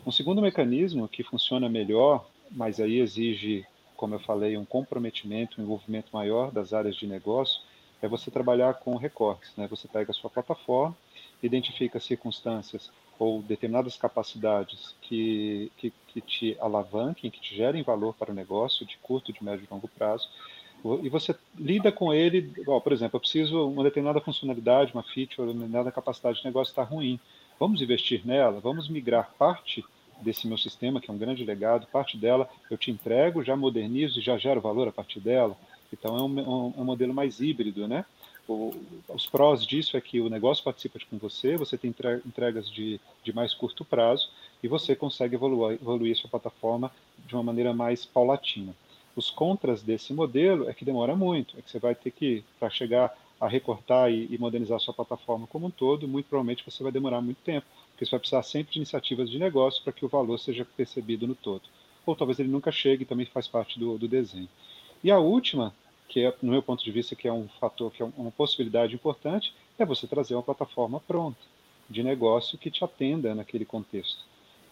Um 0.05 0.11
segundo 0.11 0.41
mecanismo 0.41 1.07
que 1.07 1.23
funciona 1.23 1.67
melhor 1.67 2.25
mas 2.51 2.79
aí 2.79 2.99
exige, 2.99 3.65
como 3.95 4.15
eu 4.15 4.19
falei, 4.19 4.57
um 4.57 4.65
comprometimento, 4.65 5.59
um 5.59 5.63
envolvimento 5.63 6.09
maior 6.13 6.51
das 6.51 6.73
áreas 6.73 6.95
de 6.95 7.07
negócio, 7.07 7.61
é 8.01 8.07
você 8.07 8.31
trabalhar 8.31 8.75
com 8.75 8.95
recortes. 8.95 9.51
Né? 9.57 9.67
Você 9.67 9.87
pega 9.87 10.11
a 10.11 10.13
sua 10.13 10.29
plataforma, 10.29 10.95
identifica 11.41 11.99
circunstâncias 11.99 12.91
ou 13.17 13.41
determinadas 13.41 13.97
capacidades 13.97 14.95
que, 15.01 15.71
que, 15.77 15.93
que 16.07 16.21
te 16.21 16.57
alavanquem, 16.59 17.29
que 17.29 17.41
te 17.41 17.55
gerem 17.55 17.83
valor 17.83 18.13
para 18.13 18.31
o 18.31 18.35
negócio 18.35 18.85
de 18.85 18.97
curto, 18.97 19.33
de 19.33 19.43
médio 19.43 19.65
e 19.69 19.73
longo 19.73 19.89
prazo, 19.89 20.29
e 21.03 21.09
você 21.09 21.35
lida 21.57 21.91
com 21.91 22.13
ele, 22.13 22.41
por 22.63 22.93
exemplo, 22.93 23.17
eu 23.17 23.19
preciso 23.19 23.67
uma 23.67 23.83
determinada 23.83 24.21
funcionalidade, 24.21 24.93
uma 24.93 25.03
feature, 25.03 25.41
uma 25.41 25.53
determinada 25.53 25.91
capacidade 25.91 26.39
de 26.39 26.45
negócio 26.45 26.71
está 26.71 26.83
ruim. 26.83 27.19
Vamos 27.59 27.81
investir 27.81 28.25
nela, 28.25 28.61
vamos 28.61 28.87
migrar 28.87 29.33
parte 29.37 29.83
desse 30.21 30.47
meu 30.47 30.57
sistema, 30.57 30.99
que 30.99 31.09
é 31.09 31.13
um 31.13 31.17
grande 31.17 31.43
legado, 31.43 31.87
parte 31.87 32.17
dela 32.17 32.49
eu 32.69 32.77
te 32.77 32.91
entrego, 32.91 33.43
já 33.43 33.55
modernizo 33.55 34.19
e 34.19 34.21
já 34.21 34.37
gero 34.37 34.61
valor 34.61 34.87
a 34.87 34.91
partir 34.91 35.19
dela. 35.19 35.57
Então 35.91 36.17
é 36.17 36.21
um, 36.21 36.39
um, 36.39 36.73
um 36.77 36.83
modelo 36.83 37.13
mais 37.13 37.39
híbrido, 37.39 37.87
né? 37.87 38.05
O, 38.47 38.73
os 39.07 39.27
prós 39.27 39.63
disso 39.65 39.95
é 39.95 40.01
que 40.01 40.19
o 40.19 40.29
negócio 40.29 40.63
participa 40.63 40.99
com 41.07 41.17
você, 41.19 41.55
você 41.55 41.77
tem 41.77 41.93
entregas 42.25 42.69
de, 42.69 42.99
de 43.23 43.31
mais 43.31 43.53
curto 43.53 43.85
prazo 43.85 44.27
e 44.63 44.67
você 44.67 44.95
consegue 44.95 45.35
evoluir, 45.35 45.77
evoluir 45.79 46.15
sua 46.17 46.29
plataforma 46.29 46.91
de 47.27 47.35
uma 47.35 47.43
maneira 47.43 47.73
mais 47.73 48.05
paulatina. 48.05 48.73
Os 49.15 49.29
contras 49.29 49.83
desse 49.83 50.13
modelo 50.13 50.67
é 50.67 50.73
que 50.73 50.83
demora 50.83 51.15
muito, 51.15 51.57
é 51.57 51.61
que 51.61 51.69
você 51.69 51.77
vai 51.77 51.93
ter 51.93 52.09
que, 52.09 52.43
para 52.59 52.69
chegar 52.69 53.15
a 53.39 53.47
recortar 53.47 54.11
e, 54.11 54.27
e 54.31 54.37
modernizar 54.37 54.79
sua 54.79 54.93
plataforma 54.93 55.47
como 55.47 55.67
um 55.67 55.71
todo, 55.71 56.07
muito 56.07 56.27
provavelmente 56.27 56.65
você 56.65 56.81
vai 56.81 56.91
demorar 56.91 57.21
muito 57.21 57.37
tempo, 57.43 57.67
porque 57.99 58.05
você 58.05 58.11
vai 58.11 58.19
precisar 58.19 58.43
sempre 58.43 58.71
de 58.71 58.79
iniciativas 58.79 59.29
de 59.29 59.37
negócio 59.37 59.83
para 59.83 59.91
que 59.91 60.05
o 60.05 60.07
valor 60.07 60.39
seja 60.39 60.65
percebido 60.77 61.27
no 61.27 61.35
todo. 61.35 61.63
Ou 62.05 62.15
talvez 62.15 62.39
ele 62.39 62.47
nunca 62.47 62.71
chegue, 62.71 63.03
também 63.03 63.25
faz 63.25 63.45
parte 63.45 63.77
do, 63.77 63.97
do 63.97 64.07
desenho. 64.07 64.47
E 65.03 65.11
a 65.11 65.19
última 65.19 65.73
que 66.07 66.21
é, 66.21 66.33
no 66.41 66.53
meu 66.53 66.63
ponto 66.63 66.83
de 66.83 66.91
vista, 66.91 67.13
que 67.13 67.27
é 67.27 67.33
um 67.33 67.47
fator, 67.59 67.91
que 67.91 68.01
é 68.01 68.09
uma 68.17 68.31
possibilidade 68.31 68.95
importante, 68.95 69.53
é 69.77 69.85
você 69.85 70.07
trazer 70.07 70.33
uma 70.33 70.41
plataforma 70.41 70.99
pronta 71.01 71.37
de 71.89 72.01
negócio 72.01 72.57
que 72.57 72.71
te 72.71 72.83
atenda 72.83 73.35
naquele 73.35 73.65
contexto. 73.65 74.23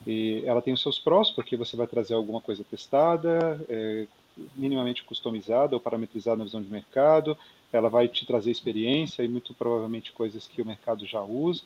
E 0.06 0.42
ela 0.46 0.62
tem 0.62 0.74
os 0.74 0.82
seus 0.82 0.98
prós, 0.98 1.30
porque 1.30 1.58
você 1.58 1.76
vai 1.76 1.86
trazer 1.86 2.14
alguma 2.14 2.40
coisa 2.40 2.64
testada, 2.64 3.64
é, 3.68 4.08
minimamente 4.56 5.04
customizada 5.04 5.76
ou 5.76 5.82
parametrizada 5.82 6.38
na 6.38 6.46
visão 6.46 6.62
de 6.62 6.72
mercado, 6.72 7.38
ela 7.74 7.90
vai 7.90 8.08
te 8.08 8.26
trazer 8.26 8.52
experiência 8.52 9.22
e 9.22 9.28
muito 9.28 9.54
provavelmente 9.54 10.14
coisas 10.14 10.48
que 10.48 10.62
o 10.62 10.66
mercado 10.66 11.06
já 11.06 11.22
usa. 11.22 11.64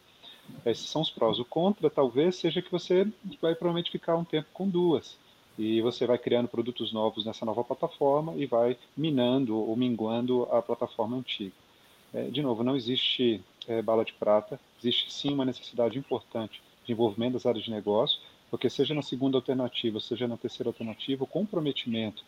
Esses 0.65 0.89
são 0.89 1.01
os 1.01 1.09
prós. 1.09 1.39
O 1.39 1.45
contra 1.45 1.89
talvez 1.89 2.35
seja 2.35 2.61
que 2.61 2.71
você 2.71 3.07
vai 3.41 3.55
provavelmente 3.55 3.91
ficar 3.91 4.15
um 4.15 4.23
tempo 4.23 4.47
com 4.53 4.67
duas 4.67 5.17
e 5.57 5.81
você 5.81 6.05
vai 6.05 6.17
criando 6.17 6.47
produtos 6.47 6.91
novos 6.91 7.25
nessa 7.25 7.45
nova 7.45 7.63
plataforma 7.63 8.35
e 8.35 8.45
vai 8.45 8.77
minando 8.95 9.57
ou 9.57 9.75
minguando 9.75 10.43
a 10.51 10.61
plataforma 10.61 11.17
antiga. 11.17 11.53
É, 12.13 12.23
de 12.23 12.41
novo, 12.41 12.63
não 12.63 12.75
existe 12.75 13.41
é, 13.67 13.81
bala 13.81 14.03
de 14.03 14.13
prata, 14.13 14.59
existe 14.79 15.11
sim 15.13 15.33
uma 15.33 15.45
necessidade 15.45 15.97
importante 15.97 16.61
de 16.85 16.91
envolvimento 16.91 17.33
das 17.33 17.45
áreas 17.45 17.63
de 17.63 17.71
negócio, 17.71 18.19
porque 18.49 18.69
seja 18.69 18.93
na 18.93 19.01
segunda 19.01 19.37
alternativa, 19.37 19.99
seja 19.99 20.27
na 20.27 20.35
terceira 20.35 20.69
alternativa, 20.69 21.23
o 21.23 21.27
comprometimento 21.27 22.23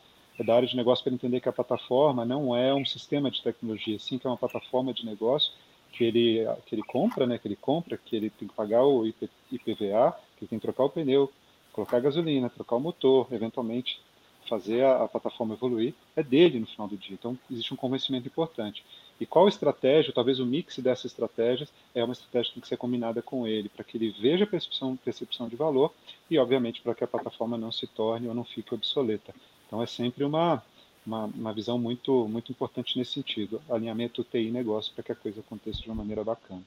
da 0.45 0.55
área 0.55 0.67
de 0.67 0.75
negócio 0.75 1.03
para 1.03 1.13
entender 1.13 1.41
que 1.41 1.49
a 1.49 1.53
plataforma 1.53 2.25
não 2.25 2.55
é 2.55 2.73
um 2.73 2.85
sistema 2.85 3.29
de 3.29 3.41
tecnologia, 3.41 3.99
sim 3.99 4.17
que 4.17 4.25
é 4.25 4.29
uma 4.29 4.37
plataforma 4.37 4.93
de 4.93 5.05
negócio 5.05 5.51
que 5.93 6.03
ele, 6.03 6.45
que 6.65 6.75
ele 6.75 6.83
compra, 6.83 7.25
né, 7.25 7.37
que 7.37 7.47
ele 7.47 7.55
compra, 7.55 7.97
que 7.97 8.15
ele 8.15 8.29
tem 8.31 8.47
que 8.47 8.53
pagar 8.53 8.83
o 8.83 9.05
IP, 9.05 9.29
IPVA, 9.51 10.17
que 10.37 10.47
tem 10.47 10.59
que 10.59 10.63
trocar 10.63 10.83
o 10.83 10.89
pneu, 10.89 11.31
colocar 11.71 11.99
gasolina, 11.99 12.49
trocar 12.49 12.75
o 12.75 12.79
motor, 12.79 13.27
eventualmente 13.31 14.01
fazer 14.49 14.83
a, 14.83 15.03
a, 15.03 15.07
plataforma 15.07 15.53
evoluir, 15.53 15.93
é 16.15 16.23
dele 16.23 16.59
no 16.59 16.65
final 16.65 16.87
do 16.87 16.97
dia. 16.97 17.13
Então, 17.13 17.37
existe 17.49 17.73
um 17.73 17.77
convencimento 17.77 18.27
importante. 18.27 18.83
E 19.19 19.25
qual 19.25 19.47
estratégia, 19.47 20.11
talvez 20.13 20.39
o 20.39 20.45
mix 20.45 20.79
dessas 20.79 21.05
estratégias, 21.05 21.71
é 21.95 22.03
uma 22.03 22.13
estratégia 22.13 22.49
que 22.49 22.53
tem 22.55 22.61
que 22.61 22.67
ser 22.67 22.77
combinada 22.77 23.21
com 23.21 23.47
ele, 23.47 23.69
para 23.69 23.83
que 23.83 23.95
ele 23.95 24.13
veja 24.19 24.43
a 24.43 24.47
percepção, 24.47 24.97
percepção 24.97 25.47
de 25.47 25.55
valor 25.55 25.93
e, 26.29 26.37
obviamente, 26.37 26.81
para 26.81 26.93
que 26.93 27.03
a 27.03 27.07
plataforma 27.07 27.57
não 27.57 27.71
se 27.71 27.87
torne 27.87 28.27
ou 28.27 28.33
não 28.33 28.43
fique 28.43 28.73
obsoleta. 28.73 29.33
Então, 29.67 29.81
é 29.81 29.85
sempre 29.85 30.23
uma, 30.23 30.61
uma, 31.05 31.25
uma 31.25 31.53
visão 31.53 31.77
muito, 31.77 32.27
muito 32.27 32.51
importante 32.51 32.97
nesse 32.97 33.13
sentido, 33.13 33.61
alinhamento 33.69 34.23
TI 34.23 34.51
negócio 34.51 34.93
para 34.93 35.03
que 35.03 35.11
a 35.11 35.15
coisa 35.15 35.39
aconteça 35.39 35.81
de 35.81 35.87
uma 35.87 35.95
maneira 35.95 36.23
bacana. 36.23 36.61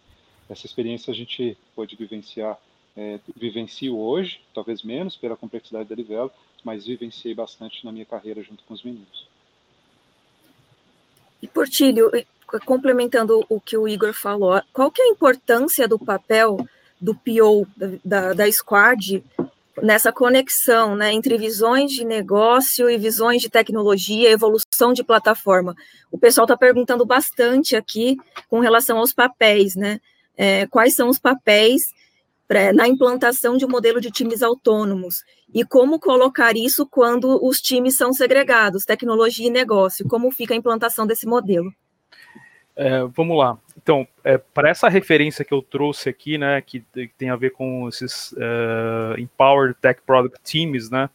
Essa 0.49 0.67
experiência 0.67 1.11
a 1.11 1.15
gente 1.15 1.57
pôde 1.75 1.97
vivenciar 1.97 2.59
é, 2.97 3.21
vivencio 3.37 3.99
hoje, 3.99 4.41
talvez 4.55 4.83
menos 4.83 5.17
pela 5.17 5.37
complexidade 5.37 5.89
da 5.89 5.95
Livelo, 5.95 6.31
mas 6.65 6.87
vivenciei 6.87 7.35
bastante 7.35 7.85
na 7.85 7.93
minha 7.93 8.07
carreira 8.07 8.43
junto 8.43 8.65
com 8.65 8.73
os 8.73 8.83
meninos. 8.83 9.29
E 11.43 11.47
Portilho, 11.47 12.11
complementando 12.65 13.45
o 13.49 13.61
que 13.61 13.77
o 13.77 13.87
Igor 13.87 14.15
falou, 14.15 14.61
qual 14.73 14.91
que 14.91 15.03
é 15.03 15.05
a 15.05 15.11
importância 15.11 15.87
do 15.87 15.99
papel 15.99 16.67
do 16.99 17.15
PO, 17.15 17.69
da, 18.03 18.33
da 18.33 18.51
Squad, 18.51 19.23
nessa 19.83 20.13
conexão 20.13 20.97
né, 20.97 21.13
entre 21.13 21.37
visões 21.37 21.93
de 21.93 22.05
negócio 22.05 22.89
e 22.89 22.97
visões 22.97 23.43
de 23.43 23.51
tecnologia, 23.51 24.31
evolução 24.31 24.93
de 24.93 25.05
plataforma? 25.05 25.75
O 26.11 26.19
pessoal 26.19 26.45
está 26.45 26.57
perguntando 26.57 27.05
bastante 27.05 27.77
aqui 27.77 28.17
com 28.49 28.61
relação 28.61 28.99
aos 28.99 29.13
papéis, 29.13 29.75
né? 29.75 30.01
É, 30.37 30.67
quais 30.67 30.95
são 30.95 31.09
os 31.09 31.19
papéis 31.19 31.83
na 32.75 32.87
implantação 32.87 33.57
de 33.57 33.65
um 33.65 33.69
modelo 33.69 34.01
de 34.01 34.11
times 34.11 34.43
autônomos 34.43 35.25
e 35.53 35.65
como 35.65 35.99
colocar 35.99 36.57
isso 36.57 36.87
quando 36.87 37.45
os 37.45 37.61
times 37.61 37.97
são 37.97 38.13
segregados, 38.13 38.85
tecnologia 38.85 39.49
e 39.49 39.51
negócio, 39.51 40.07
como 40.07 40.31
fica 40.31 40.55
a 40.55 40.57
implantação 40.57 41.07
desse 41.07 41.27
modelo? 41.27 41.73
É, 42.77 43.05
vamos 43.15 43.39
lá. 43.39 43.59
Então, 43.77 44.07
é, 44.23 44.37
para 44.37 44.69
essa 44.69 44.89
referência 44.89 45.45
que 45.45 45.55
eu 45.55 45.63
trouxe 45.63 46.09
aqui, 46.09 46.37
né, 46.37 46.61
que, 46.61 46.81
que 46.93 47.11
tem 47.17 47.31
a 47.31 47.37
ver 47.37 47.51
com 47.51 47.89
esses 47.89 48.33
uh, 48.33 49.19
Empowered 49.19 49.75
Tech 49.81 50.01
Product 50.05 50.39
Teams, 50.43 50.91
né, 50.91 51.09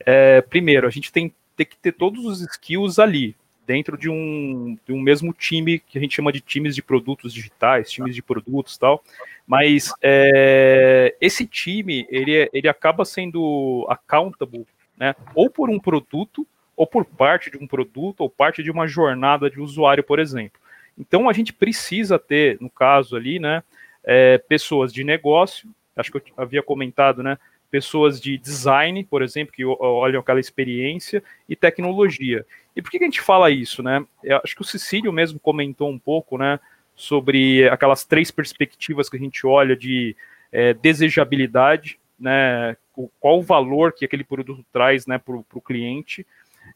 é, 0.00 0.42
primeiro, 0.42 0.86
a 0.86 0.90
gente 0.90 1.10
tem, 1.10 1.32
tem 1.56 1.66
que 1.66 1.76
ter 1.76 1.92
todos 1.92 2.24
os 2.26 2.40
skills 2.42 2.98
ali, 2.98 3.34
dentro 3.70 3.96
de 3.96 4.10
um, 4.10 4.76
de 4.84 4.92
um 4.92 5.00
mesmo 5.00 5.32
time 5.32 5.78
que 5.78 5.96
a 5.96 6.00
gente 6.00 6.16
chama 6.16 6.32
de 6.32 6.40
times 6.40 6.74
de 6.74 6.82
produtos 6.82 7.32
digitais, 7.32 7.88
times 7.88 8.16
de 8.16 8.22
produtos 8.22 8.76
tal. 8.76 9.00
Mas 9.46 9.92
é, 10.02 11.14
esse 11.20 11.46
time 11.46 12.04
ele, 12.10 12.50
ele 12.52 12.68
acaba 12.68 13.04
sendo 13.04 13.86
accountable, 13.88 14.66
né? 14.98 15.14
Ou 15.36 15.48
por 15.48 15.70
um 15.70 15.78
produto, 15.78 16.44
ou 16.76 16.84
por 16.84 17.04
parte 17.04 17.48
de 17.48 17.58
um 17.58 17.66
produto, 17.66 18.22
ou 18.22 18.28
parte 18.28 18.60
de 18.60 18.72
uma 18.72 18.88
jornada 18.88 19.48
de 19.48 19.60
usuário, 19.60 20.02
por 20.02 20.18
exemplo. 20.18 20.60
Então 21.00 21.28
a 21.28 21.32
gente 21.32 21.52
precisa 21.52 22.18
ter, 22.18 22.58
no 22.60 22.70
caso 22.70 23.16
ali, 23.16 23.38
né, 23.38 23.62
é, 24.04 24.38
pessoas 24.38 24.92
de 24.92 25.02
negócio. 25.02 25.68
Acho 25.96 26.12
que 26.12 26.18
eu 26.18 26.22
havia 26.36 26.62
comentado, 26.62 27.22
né? 27.22 27.38
pessoas 27.70 28.20
de 28.20 28.36
design, 28.36 29.04
por 29.04 29.22
exemplo, 29.22 29.54
que 29.54 29.64
olham 29.64 30.20
aquela 30.20 30.40
experiência, 30.40 31.22
e 31.48 31.54
tecnologia. 31.54 32.44
E 32.74 32.82
por 32.82 32.90
que 32.90 32.98
a 32.98 33.04
gente 33.04 33.20
fala 33.20 33.50
isso, 33.50 33.82
né? 33.82 34.04
Eu 34.22 34.40
acho 34.42 34.54
que 34.54 34.62
o 34.62 34.64
Cecílio 34.64 35.12
mesmo 35.12 35.38
comentou 35.38 35.88
um 35.88 35.98
pouco, 35.98 36.36
né, 36.36 36.58
sobre 36.94 37.68
aquelas 37.68 38.04
três 38.04 38.30
perspectivas 38.30 39.08
que 39.08 39.16
a 39.16 39.20
gente 39.20 39.46
olha 39.46 39.76
de 39.76 40.16
é, 40.52 40.74
desejabilidade, 40.74 41.98
né, 42.18 42.76
qual 43.18 43.38
o 43.38 43.42
valor 43.42 43.92
que 43.92 44.04
aquele 44.04 44.24
produto 44.24 44.64
traz, 44.72 45.06
né, 45.06 45.16
para 45.16 45.34
o 45.34 45.60
cliente. 45.60 46.26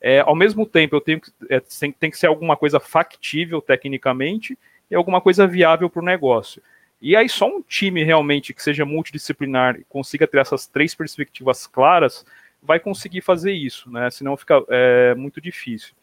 É, 0.01 0.21
ao 0.21 0.35
mesmo 0.35 0.67
tempo, 0.67 0.95
eu 0.95 1.01
tenho 1.01 1.21
que, 1.21 1.31
é, 1.49 1.61
tem, 1.99 2.11
que 2.11 2.19
ser 2.19 2.27
alguma 2.27 2.57
coisa 2.57 2.79
factível 2.79 3.61
tecnicamente 3.61 4.59
e 4.91 4.95
alguma 4.95 5.21
coisa 5.21 5.47
viável 5.47 5.89
para 5.89 6.03
o 6.03 6.05
negócio. 6.05 6.63
E 7.01 7.17
aí 7.17 7.29
só 7.29 7.47
um 7.49 7.63
time 7.63 8.03
realmente 8.03 8.53
que 8.55 8.63
seja 8.63 8.85
multidisciplinar 8.85 9.77
e 9.77 9.85
consiga 9.85 10.27
ter 10.27 10.39
essas 10.39 10.67
três 10.67 10.95
perspectivas 10.95 11.67
claras 11.67 12.25
vai 12.63 12.81
conseguir 12.81 13.21
fazer 13.21 13.53
isso, 13.53 13.91
né? 13.91 14.11
Senão 14.11 14.37
fica 14.37 14.63
é, 14.69 15.15
muito 15.15 15.41
difícil. 15.41 15.95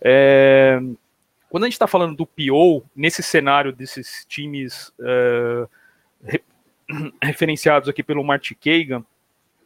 É, 0.00 0.80
quando 1.48 1.64
a 1.64 1.66
gente 1.66 1.74
está 1.74 1.86
falando 1.86 2.16
do 2.16 2.26
PO, 2.26 2.84
nesse 2.94 3.22
cenário 3.22 3.72
desses 3.72 4.24
times 4.26 4.92
é, 5.00 5.66
re, 6.24 6.42
referenciados 7.22 7.88
aqui 7.88 8.02
pelo 8.02 8.24
Marty 8.24 8.54
Kagan, 8.54 9.04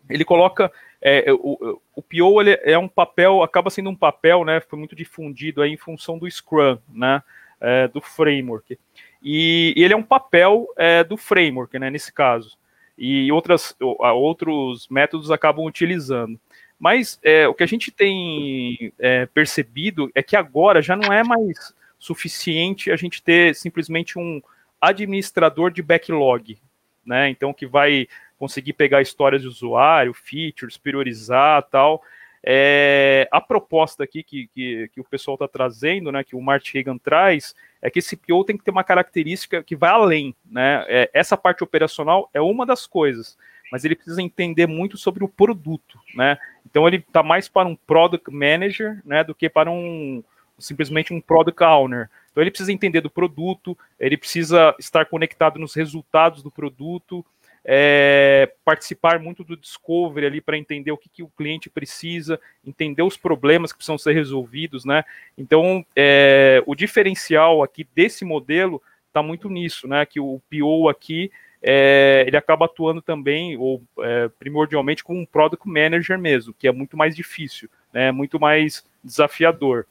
ele 0.09 0.25
coloca 0.25 0.73
é, 1.03 1.33
o, 1.33 1.81
o 1.95 2.03
PO 2.03 2.41
ele 2.41 2.59
é 2.63 2.79
um 2.79 2.89
papel, 2.89 3.43
acaba 3.43 3.71
sendo 3.71 3.91
um 3.91 3.97
papel, 3.97 4.45
né? 4.45 4.61
Foi 4.61 4.79
muito 4.79 4.95
difundido 4.95 5.63
aí 5.63 5.73
em 5.73 5.77
função 5.77 6.19
do 6.19 6.31
Scrum, 6.31 6.79
né? 6.93 7.23
É, 7.61 7.89
do 7.89 8.01
framework. 8.01 8.79
E, 9.23 9.75
ele 9.77 9.93
é 9.93 9.97
um 9.97 10.03
papel 10.03 10.67
é, 10.77 11.05
do 11.05 11.17
framework, 11.17 11.79
né, 11.79 11.91
nesse 11.91 12.13
caso. 12.13 12.59
E 12.97 13.31
outras, 13.33 13.75
outros 13.79 14.89
métodos 14.89 15.31
acabam 15.31 15.65
utilizando. 15.67 16.39
Mas 16.79 17.19
é, 17.23 17.47
o 17.47 17.55
que 17.55 17.63
a 17.63 17.67
gente 17.67 17.91
tem 17.91 18.93
é, 18.99 19.27
percebido 19.27 20.11
é 20.15 20.23
que 20.23 20.37
agora 20.37 20.81
já 20.81 20.97
não 20.97 21.13
é 21.13 21.23
mais 21.23 21.75
suficiente 21.99 22.91
a 22.91 22.97
gente 22.97 23.23
ter 23.23 23.55
simplesmente 23.55 24.19
um 24.19 24.41
administrador 24.81 25.71
de 25.71 25.83
backlog, 25.83 26.59
né? 27.05 27.29
Então 27.29 27.53
que 27.53 27.67
vai 27.67 28.09
conseguir 28.41 28.73
pegar 28.73 29.03
histórias 29.03 29.43
de 29.43 29.49
usuário, 29.49 30.15
features, 30.15 30.79
priorizar 30.79 31.63
tal. 31.65 32.03
É, 32.43 33.29
a 33.31 33.39
proposta 33.39 34.03
aqui 34.03 34.23
que, 34.23 34.49
que, 34.55 34.91
que 34.95 35.01
o 35.01 35.05
pessoal 35.05 35.35
está 35.35 35.47
trazendo, 35.47 36.11
né, 36.11 36.25
que 36.25 36.35
o 36.35 36.41
Mart 36.41 36.75
Hagan 36.75 36.97
traz, 36.97 37.55
é 37.83 37.91
que 37.91 37.99
esse 37.99 38.17
PO 38.17 38.43
tem 38.45 38.57
que 38.57 38.65
ter 38.65 38.71
uma 38.71 38.83
característica 38.83 39.63
que 39.63 39.77
vai 39.77 39.91
além. 39.91 40.35
Né? 40.51 40.87
É, 40.89 41.11
essa 41.13 41.37
parte 41.37 41.63
operacional 41.63 42.31
é 42.33 42.41
uma 42.41 42.65
das 42.65 42.87
coisas, 42.87 43.37
mas 43.71 43.85
ele 43.85 43.95
precisa 43.95 44.23
entender 44.23 44.67
muito 44.67 44.97
sobre 44.97 45.23
o 45.23 45.29
produto. 45.29 46.01
Né? 46.15 46.39
Então 46.65 46.89
ele 46.89 46.97
está 46.97 47.23
mais 47.23 47.47
para 47.47 47.69
um 47.69 47.77
product 47.77 48.33
manager 48.33 49.03
né, 49.05 49.23
do 49.23 49.35
que 49.35 49.51
para 49.51 49.71
um 49.71 50.25
simplesmente 50.59 51.13
um 51.13 51.21
product 51.21 51.63
owner. 51.63 52.09
Então 52.31 52.43
ele 52.43 52.51
precisa 52.51 52.73
entender 52.73 53.03
do 53.03 53.11
produto, 53.11 53.77
ele 53.99 54.17
precisa 54.17 54.75
estar 54.79 55.05
conectado 55.05 55.59
nos 55.59 55.75
resultados 55.75 56.43
do 56.43 56.51
produto, 56.51 57.25
é, 57.65 58.53
participar 58.65 59.19
muito 59.19 59.45
do 59.45 59.57
discovery 59.57 60.27
ali 60.27 60.41
para 60.41 60.57
entender 60.57 60.93
o 60.93 60.97
que, 60.97 61.09
que, 61.09 61.23
o 61.23 61.29
cliente 61.29 61.69
precisa, 61.69 62.41
entender 62.65 63.03
os 63.03 63.17
problemas 63.17 63.73
que 63.73 63.79
precisam 63.79 63.99
ser 63.99 64.13
resolvidos, 64.13 64.85
né? 64.85 65.05
Então, 65.37 65.85
é, 65.95 66.63
o 66.67 66.75
diferencial 66.75 67.63
aqui 67.63 67.87
desse 67.95 68.25
modelo 68.25 68.83
está 69.09 69.23
muito 69.23 69.49
nisso, 69.49 69.87
né? 69.87 70.07
Que 70.07 70.21
o 70.21 70.41
PO 70.51 70.89
aqui 70.89 71.31
é, 71.63 72.25
ele 72.27 72.37
acaba 72.37 72.65
atuando 72.65 73.03
também, 73.03 73.57
ou 73.57 73.83
é, 74.01 74.29
primordialmente, 74.39 75.05
como 75.05 75.21
um 75.21 75.27
product 75.27 75.69
manager 75.69 76.19
mesmo, 76.19 76.55
que 76.55 76.67
é 76.67 76.73
muito 76.73 76.97
mais 76.97 77.15
difícil, 77.15 77.69
né? 77.93 78.11
Muito 78.11 78.41
mais 78.41 78.85
desafiador. 79.05 79.87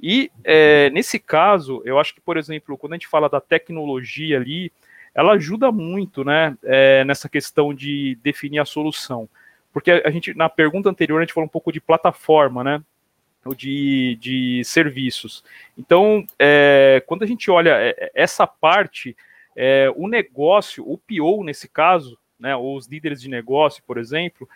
E 0.00 0.30
é, 0.42 0.90
nesse 0.90 1.18
caso, 1.18 1.80
eu 1.84 1.98
acho 1.98 2.14
que, 2.14 2.20
por 2.20 2.36
exemplo, 2.36 2.76
quando 2.76 2.92
a 2.92 2.96
gente 2.96 3.08
fala 3.08 3.28
da 3.28 3.40
tecnologia 3.40 4.36
ali, 4.36 4.70
ela 5.14 5.34
ajuda 5.34 5.70
muito, 5.70 6.24
né, 6.24 6.56
é, 6.64 7.04
nessa 7.04 7.28
questão 7.28 7.72
de 7.72 8.18
definir 8.22 8.58
a 8.58 8.64
solução. 8.64 9.28
Porque 9.72 9.90
a 9.90 10.10
gente, 10.10 10.34
na 10.34 10.48
pergunta 10.48 10.88
anterior, 10.88 11.18
a 11.18 11.22
gente 11.22 11.32
falou 11.32 11.46
um 11.46 11.50
pouco 11.50 11.72
de 11.72 11.80
plataforma, 11.80 12.64
né, 12.64 12.82
ou 13.44 13.54
de, 13.54 14.16
de 14.20 14.62
serviços. 14.64 15.44
Então, 15.76 16.24
é, 16.38 17.02
quando 17.06 17.22
a 17.22 17.26
gente 17.26 17.50
olha 17.50 17.76
é, 17.76 18.10
essa 18.14 18.46
parte, 18.46 19.16
é, 19.56 19.92
o 19.94 20.08
negócio, 20.08 20.84
o 20.88 20.98
PO 20.98 21.44
nesse 21.44 21.68
caso, 21.68 22.18
né, 22.38 22.56
ou 22.56 22.76
os 22.76 22.86
líderes 22.88 23.20
de 23.20 23.28
negócio, 23.28 23.82
por 23.86 23.98
exemplo, 23.98 24.48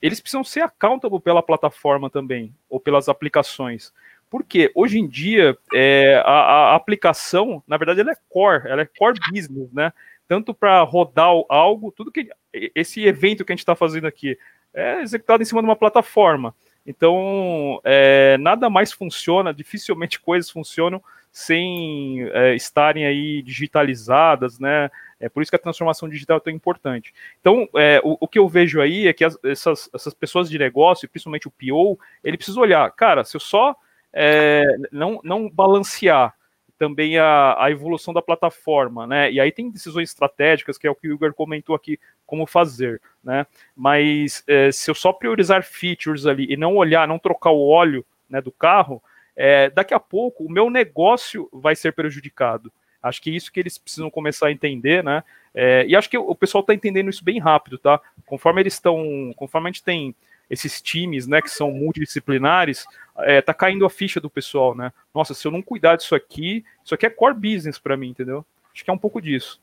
eles 0.00 0.20
precisam 0.20 0.44
ser 0.44 0.60
accountable 0.60 1.18
pela 1.20 1.42
plataforma 1.42 2.08
também, 2.08 2.54
ou 2.70 2.78
pelas 2.78 3.08
aplicações. 3.08 3.92
Porque 4.30 4.70
hoje 4.74 4.98
em 4.98 5.06
dia 5.06 5.56
é, 5.72 6.22
a, 6.24 6.32
a, 6.32 6.74
aplicação, 6.74 7.62
na 7.66 7.76
verdade, 7.76 8.00
ela 8.00 8.12
é 8.12 8.16
core, 8.28 8.68
ela 8.68 8.82
é 8.82 8.86
core 8.98 9.18
business, 9.32 9.72
né? 9.72 9.92
Tanto 10.26 10.52
para 10.52 10.82
rodar 10.82 11.30
algo, 11.48 11.90
tudo 11.90 12.12
que 12.12 12.28
esse 12.52 13.04
evento 13.06 13.44
que 13.44 13.52
a 13.52 13.54
gente 13.54 13.60
está 13.60 13.74
fazendo 13.74 14.06
aqui 14.06 14.38
é 14.74 15.00
executado 15.00 15.42
em 15.42 15.46
cima 15.46 15.62
de 15.62 15.68
uma 15.68 15.76
plataforma. 15.76 16.54
Então, 16.86 17.80
é, 17.84 18.36
nada 18.38 18.68
mais 18.70 18.92
funciona, 18.92 19.52
dificilmente 19.52 20.20
coisas 20.20 20.50
funcionam 20.50 21.02
sem 21.30 22.22
é, 22.32 22.54
estarem 22.54 23.06
aí 23.06 23.42
digitalizadas, 23.42 24.58
né? 24.58 24.90
É 25.20 25.28
por 25.28 25.42
isso 25.42 25.50
que 25.50 25.56
a 25.56 25.58
transformação 25.58 26.08
digital 26.08 26.36
é 26.36 26.40
tão 26.40 26.52
importante. 26.52 27.12
Então, 27.40 27.68
é, 27.76 28.00
o, 28.04 28.16
o, 28.20 28.28
que 28.28 28.38
eu 28.38 28.48
vejo 28.48 28.80
aí 28.80 29.06
é 29.06 29.12
que 29.12 29.24
as, 29.24 29.36
essas, 29.44 29.90
essas 29.94 30.14
pessoas 30.14 30.48
de 30.48 30.58
negócio, 30.58 31.08
principalmente 31.08 31.48
o 31.48 31.50
PO, 31.50 31.98
ele 32.22 32.36
precisa 32.36 32.60
olhar, 32.60 32.90
cara, 32.92 33.24
se 33.24 33.36
eu 33.36 33.40
só 33.40 33.76
é, 34.12 34.64
não, 34.90 35.20
não 35.22 35.48
balancear 35.48 36.34
também 36.78 37.18
a, 37.18 37.56
a, 37.58 37.70
evolução 37.70 38.14
da 38.14 38.22
plataforma, 38.22 39.06
né? 39.06 39.32
E 39.32 39.40
aí 39.40 39.50
tem 39.50 39.68
decisões 39.68 40.10
estratégicas, 40.10 40.78
que 40.78 40.86
é 40.86 40.90
o 40.90 40.94
que 40.94 41.08
o 41.08 41.14
Igor 41.14 41.34
comentou 41.34 41.74
aqui, 41.74 41.98
como 42.24 42.46
fazer, 42.46 43.02
né? 43.22 43.46
Mas 43.76 44.44
é, 44.46 44.70
se 44.70 44.88
eu 44.88 44.94
só 44.94 45.12
priorizar 45.12 45.64
features 45.64 46.24
ali 46.24 46.46
e 46.48 46.56
não 46.56 46.76
olhar, 46.76 47.08
não 47.08 47.18
trocar 47.18 47.50
o 47.50 47.66
óleo 47.66 48.06
né, 48.30 48.40
do 48.40 48.52
carro, 48.52 49.02
é, 49.34 49.70
daqui 49.70 49.92
a 49.92 50.00
pouco 50.00 50.44
o 50.44 50.50
meu 50.50 50.70
negócio 50.70 51.48
vai 51.52 51.74
ser 51.74 51.92
prejudicado. 51.92 52.72
Acho 53.02 53.22
que 53.22 53.30
é 53.30 53.34
isso 53.34 53.52
que 53.52 53.60
eles 53.60 53.78
precisam 53.78 54.10
começar 54.10 54.48
a 54.48 54.52
entender, 54.52 55.02
né? 55.02 55.24
É, 55.54 55.84
e 55.86 55.96
acho 55.96 56.08
que 56.08 56.18
o 56.18 56.34
pessoal 56.34 56.60
está 56.60 56.74
entendendo 56.74 57.10
isso 57.10 57.24
bem 57.24 57.38
rápido, 57.40 57.78
tá? 57.78 58.00
Conforme 58.26 58.60
eles 58.60 58.74
estão, 58.74 59.32
conforme 59.36 59.68
a 59.68 59.72
gente 59.72 59.82
tem 59.82 60.14
esses 60.50 60.80
times, 60.80 61.26
né, 61.26 61.42
que 61.42 61.50
são 61.50 61.70
multidisciplinares, 61.70 62.84
é, 63.18 63.42
tá 63.42 63.52
caindo 63.52 63.84
a 63.84 63.90
ficha 63.90 64.20
do 64.20 64.30
pessoal, 64.30 64.74
né? 64.74 64.92
Nossa, 65.14 65.34
se 65.34 65.46
eu 65.46 65.52
não 65.52 65.60
cuidar 65.60 65.96
disso 65.96 66.14
aqui, 66.14 66.64
isso 66.84 66.94
aqui 66.94 67.06
é 67.06 67.10
core 67.10 67.34
business 67.34 67.78
para 67.78 67.96
mim, 67.96 68.08
entendeu? 68.08 68.44
Acho 68.72 68.84
que 68.84 68.90
é 68.90 68.94
um 68.94 68.98
pouco 68.98 69.20
disso. 69.20 69.60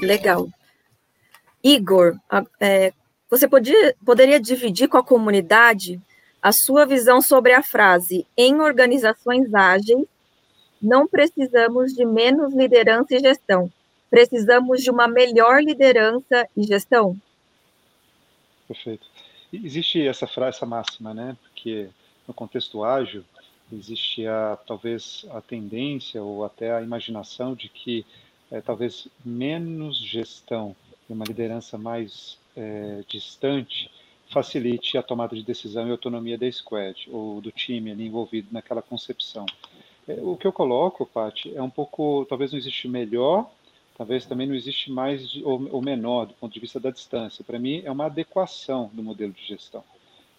Legal. 0.00 0.48
Igor, 1.62 2.16
é, 2.58 2.92
você 3.28 3.46
podia, 3.46 3.94
poderia 4.04 4.40
dividir 4.40 4.88
com 4.88 4.96
a 4.96 5.04
comunidade 5.04 6.00
a 6.42 6.52
sua 6.52 6.86
visão 6.86 7.20
sobre 7.20 7.52
a 7.52 7.62
frase 7.62 8.26
em 8.36 8.60
organizações 8.60 9.52
ágeis, 9.52 10.06
não 10.80 11.06
precisamos 11.06 11.92
de 11.92 12.04
menos 12.06 12.54
liderança 12.54 13.14
e 13.14 13.18
gestão, 13.18 13.70
precisamos 14.08 14.82
de 14.82 14.90
uma 14.90 15.06
melhor 15.06 15.62
liderança 15.62 16.48
e 16.56 16.62
gestão? 16.62 17.14
Perfeito. 18.66 19.09
Existe 19.52 20.06
essa 20.06 20.26
frase, 20.26 20.56
essa 20.56 20.66
máxima, 20.66 21.12
né? 21.12 21.36
Porque 21.42 21.88
no 22.26 22.34
contexto 22.34 22.84
ágil 22.84 23.24
existe 23.72 24.26
a 24.26 24.58
talvez 24.66 25.24
a 25.30 25.40
tendência 25.40 26.22
ou 26.22 26.44
até 26.44 26.72
a 26.72 26.82
imaginação 26.82 27.54
de 27.54 27.68
que 27.68 28.04
é, 28.50 28.60
talvez 28.60 29.06
menos 29.24 29.96
gestão 29.96 30.74
e 31.08 31.12
uma 31.12 31.24
liderança 31.24 31.78
mais 31.78 32.38
é, 32.56 33.02
distante 33.08 33.90
facilite 34.28 34.96
a 34.96 35.02
tomada 35.02 35.34
de 35.34 35.42
decisão 35.42 35.88
e 35.88 35.90
autonomia 35.90 36.38
da 36.38 36.50
squad 36.50 37.08
ou 37.10 37.40
do 37.40 37.50
time 37.50 37.90
ali 37.90 38.06
envolvido 38.06 38.48
naquela 38.52 38.80
concepção. 38.80 39.44
É, 40.06 40.14
o 40.20 40.36
que 40.36 40.46
eu 40.46 40.52
coloco, 40.52 41.04
Paty, 41.06 41.54
é 41.54 41.62
um 41.62 41.70
pouco, 41.70 42.24
talvez 42.28 42.52
não 42.52 42.58
existe 42.58 42.88
melhor 42.88 43.50
talvez 44.00 44.24
também 44.24 44.46
não 44.46 44.54
existe 44.54 44.90
mais 44.90 45.36
ou, 45.44 45.82
menor 45.82 46.24
do 46.24 46.32
ponto 46.32 46.54
de 46.54 46.58
vista 46.58 46.80
da 46.80 46.90
distância. 46.90 47.44
Para 47.44 47.58
mim, 47.58 47.82
é 47.84 47.92
uma 47.92 48.06
adequação 48.06 48.90
do 48.94 49.02
modelo 49.02 49.30
de 49.30 49.44
gestão. 49.46 49.84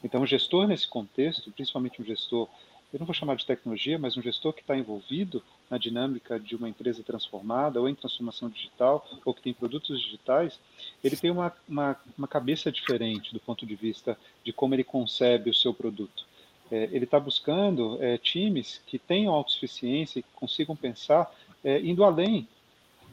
Então, 0.03 0.24
o 0.24 0.26
gestor 0.26 0.68
nesse 0.68 0.88
contexto, 0.88 1.51
principalmente 1.51 2.01
um 2.01 2.03
gestor, 2.03 2.49
eu 2.91 2.97
não 2.97 3.05
vou 3.05 3.14
chamar 3.14 3.36
de 3.36 3.45
tecnologia, 3.45 3.99
mas 3.99 4.18
um 4.18 4.22
gestor 4.24 4.51
que 4.51 4.62
está 4.62 4.76
envolvido 4.76 5.43
na 5.70 5.78
dinâmica 5.78 6.39
de 6.39 6.55
uma 6.55 6.68
empresa 6.68 7.03
transformada 7.03 7.80
ou 7.80 7.88
em 7.88 7.93
transformação 7.93 8.49
digital 8.49 9.07
ou 9.24 9.32
que 9.32 9.43
tem 9.43 9.53
produtos 9.53 10.01
digitais, 10.01 10.59
ele 11.03 11.16
tem 11.16 11.30
uma, 11.30 11.53
uma, 11.70 11.95
uma 12.18 12.28
cabeça 12.28 12.72
diferente 12.72 13.32
do 13.32 13.39
ponto 13.39 13.64
de 13.64 13.76
vista 13.76 14.18
de 14.43 14.51
como 14.51 14.74
ele 14.74 14.84
concebe 14.84 15.51
o 15.51 15.53
seu 15.53 15.72
produto. 15.72 16.26
É, 16.72 16.89
ele 16.91 17.05
está 17.05 17.20
buscando 17.20 17.99
é, 18.01 18.18
times 18.18 18.82
que 18.88 18.97
tenham 18.97 19.32
autossuficiência 19.36 20.18
e 20.18 20.24
que 20.24 20.30
consigam 20.34 20.76
pensar 20.76 21.32
é, 21.64 21.80
indo 21.80 22.03
além 22.03 22.47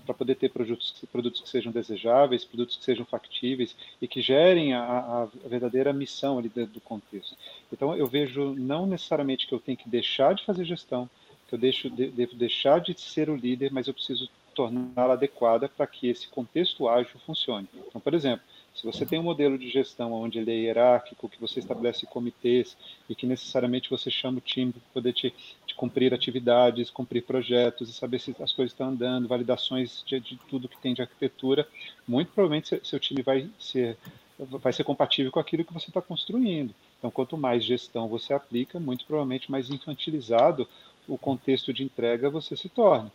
para 0.08 0.14
poder 0.14 0.36
ter 0.36 0.48
produtos, 0.48 0.94
produtos 1.12 1.42
que 1.42 1.48
sejam 1.50 1.70
desejáveis, 1.70 2.42
produtos 2.42 2.76
que 2.76 2.84
sejam 2.84 3.04
factíveis 3.04 3.76
e 4.00 4.08
que 4.08 4.22
gerem 4.22 4.72
a, 4.72 4.80
a 4.82 5.28
verdadeira 5.46 5.92
missão 5.92 6.38
ali 6.38 6.48
dentro 6.48 6.72
do 6.72 6.80
contexto. 6.80 7.36
Então, 7.70 7.94
eu 7.94 8.06
vejo 8.06 8.54
não 8.54 8.86
necessariamente 8.86 9.46
que 9.46 9.52
eu 9.52 9.60
tenho 9.60 9.76
que 9.76 9.86
deixar 9.86 10.34
de 10.34 10.46
fazer 10.46 10.64
gestão, 10.64 11.10
que 11.46 11.54
eu 11.54 11.58
deixo, 11.58 11.90
de, 11.90 12.08
devo 12.08 12.34
deixar 12.34 12.80
de 12.80 12.98
ser 12.98 13.28
o 13.28 13.36
líder, 13.36 13.70
mas 13.70 13.86
eu 13.86 13.92
preciso 13.92 14.30
torná-la 14.54 15.12
adequada 15.12 15.68
para 15.68 15.86
que 15.86 16.08
esse 16.08 16.26
contexto 16.28 16.88
ágil 16.88 17.20
funcione. 17.26 17.68
Então, 17.86 18.00
por 18.00 18.14
exemplo, 18.14 18.44
se 18.78 18.86
você 18.86 19.04
tem 19.04 19.18
um 19.18 19.24
modelo 19.24 19.58
de 19.58 19.68
gestão 19.68 20.12
onde 20.12 20.38
ele 20.38 20.52
é 20.52 20.54
hierárquico, 20.54 21.28
que 21.28 21.40
você 21.40 21.58
estabelece 21.58 22.06
comitês 22.06 22.76
e 23.08 23.14
que 23.14 23.26
necessariamente 23.26 23.90
você 23.90 24.08
chama 24.08 24.38
o 24.38 24.40
time 24.40 24.70
para 24.72 24.82
poder 24.94 25.12
te, 25.12 25.34
te, 25.66 25.74
cumprir 25.74 26.14
atividades, 26.14 26.88
cumprir 26.88 27.24
projetos 27.24 27.90
e 27.90 27.92
saber 27.92 28.20
se 28.20 28.30
as 28.40 28.52
coisas 28.52 28.72
estão 28.72 28.90
andando, 28.90 29.26
validações 29.26 30.04
de, 30.06 30.20
de 30.20 30.38
tudo 30.48 30.68
que 30.68 30.80
tem 30.80 30.94
de 30.94 31.02
arquitetura, 31.02 31.66
muito 32.06 32.30
provavelmente 32.30 32.80
seu, 32.84 33.00
time 33.00 33.20
vai 33.20 33.50
ser 33.58 33.98
vai 34.38 34.72
ser 34.72 34.84
compatível 34.84 35.32
com 35.32 35.40
aquilo 35.40 35.64
que 35.64 35.74
você 35.74 35.90
está 35.90 36.00
construindo. 36.00 36.72
Então, 36.96 37.10
quanto 37.10 37.36
mais 37.36 37.64
gestão 37.64 38.06
você 38.06 38.32
aplica, 38.32 38.78
muito 38.78 39.04
provavelmente 39.04 39.50
mais 39.50 39.68
infantilizado 39.68 40.68
o 41.08 41.18
contexto 41.18 41.72
de 41.72 41.82
entrega 41.82 42.30
você 42.30 42.56
se 42.56 42.68
torna. 42.68 43.10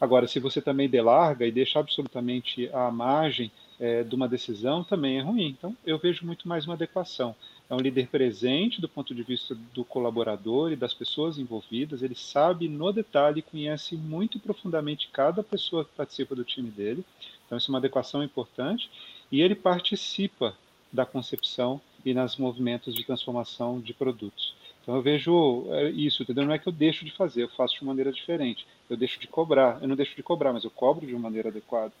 Agora, 0.00 0.28
se 0.28 0.38
você 0.38 0.62
também 0.62 0.88
delarga 0.88 1.44
e 1.44 1.50
deixa 1.50 1.80
absolutamente 1.80 2.70
a 2.72 2.88
margem 2.88 3.50
é, 3.80 4.02
de 4.02 4.14
uma 4.14 4.28
decisão, 4.28 4.82
também 4.82 5.18
é 5.18 5.22
ruim. 5.22 5.48
Então, 5.48 5.76
eu 5.84 5.98
vejo 5.98 6.26
muito 6.26 6.48
mais 6.48 6.64
uma 6.64 6.74
adequação. 6.74 7.34
É 7.70 7.74
um 7.74 7.80
líder 7.80 8.08
presente 8.08 8.80
do 8.80 8.88
ponto 8.88 9.14
de 9.14 9.22
vista 9.22 9.56
do 9.74 9.84
colaborador 9.84 10.72
e 10.72 10.76
das 10.76 10.94
pessoas 10.94 11.38
envolvidas, 11.38 12.02
ele 12.02 12.14
sabe 12.14 12.68
no 12.68 12.92
detalhe, 12.92 13.42
conhece 13.42 13.96
muito 13.96 14.40
profundamente 14.40 15.08
cada 15.12 15.42
pessoa 15.42 15.84
que 15.84 15.92
participa 15.96 16.34
do 16.34 16.44
time 16.44 16.70
dele. 16.70 17.04
Então, 17.46 17.58
isso 17.58 17.70
é 17.70 17.72
uma 17.72 17.78
adequação 17.78 18.22
importante. 18.22 18.90
E 19.30 19.42
ele 19.42 19.54
participa 19.54 20.54
da 20.92 21.04
concepção 21.04 21.80
e 22.04 22.14
nos 22.14 22.36
movimentos 22.36 22.94
de 22.94 23.04
transformação 23.04 23.80
de 23.80 23.92
produtos. 23.92 24.54
Então 24.82 24.96
eu 24.96 25.02
vejo 25.02 25.66
é, 25.68 25.90
isso, 25.90 26.22
entendeu? 26.22 26.46
Não 26.46 26.54
é 26.54 26.58
que 26.58 26.66
eu 26.66 26.72
deixo 26.72 27.04
de 27.04 27.10
fazer, 27.10 27.42
eu 27.42 27.48
faço 27.50 27.78
de 27.78 27.84
maneira 27.84 28.10
diferente. 28.10 28.66
Eu 28.88 28.96
deixo 28.96 29.20
de 29.20 29.26
cobrar, 29.26 29.78
eu 29.82 29.88
não 29.88 29.94
deixo 29.94 30.16
de 30.16 30.22
cobrar, 30.22 30.50
mas 30.50 30.64
eu 30.64 30.70
cobro 30.70 31.06
de 31.06 31.12
uma 31.12 31.20
maneira 31.20 31.50
adequada. 31.50 31.92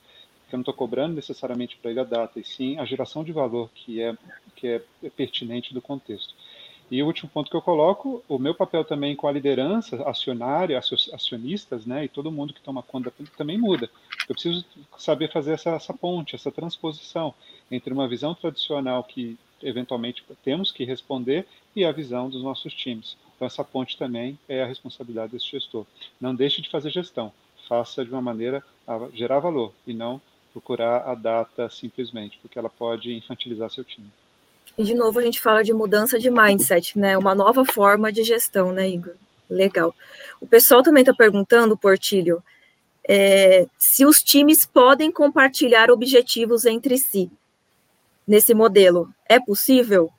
Porque 0.48 0.54
eu 0.54 0.58
não 0.60 0.62
estou 0.62 0.72
cobrando 0.72 1.14
necessariamente 1.14 1.76
para 1.76 1.90
a 2.00 2.04
data, 2.04 2.40
e 2.40 2.44
sim 2.44 2.78
a 2.78 2.86
geração 2.86 3.22
de 3.22 3.32
valor 3.32 3.68
que 3.74 4.00
é, 4.00 4.16
que 4.56 4.66
é 4.66 5.10
pertinente 5.10 5.74
do 5.74 5.82
contexto. 5.82 6.34
E 6.90 7.02
o 7.02 7.06
último 7.06 7.28
ponto 7.28 7.50
que 7.50 7.56
eu 7.56 7.60
coloco, 7.60 8.24
o 8.26 8.38
meu 8.38 8.54
papel 8.54 8.82
também 8.82 9.14
com 9.14 9.28
a 9.28 9.32
liderança 9.32 10.02
acionária, 10.08 10.80
acionistas, 11.12 11.84
né, 11.84 12.06
e 12.06 12.08
todo 12.08 12.32
mundo 12.32 12.54
que 12.54 12.62
toma 12.62 12.82
conta 12.82 13.12
também 13.36 13.58
muda. 13.58 13.90
Eu 14.26 14.34
preciso 14.34 14.64
saber 14.96 15.30
fazer 15.30 15.52
essa, 15.52 15.68
essa 15.68 15.92
ponte, 15.92 16.34
essa 16.34 16.50
transposição 16.50 17.34
entre 17.70 17.92
uma 17.92 18.08
visão 18.08 18.34
tradicional 18.34 19.04
que 19.04 19.36
eventualmente 19.62 20.24
temos 20.42 20.72
que 20.72 20.82
responder 20.82 21.46
e 21.76 21.84
a 21.84 21.92
visão 21.92 22.30
dos 22.30 22.42
nossos 22.42 22.72
times. 22.72 23.18
Então, 23.36 23.44
essa 23.44 23.62
ponte 23.62 23.98
também 23.98 24.38
é 24.48 24.62
a 24.62 24.66
responsabilidade 24.66 25.32
desse 25.32 25.50
gestor. 25.50 25.84
Não 26.18 26.34
deixe 26.34 26.62
de 26.62 26.70
fazer 26.70 26.88
gestão, 26.88 27.30
faça 27.68 28.02
de 28.02 28.10
uma 28.10 28.22
maneira 28.22 28.64
a 28.86 29.08
gerar 29.12 29.40
valor 29.40 29.74
e 29.86 29.92
não 29.92 30.18
procurar 30.52 31.08
a 31.08 31.14
data 31.14 31.68
simplesmente, 31.70 32.38
porque 32.40 32.58
ela 32.58 32.70
pode 32.70 33.12
infantilizar 33.12 33.70
seu 33.70 33.84
time. 33.84 34.10
E 34.76 34.84
de 34.84 34.94
novo 34.94 35.18
a 35.18 35.22
gente 35.22 35.40
fala 35.40 35.64
de 35.64 35.72
mudança 35.72 36.18
de 36.18 36.30
mindset, 36.30 36.98
né? 36.98 37.18
Uma 37.18 37.34
nova 37.34 37.64
forma 37.64 38.12
de 38.12 38.22
gestão, 38.22 38.72
né, 38.72 38.88
Igor? 38.88 39.14
Legal. 39.50 39.94
O 40.40 40.46
pessoal 40.46 40.82
também 40.82 41.02
está 41.02 41.14
perguntando, 41.14 41.76
Portilho, 41.76 42.42
é, 43.08 43.66
se 43.78 44.04
os 44.04 44.18
times 44.18 44.66
podem 44.66 45.10
compartilhar 45.10 45.90
objetivos 45.90 46.66
entre 46.66 46.98
si 46.98 47.30
nesse 48.26 48.52
modelo. 48.52 49.08
É 49.26 49.40
possível? 49.40 50.10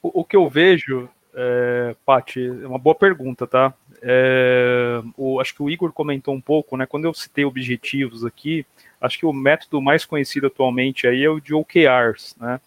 O, 0.00 0.20
o 0.20 0.24
que 0.24 0.36
eu 0.36 0.48
vejo, 0.48 1.08
é, 1.34 1.96
Paty, 2.06 2.46
é 2.46 2.66
uma 2.66 2.78
boa 2.78 2.94
pergunta, 2.94 3.46
tá? 3.46 3.74
É, 4.00 5.02
o, 5.16 5.40
acho 5.40 5.52
que 5.54 5.62
o 5.62 5.68
Igor 5.68 5.92
comentou 5.92 6.32
um 6.32 6.40
pouco, 6.40 6.76
né? 6.76 6.86
Quando 6.86 7.06
eu 7.06 7.12
citei 7.12 7.44
objetivos 7.44 8.24
aqui, 8.24 8.64
acho 9.00 9.18
que 9.18 9.26
o 9.26 9.32
método 9.32 9.80
mais 9.80 10.04
conhecido 10.04 10.46
atualmente 10.46 11.06
aí 11.06 11.24
é 11.24 11.30
o 11.30 11.40
de 11.40 11.54
OKRs, 11.54 12.36
né? 12.38 12.60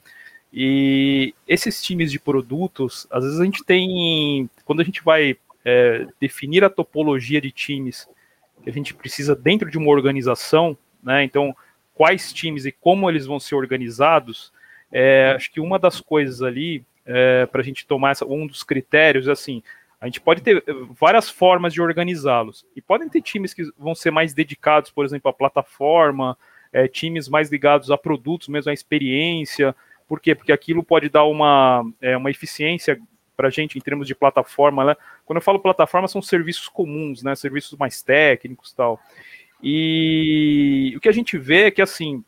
E 0.54 1.34
esses 1.48 1.82
times 1.82 2.12
de 2.12 2.20
produtos, 2.20 3.08
às 3.10 3.24
vezes 3.24 3.40
a 3.40 3.46
gente 3.46 3.64
tem, 3.64 4.50
quando 4.66 4.82
a 4.82 4.84
gente 4.84 5.02
vai 5.02 5.38
é, 5.64 6.06
definir 6.20 6.64
a 6.64 6.70
topologia 6.70 7.40
de 7.40 7.52
times 7.52 8.08
que 8.62 8.70
a 8.70 8.74
gente 8.74 8.94
precisa 8.94 9.36
dentro 9.36 9.72
de 9.72 9.78
uma 9.78 9.90
organização, 9.90 10.78
né? 11.02 11.24
Então, 11.24 11.56
quais 11.96 12.34
times 12.34 12.66
e 12.66 12.72
como 12.72 13.10
eles 13.10 13.26
vão 13.26 13.40
ser 13.40 13.56
organizados, 13.56 14.52
é, 14.92 15.34
acho 15.36 15.52
que 15.52 15.60
uma 15.60 15.80
das 15.80 16.02
coisas 16.02 16.42
ali 16.42 16.84
é, 17.06 17.46
para 17.46 17.62
a 17.62 17.64
gente 17.64 17.86
tomar 17.86 18.12
essa, 18.12 18.26
um 18.26 18.46
dos 18.46 18.64
critérios 18.64 19.28
é 19.28 19.32
assim, 19.32 19.64
a 20.02 20.08
gente 20.08 20.20
pode 20.20 20.42
ter 20.42 20.64
várias 21.00 21.30
formas 21.30 21.72
de 21.72 21.80
organizá-los 21.80 22.66
e 22.76 22.82
podem 22.82 23.08
ter 23.08 23.22
times 23.22 23.54
que 23.54 23.70
vão 23.78 23.94
ser 23.94 24.10
mais 24.10 24.34
dedicados, 24.34 24.90
por 24.90 25.06
exemplo, 25.06 25.30
à 25.30 25.34
plataforma, 25.34 26.36
é, 26.74 26.88
times 26.88 27.30
mais 27.30 27.52
ligados 27.52 27.92
a 27.92 27.98
produtos, 27.98 28.48
mesmo 28.48 28.72
à 28.72 28.74
experiência. 28.74 29.76
Por 30.08 30.20
quê? 30.20 30.34
Porque 30.34 30.52
aquilo 30.52 30.84
pode 30.84 31.08
dar 31.08 31.26
uma, 31.26 31.86
é, 32.02 32.18
uma 32.18 32.32
eficiência 32.32 33.00
para 33.38 33.50
a 33.50 33.52
gente 33.52 33.78
em 33.78 33.82
termos 33.82 34.08
de 34.08 34.16
plataforma. 34.16 34.84
Né? 34.84 34.96
Quando 35.24 35.38
eu 35.38 35.44
falo 35.44 35.60
plataforma, 35.60 36.08
são 36.08 36.22
serviços 36.22 36.68
comuns, 36.68 37.22
né? 37.22 37.36
serviços 37.36 37.78
mais 37.78 38.02
técnicos 38.02 38.74
tal. 38.74 39.00
E 39.62 40.96
o 40.98 41.00
que 41.00 41.10
a 41.10 41.14
gente 41.14 41.38
vê 41.38 41.66
é 41.66 41.72
que, 41.72 41.82
assim, 41.82 42.24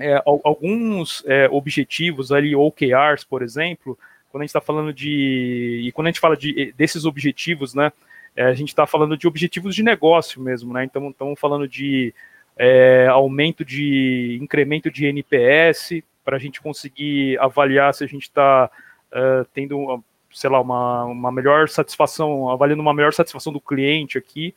é, 0.00 0.20
alguns 0.26 1.22
objetivos 1.52 2.32
ali, 2.32 2.56
OKRs, 2.56 3.24
por 3.24 3.40
exemplo, 3.40 3.96
quando 4.34 4.42
a 4.42 4.46
gente 4.46 4.50
está 4.50 4.60
falando 4.60 4.92
de. 4.92 5.80
E 5.84 5.92
quando 5.92 6.08
a 6.08 6.10
gente 6.10 6.18
fala 6.18 6.36
de, 6.36 6.74
desses 6.76 7.04
objetivos, 7.04 7.72
né? 7.72 7.92
É, 8.34 8.42
a 8.42 8.52
gente 8.52 8.70
está 8.70 8.84
falando 8.84 9.16
de 9.16 9.28
objetivos 9.28 9.76
de 9.76 9.84
negócio 9.84 10.42
mesmo, 10.42 10.72
né? 10.72 10.82
Então, 10.82 11.08
estamos 11.10 11.38
falando 11.38 11.68
de 11.68 12.12
é, 12.56 13.06
aumento 13.08 13.64
de 13.64 14.36
incremento 14.42 14.90
de 14.90 15.06
NPS 15.06 16.02
para 16.24 16.34
a 16.34 16.40
gente 16.40 16.60
conseguir 16.60 17.38
avaliar 17.38 17.94
se 17.94 18.02
a 18.02 18.08
gente 18.08 18.24
está 18.24 18.68
uh, 19.12 19.44
tendo 19.54 20.02
sei 20.32 20.50
lá, 20.50 20.60
uma, 20.60 21.04
uma 21.04 21.30
melhor 21.30 21.68
satisfação, 21.68 22.50
avaliando 22.50 22.82
uma 22.82 22.92
melhor 22.92 23.12
satisfação 23.12 23.52
do 23.52 23.60
cliente 23.60 24.18
aqui. 24.18 24.52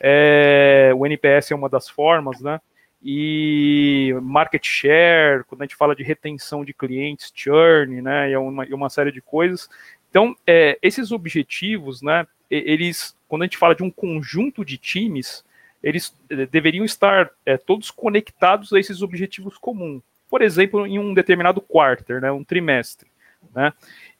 É, 0.00 0.92
o 0.94 1.04
NPS 1.04 1.50
é 1.50 1.56
uma 1.56 1.68
das 1.68 1.88
formas, 1.88 2.40
né? 2.40 2.60
E 3.02 4.14
market 4.22 4.64
share, 4.64 5.44
quando 5.44 5.62
a 5.62 5.64
gente 5.64 5.76
fala 5.76 5.94
de 5.94 6.02
retenção 6.02 6.64
de 6.64 6.72
clientes, 6.72 7.32
churn, 7.34 8.02
né? 8.02 8.30
E 8.30 8.32
é 8.32 8.38
uma, 8.38 8.64
e 8.66 8.74
uma 8.74 8.90
série 8.90 9.12
de 9.12 9.20
coisas. 9.20 9.68
Então, 10.10 10.34
é, 10.46 10.78
esses 10.82 11.12
objetivos, 11.12 12.02
né? 12.02 12.26
Eles, 12.50 13.16
quando 13.28 13.42
a 13.42 13.44
gente 13.44 13.58
fala 13.58 13.74
de 13.74 13.82
um 13.82 13.90
conjunto 13.90 14.64
de 14.64 14.78
times, 14.78 15.44
eles 15.82 16.16
é, 16.30 16.46
deveriam 16.46 16.84
estar 16.84 17.30
é, 17.44 17.56
todos 17.56 17.90
conectados 17.90 18.72
a 18.72 18.80
esses 18.80 19.02
objetivos 19.02 19.58
comuns. 19.58 20.02
Por 20.28 20.42
exemplo, 20.42 20.86
em 20.86 20.98
um 20.98 21.14
determinado 21.14 21.60
quarter, 21.60 22.20
né, 22.20 22.32
um 22.32 22.42
trimestre. 22.42 23.08
Né? 23.54 23.72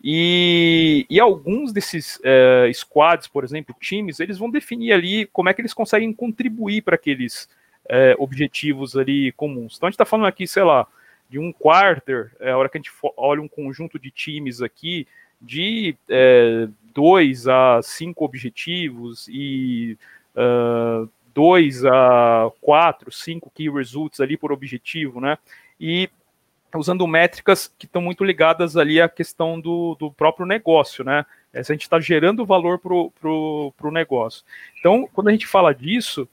E, 0.02 1.04
e 1.10 1.18
alguns 1.18 1.72
desses 1.72 2.16
uh, 2.18 2.72
squads, 2.72 3.26
por 3.26 3.42
exemplo, 3.44 3.74
times, 3.80 4.20
eles 4.20 4.38
vão 4.38 4.50
definir 4.50 4.92
ali 4.92 5.26
como 5.26 5.48
é 5.48 5.54
que 5.54 5.60
eles 5.60 5.74
conseguem 5.74 6.12
contribuir 6.12 6.82
para 6.82 6.94
aqueles 6.94 7.48
uh, 7.86 8.22
objetivos 8.22 8.96
ali 8.96 9.32
comuns. 9.32 9.76
Então 9.76 9.86
a 9.86 9.90
gente 9.90 9.94
está 9.94 10.04
falando 10.04 10.26
aqui, 10.26 10.46
sei 10.46 10.62
lá, 10.62 10.86
de 11.28 11.38
um 11.38 11.52
quarter, 11.52 12.32
é 12.38 12.50
a 12.50 12.58
hora 12.58 12.68
que 12.68 12.78
a 12.78 12.80
gente 12.80 12.92
olha 13.16 13.42
um 13.42 13.48
conjunto 13.48 13.98
de 13.98 14.10
times 14.10 14.62
aqui, 14.62 15.06
de 15.40 15.96
é, 16.08 16.68
dois 16.94 17.46
a 17.46 17.80
cinco 17.82 18.24
objetivos 18.24 19.28
e 19.28 19.98
uh, 20.34 21.08
dois 21.34 21.84
a 21.84 22.50
quatro, 22.60 23.12
cinco 23.12 23.50
key 23.54 23.68
results 23.68 24.20
ali 24.20 24.36
por 24.36 24.52
objetivo, 24.52 25.20
né? 25.20 25.36
E 25.78 26.08
usando 26.74 27.06
métricas 27.06 27.72
que 27.78 27.86
estão 27.86 28.02
muito 28.02 28.24
ligadas 28.24 28.76
ali 28.76 29.00
à 29.00 29.08
questão 29.08 29.60
do, 29.60 29.94
do 29.98 30.10
próprio 30.10 30.46
negócio, 30.46 31.04
né? 31.04 31.26
É, 31.52 31.62
se 31.62 31.72
a 31.72 31.74
gente 31.74 31.82
está 31.82 31.98
gerando 31.98 32.44
valor 32.44 32.78
para 32.78 32.90
o 33.28 33.90
negócio. 33.90 34.44
Então, 34.78 35.08
quando 35.12 35.28
a 35.28 35.32
gente 35.32 35.46
fala 35.46 35.74
disso, 35.74 36.28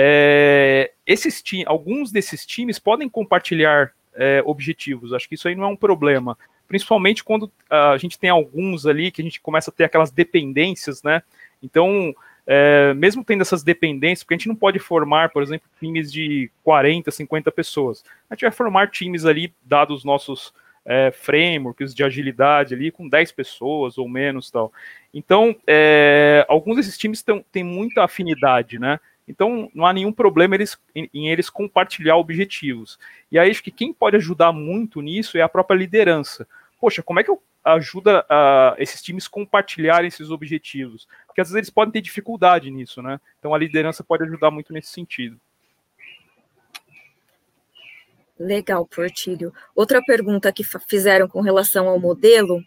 é, 0.00 0.92
esses 1.04 1.42
alguns 1.66 2.12
desses 2.12 2.46
times 2.46 2.78
podem 2.78 3.08
compartilhar 3.08 3.90
é, 4.14 4.40
objetivos. 4.46 5.12
Acho 5.12 5.28
que 5.28 5.34
isso 5.34 5.48
aí 5.48 5.56
não 5.56 5.64
é 5.64 5.66
um 5.66 5.76
problema. 5.76 6.38
Principalmente 6.68 7.24
quando 7.24 7.50
a 7.68 7.96
gente 7.96 8.16
tem 8.16 8.30
alguns 8.30 8.86
ali 8.86 9.10
que 9.10 9.20
a 9.20 9.24
gente 9.24 9.40
começa 9.40 9.72
a 9.72 9.74
ter 9.74 9.82
aquelas 9.82 10.12
dependências, 10.12 11.02
né? 11.02 11.20
Então, 11.60 12.14
é, 12.46 12.94
mesmo 12.94 13.24
tendo 13.24 13.40
essas 13.40 13.64
dependências, 13.64 14.22
porque 14.22 14.34
a 14.34 14.38
gente 14.38 14.46
não 14.46 14.54
pode 14.54 14.78
formar, 14.78 15.30
por 15.30 15.42
exemplo, 15.42 15.68
times 15.80 16.12
de 16.12 16.48
40, 16.62 17.10
50 17.10 17.50
pessoas. 17.50 18.04
A 18.30 18.36
gente 18.36 18.42
vai 18.42 18.52
formar 18.52 18.92
times 18.92 19.24
ali, 19.24 19.52
dados 19.64 19.98
os 19.98 20.04
nossos 20.04 20.54
é, 20.86 21.10
frameworks 21.10 21.92
de 21.92 22.04
agilidade 22.04 22.72
ali, 22.72 22.92
com 22.92 23.08
10 23.08 23.32
pessoas 23.32 23.98
ou 23.98 24.08
menos 24.08 24.48
tal. 24.48 24.72
Então, 25.12 25.56
é, 25.66 26.46
alguns 26.48 26.76
desses 26.76 26.96
times 26.96 27.24
têm 27.50 27.64
muita 27.64 28.04
afinidade, 28.04 28.78
né? 28.78 29.00
Então, 29.28 29.70
não 29.74 29.86
há 29.86 29.92
nenhum 29.92 30.12
problema 30.12 30.54
eles, 30.54 30.78
em, 30.94 31.08
em, 31.12 31.28
eles 31.28 31.50
compartilhar 31.50 32.16
objetivos. 32.16 32.98
E 33.30 33.38
aí, 33.38 33.50
acho 33.50 33.62
que 33.62 33.70
quem 33.70 33.92
pode 33.92 34.16
ajudar 34.16 34.52
muito 34.52 35.00
nisso 35.00 35.36
é 35.36 35.42
a 35.42 35.48
própria 35.48 35.76
liderança. 35.76 36.48
Poxa, 36.80 37.02
como 37.02 37.20
é 37.20 37.24
que 37.24 37.30
eu 37.30 37.42
ajuda 37.74 38.24
a, 38.28 38.74
esses 38.78 39.02
times 39.02 39.28
compartilharem 39.28 40.08
esses 40.08 40.30
objetivos. 40.30 41.06
Porque 41.26 41.40
às 41.40 41.48
vezes 41.48 41.56
eles 41.56 41.70
podem 41.70 41.92
ter 41.92 42.00
dificuldade 42.00 42.70
nisso, 42.70 43.02
né? 43.02 43.20
Então 43.38 43.54
a 43.54 43.58
liderança 43.58 44.02
pode 44.02 44.24
ajudar 44.24 44.50
muito 44.50 44.72
nesse 44.72 44.88
sentido. 44.88 45.38
Legal, 48.38 48.86
Portilho. 48.86 49.52
Outra 49.74 50.00
pergunta 50.02 50.52
que 50.52 50.62
fizeram 50.88 51.26
com 51.26 51.40
relação 51.40 51.88
ao 51.88 51.98
modelo 51.98 52.62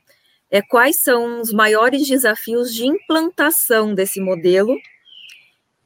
é 0.49 0.61
quais 0.61 1.01
são 1.01 1.39
os 1.39 1.53
maiores 1.53 2.05
desafios 2.05 2.73
de 2.75 2.85
implantação 2.85 3.95
desse 3.95 4.19
modelo 4.19 4.75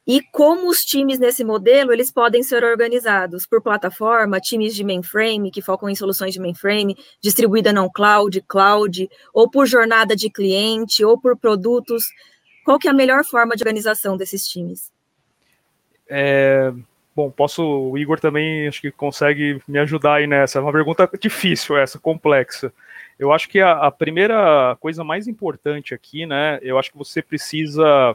e 0.06 0.22
como 0.22 0.68
os 0.68 0.84
times 0.84 1.18
nesse 1.18 1.42
modelo 1.42 1.92
eles 1.92 2.12
podem 2.12 2.42
ser 2.42 2.62
organizados 2.62 3.44
por 3.44 3.60
plataforma, 3.60 4.40
times 4.40 4.74
de 4.74 4.84
mainframe 4.84 5.50
que 5.50 5.60
focam 5.60 5.88
em 5.88 5.96
soluções 5.96 6.32
de 6.32 6.40
mainframe, 6.40 6.96
distribuída 7.20 7.72
não 7.72 7.90
cloud, 7.90 8.40
cloud, 8.42 9.10
ou 9.34 9.50
por 9.50 9.66
jornada 9.66 10.14
de 10.14 10.30
cliente, 10.30 11.04
ou 11.04 11.18
por 11.18 11.36
produtos. 11.36 12.04
Qual 12.64 12.78
que 12.78 12.86
é 12.86 12.90
a 12.90 12.94
melhor 12.94 13.24
forma 13.24 13.56
de 13.56 13.62
organização 13.62 14.16
desses 14.16 14.46
times? 14.46 14.92
É, 16.08 16.72
bom, 17.14 17.28
posso, 17.28 17.64
o 17.64 17.98
Igor 17.98 18.20
também 18.20 18.68
acho 18.68 18.80
que 18.80 18.92
consegue 18.92 19.60
me 19.66 19.78
ajudar 19.80 20.14
aí 20.14 20.26
nessa. 20.28 20.60
É 20.60 20.62
uma 20.62 20.72
pergunta 20.72 21.10
difícil 21.20 21.76
essa, 21.76 21.98
complexa. 21.98 22.72
Eu 23.18 23.32
acho 23.32 23.48
que 23.48 23.58
a, 23.58 23.72
a 23.72 23.90
primeira 23.90 24.76
coisa 24.78 25.02
mais 25.02 25.26
importante 25.26 25.94
aqui, 25.94 26.26
né, 26.26 26.60
eu 26.62 26.78
acho 26.78 26.92
que 26.92 26.98
você 26.98 27.20
precisa 27.20 28.14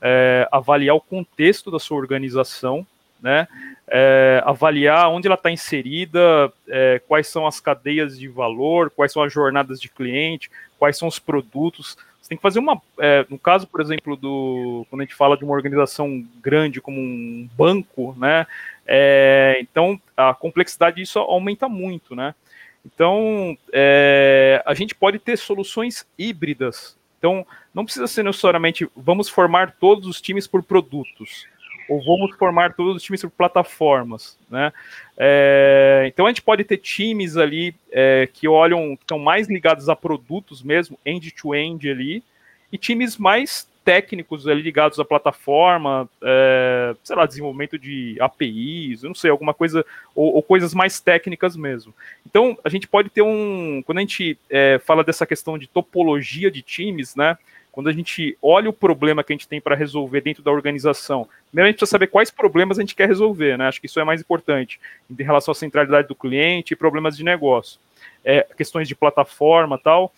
é, 0.00 0.48
avaliar 0.50 0.96
o 0.96 1.00
contexto 1.00 1.70
da 1.70 1.78
sua 1.78 1.98
organização, 1.98 2.86
né? 3.20 3.46
É, 3.86 4.42
avaliar 4.46 5.10
onde 5.10 5.26
ela 5.26 5.34
está 5.34 5.50
inserida, 5.50 6.52
é, 6.68 7.00
quais 7.06 7.26
são 7.26 7.46
as 7.46 7.60
cadeias 7.60 8.18
de 8.18 8.28
valor, 8.28 8.90
quais 8.90 9.12
são 9.12 9.22
as 9.22 9.32
jornadas 9.32 9.80
de 9.80 9.88
cliente, 9.88 10.50
quais 10.78 10.96
são 10.96 11.08
os 11.08 11.18
produtos. 11.18 11.98
Você 12.20 12.28
tem 12.30 12.38
que 12.38 12.42
fazer 12.42 12.60
uma. 12.60 12.80
É, 12.98 13.26
no 13.28 13.38
caso, 13.38 13.66
por 13.66 13.80
exemplo, 13.80 14.16
do 14.16 14.86
quando 14.88 15.02
a 15.02 15.04
gente 15.04 15.14
fala 15.14 15.36
de 15.36 15.44
uma 15.44 15.54
organização 15.54 16.24
grande 16.40 16.80
como 16.80 17.00
um 17.00 17.48
banco, 17.56 18.14
né? 18.18 18.46
É, 18.86 19.58
então 19.60 20.00
a 20.16 20.32
complexidade 20.34 20.96
disso 20.96 21.18
aumenta 21.18 21.68
muito, 21.68 22.14
né? 22.14 22.34
Então 22.86 23.56
é, 23.72 24.62
a 24.64 24.72
gente 24.72 24.94
pode 24.94 25.18
ter 25.18 25.36
soluções 25.36 26.06
híbridas 26.18 26.96
então, 27.20 27.46
não 27.74 27.84
precisa 27.84 28.06
ser 28.06 28.24
necessariamente 28.24 28.88
vamos 28.96 29.28
formar 29.28 29.76
todos 29.78 30.08
os 30.08 30.20
times 30.22 30.46
por 30.46 30.62
produtos 30.62 31.46
ou 31.86 32.02
vamos 32.02 32.34
formar 32.36 32.72
todos 32.72 32.96
os 32.96 33.02
times 33.02 33.20
por 33.20 33.30
plataformas, 33.30 34.38
né? 34.48 34.72
É, 35.18 36.04
então 36.06 36.24
a 36.24 36.30
gente 36.30 36.40
pode 36.40 36.64
ter 36.64 36.78
times 36.78 37.36
ali 37.36 37.74
é, 37.92 38.28
que 38.32 38.48
olham, 38.48 38.96
que 38.96 39.02
estão 39.02 39.18
mais 39.18 39.48
ligados 39.48 39.88
a 39.88 39.96
produtos 39.96 40.62
mesmo, 40.62 40.98
end-to-end 41.04 41.86
-end 41.86 41.90
ali, 41.90 42.24
e 42.72 42.78
times 42.78 43.18
mais 43.18 43.68
técnicos 43.90 44.46
ali 44.46 44.62
ligados 44.62 45.00
à 45.00 45.04
plataforma, 45.04 46.08
é, 46.22 46.94
sei 47.02 47.16
lá, 47.16 47.26
desenvolvimento 47.26 47.76
de 47.76 48.16
APIs, 48.20 49.02
não 49.02 49.16
sei, 49.16 49.32
alguma 49.32 49.52
coisa, 49.52 49.84
ou, 50.14 50.36
ou, 50.36 50.42
coisas 50.44 50.72
mais 50.72 51.00
técnicas 51.00 51.56
mesmo. 51.56 51.92
Então, 52.24 52.56
a 52.62 52.68
gente 52.68 52.86
pode 52.86 53.10
ter 53.10 53.22
um. 53.22 53.82
Quando 53.84 53.98
a 53.98 54.00
gente 54.02 54.38
é, 54.48 54.80
fala 54.86 55.02
dessa 55.02 55.26
questão 55.26 55.58
de 55.58 55.66
topologia 55.66 56.52
de 56.52 56.62
times, 56.62 57.16
né? 57.16 57.36
Quando 57.72 57.88
a 57.88 57.92
gente 57.92 58.38
olha 58.40 58.70
o 58.70 58.72
problema 58.72 59.24
que 59.24 59.32
a 59.32 59.36
gente 59.36 59.48
tem 59.48 59.60
para 59.60 59.74
resolver 59.74 60.20
dentro 60.20 60.40
da 60.40 60.52
organização, 60.52 61.26
primeiro 61.48 61.66
a 61.66 61.70
gente 61.70 61.78
precisa 61.78 61.90
saber 61.90 62.06
quais 62.06 62.30
problemas 62.30 62.78
a 62.78 62.82
gente 62.82 62.94
quer 62.94 63.08
resolver, 63.08 63.58
né? 63.58 63.66
Acho 63.66 63.80
que 63.80 63.86
isso 63.86 63.98
é 63.98 64.04
mais 64.04 64.20
importante 64.20 64.78
em 65.10 65.20
relação 65.20 65.50
à 65.50 65.54
centralidade 65.56 66.06
do 66.06 66.14
cliente 66.14 66.74
e 66.74 66.76
problemas 66.76 67.16
de 67.16 67.24
negócio. 67.24 67.80
É, 68.24 68.46
questões 68.56 68.86
de 68.86 68.94
plataforma 68.94 69.76
tal 69.76 70.12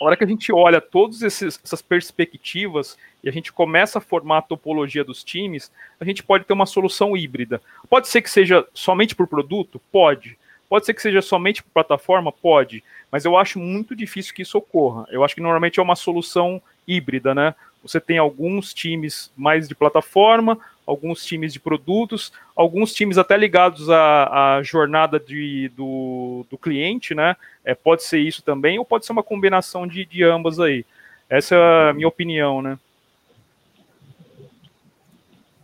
a 0.00 0.04
hora 0.04 0.16
que 0.16 0.24
a 0.24 0.26
gente 0.26 0.52
olha 0.52 0.80
todas 0.80 1.22
essas 1.22 1.82
perspectivas 1.82 2.96
e 3.22 3.28
a 3.28 3.32
gente 3.32 3.52
começa 3.52 3.98
a 3.98 4.00
formar 4.00 4.38
a 4.38 4.42
topologia 4.42 5.02
dos 5.02 5.24
times, 5.24 5.70
a 5.98 6.04
gente 6.04 6.22
pode 6.22 6.44
ter 6.44 6.52
uma 6.52 6.66
solução 6.66 7.16
híbrida. 7.16 7.60
Pode 7.88 8.08
ser 8.08 8.22
que 8.22 8.30
seja 8.30 8.66
somente 8.74 9.14
por 9.14 9.26
produto? 9.26 9.80
Pode. 9.90 10.38
Pode 10.68 10.84
ser 10.84 10.94
que 10.94 11.02
seja 11.02 11.22
somente 11.22 11.62
por 11.62 11.70
plataforma? 11.70 12.30
Pode. 12.30 12.82
Mas 13.10 13.24
eu 13.24 13.36
acho 13.36 13.58
muito 13.58 13.94
difícil 13.96 14.34
que 14.34 14.42
isso 14.42 14.58
ocorra. 14.58 15.06
Eu 15.10 15.24
acho 15.24 15.34
que 15.34 15.40
normalmente 15.40 15.80
é 15.80 15.82
uma 15.82 15.96
solução 15.96 16.60
híbrida, 16.86 17.34
né? 17.34 17.54
Você 17.82 18.00
tem 18.00 18.18
alguns 18.18 18.74
times 18.74 19.32
mais 19.36 19.68
de 19.68 19.74
plataforma, 19.74 20.58
alguns 20.86 21.24
times 21.24 21.52
de 21.52 21.58
produtos, 21.58 22.32
alguns 22.54 22.94
times 22.94 23.18
até 23.18 23.36
ligados 23.36 23.90
à, 23.90 24.56
à 24.56 24.62
jornada 24.62 25.18
de, 25.18 25.68
do, 25.76 26.46
do 26.48 26.56
cliente, 26.56 27.14
né? 27.14 27.36
É, 27.64 27.74
pode 27.74 28.04
ser 28.04 28.20
isso 28.20 28.42
também, 28.42 28.78
ou 28.78 28.84
pode 28.84 29.04
ser 29.04 29.12
uma 29.12 29.22
combinação 29.22 29.86
de, 29.86 30.04
de 30.04 30.22
ambas 30.22 30.60
aí. 30.60 30.84
Essa 31.28 31.56
é 31.56 31.90
a 31.90 31.92
minha 31.92 32.06
opinião, 32.06 32.62
né? 32.62 32.78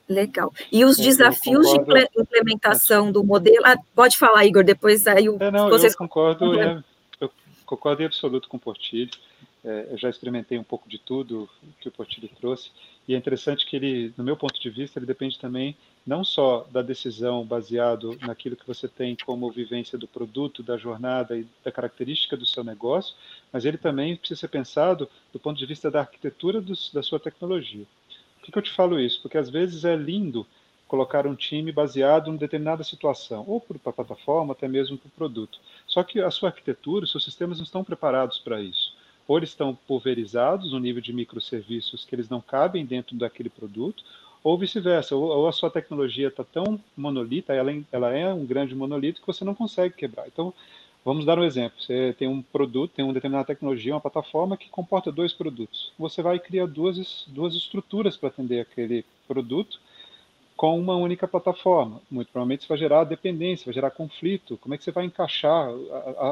Legal. 0.08 0.52
E 0.70 0.84
os 0.84 0.96
desafios 0.96 1.66
de 1.70 1.76
implementação 2.20 3.10
do 3.10 3.24
modelo. 3.24 3.64
Ah, 3.64 3.76
pode 3.94 4.18
falar, 4.18 4.44
Igor, 4.44 4.64
depois 4.64 5.06
aí 5.06 5.28
o, 5.28 5.36
é, 5.40 5.50
não, 5.50 5.70
vocês. 5.70 5.92
Eu 5.92 5.98
concordo, 5.98 6.60
é, 6.60 6.82
eu 7.20 7.30
concordo 7.64 8.02
em 8.02 8.06
absoluto 8.06 8.48
com 8.48 8.56
o 8.56 8.60
Portilho. 8.60 9.10
É, 9.64 9.86
eu 9.92 9.98
já 9.98 10.10
experimentei 10.10 10.58
um 10.58 10.64
pouco 10.64 10.88
de 10.88 10.98
tudo 10.98 11.48
que 11.80 11.88
o 11.88 11.92
Portilho 11.92 12.28
trouxe. 12.40 12.70
E 13.06 13.14
é 13.14 13.18
interessante 13.18 13.66
que 13.66 13.74
ele, 13.74 14.14
no 14.16 14.22
meu 14.22 14.36
ponto 14.36 14.60
de 14.60 14.70
vista, 14.70 14.98
ele 14.98 15.06
depende 15.06 15.38
também 15.38 15.76
não 16.06 16.24
só 16.24 16.66
da 16.70 16.82
decisão 16.82 17.44
baseado 17.44 18.16
naquilo 18.20 18.56
que 18.56 18.66
você 18.66 18.88
tem 18.88 19.16
como 19.24 19.50
vivência 19.50 19.98
do 19.98 20.06
produto, 20.06 20.62
da 20.62 20.76
jornada 20.76 21.36
e 21.36 21.46
da 21.64 21.72
característica 21.72 22.36
do 22.36 22.46
seu 22.46 22.62
negócio, 22.62 23.14
mas 23.52 23.64
ele 23.64 23.78
também 23.78 24.16
precisa 24.16 24.40
ser 24.40 24.48
pensado 24.48 25.08
do 25.32 25.38
ponto 25.38 25.58
de 25.58 25.66
vista 25.66 25.90
da 25.90 26.00
arquitetura 26.00 26.60
dos, 26.60 26.92
da 26.92 27.02
sua 27.02 27.18
tecnologia. 27.18 27.84
Por 28.36 28.46
que, 28.46 28.52
que 28.52 28.58
eu 28.58 28.62
te 28.62 28.72
falo 28.72 28.98
isso? 28.98 29.20
Porque 29.22 29.38
às 29.38 29.50
vezes 29.50 29.84
é 29.84 29.96
lindo 29.96 30.46
colocar 30.86 31.26
um 31.26 31.34
time 31.34 31.72
baseado 31.72 32.30
em 32.30 32.36
determinada 32.36 32.84
situação, 32.84 33.44
ou 33.48 33.60
para 33.60 33.78
a 33.86 33.92
plataforma, 33.92 34.52
até 34.52 34.68
mesmo 34.68 34.98
para 34.98 35.08
o 35.08 35.12
produto. 35.12 35.58
Só 35.86 36.02
que 36.02 36.20
a 36.20 36.30
sua 36.30 36.50
arquitetura, 36.50 37.04
os 37.04 37.10
seus 37.10 37.24
sistemas 37.24 37.58
não 37.58 37.64
estão 37.64 37.82
preparados 37.82 38.38
para 38.38 38.60
isso 38.60 38.91
ou 39.26 39.36
eles 39.36 39.50
estão 39.50 39.74
pulverizados 39.86 40.72
no 40.72 40.78
nível 40.78 41.00
de 41.00 41.12
microserviços 41.12 42.04
que 42.04 42.14
eles 42.14 42.28
não 42.28 42.40
cabem 42.40 42.84
dentro 42.84 43.16
daquele 43.16 43.48
produto, 43.48 44.04
ou 44.42 44.58
vice-versa, 44.58 45.14
ou, 45.14 45.22
ou, 45.22 45.48
a 45.48 45.52
sua 45.52 45.70
tecnologia 45.70 46.28
está 46.28 46.42
tão 46.42 46.80
monolita, 46.96 47.52
ela, 47.54 47.72
ela 47.92 48.10
é 48.10 48.32
um 48.32 48.44
grande 48.44 48.74
monolito 48.74 49.20
que 49.20 49.26
você 49.26 49.44
não 49.44 49.54
consegue 49.54 49.94
quebrar. 49.94 50.26
Então, 50.26 50.52
vamos 51.04 51.24
dar 51.24 51.38
um 51.38 51.44
exemplo. 51.44 51.80
Você 51.80 52.14
tem 52.18 52.26
um 52.26 52.42
produto, 52.42 52.92
tem 52.92 53.04
uma 53.04 53.14
determinada 53.14 53.46
tecnologia, 53.46 53.94
uma 53.94 54.00
plataforma 54.00 54.56
que 54.56 54.68
comporta 54.68 55.12
dois 55.12 55.32
produtos. 55.32 55.92
Você 55.98 56.22
vai 56.22 56.40
criar 56.40 56.66
duas, 56.66 57.24
duas 57.28 57.54
estruturas 57.54 58.16
para 58.16 58.30
atender 58.30 58.60
aquele 58.60 59.04
produto, 59.28 59.80
com 60.62 60.78
uma 60.78 60.94
única 60.94 61.26
plataforma. 61.26 62.00
Muito 62.08 62.30
provavelmente 62.30 62.60
isso 62.60 62.68
vai 62.68 62.78
gerar 62.78 63.02
dependência, 63.02 63.64
vai 63.64 63.74
gerar 63.74 63.90
conflito. 63.90 64.56
Como 64.58 64.72
é 64.72 64.78
que 64.78 64.84
você 64.84 64.92
vai 64.92 65.04
encaixar 65.04 65.68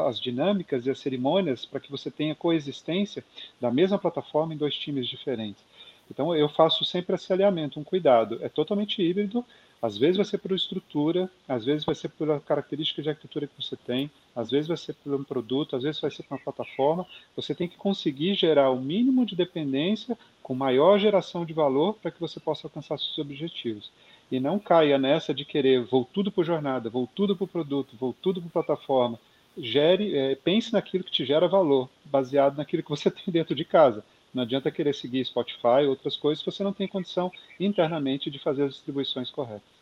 as 0.07 0.21
dinâmicas 0.21 0.87
e 0.87 0.91
as 0.91 1.01
cerimônias 1.01 1.67
para 1.67 1.81
que 1.81 1.91
você 1.91 2.13
tenha 2.13 2.33
coexistência 2.33 3.25
da 3.61 3.73
mesma 3.73 3.99
plataforma 3.99 4.55
em 4.55 4.57
dois 4.57 4.77
times 4.77 5.09
diferentes? 5.09 5.61
Então 6.09 6.33
eu 6.33 6.49
faço 6.49 6.85
sempre 6.85 7.17
esse 7.17 7.33
alinhamento, 7.33 7.81
um 7.81 7.83
cuidado. 7.83 8.39
É 8.41 8.49
totalmente 8.49 9.03
híbrido, 9.03 9.45
às 9.83 9.99
vezes 9.99 10.17
vai 10.17 10.25
ser 10.25 10.39
por 10.39 10.53
estrutura, 10.53 11.29
às 11.49 11.65
vezes 11.65 11.85
vai 11.85 11.97
ser 11.97 12.11
pela 12.11 12.39
característica 12.39 13.03
de 13.03 13.09
arquitetura 13.09 13.49
que 13.49 13.61
você 13.61 13.77
tem, 13.77 14.09
às 14.37 14.49
vezes 14.49 14.69
vai 14.69 14.77
ser 14.77 14.93
por 14.93 15.13
um 15.13 15.25
produto, 15.25 15.75
às 15.75 15.83
vezes 15.83 16.01
vai 16.01 16.11
ser 16.11 16.23
por 16.23 16.35
uma 16.35 16.45
plataforma. 16.45 17.05
Você 17.35 17.53
tem 17.53 17.67
que 17.67 17.77
conseguir 17.77 18.35
gerar 18.35 18.71
o 18.71 18.81
mínimo 18.81 19.27
de 19.27 19.35
dependência 19.35 20.17
com 20.41 20.55
maior 20.55 21.01
geração 21.01 21.45
de 21.45 21.53
valor 21.53 21.95
para 21.95 22.13
que 22.13 22.21
você 22.21 22.39
possa 22.39 22.69
alcançar 22.69 22.97
seus 22.97 23.19
objetivos 23.19 23.91
e 24.31 24.39
não 24.39 24.59
caia 24.59 24.97
nessa 24.97 25.35
de 25.35 25.45
querer 25.45 25.83
vou 25.85 26.05
tudo 26.05 26.31
por 26.31 26.45
jornada, 26.45 26.89
vou 26.89 27.09
tudo 27.15 27.37
por 27.37 27.49
produto, 27.49 27.97
vou 27.99 28.15
tudo 28.15 28.41
por 28.41 28.51
plataforma. 28.51 29.19
Gere, 29.59 30.17
é, 30.17 30.35
pense 30.37 30.73
naquilo 30.73 31.03
que 31.03 31.11
te 31.11 31.25
gera 31.25 31.49
valor, 31.49 31.89
baseado 32.05 32.57
naquilo 32.57 32.83
que 32.83 32.91
você 32.91 33.11
tem 33.11 33.25
dentro 33.27 33.55
de 33.55 33.65
casa. 33.65 34.05
Não 34.33 34.45
adianta 34.45 34.71
querer 34.71 34.95
seguir 34.95 35.25
Spotify, 35.25 35.85
outras 35.89 36.17
coisas, 36.17 36.39
se 36.39 36.47
você 36.47 36.63
não 36.63 36.73
tem 36.73 36.87
condição 36.87 37.33
internamente 37.59 38.31
de 38.31 38.39
fazer 38.39 38.63
as 38.63 38.75
distribuições 38.75 39.29
corretas. 39.29 39.81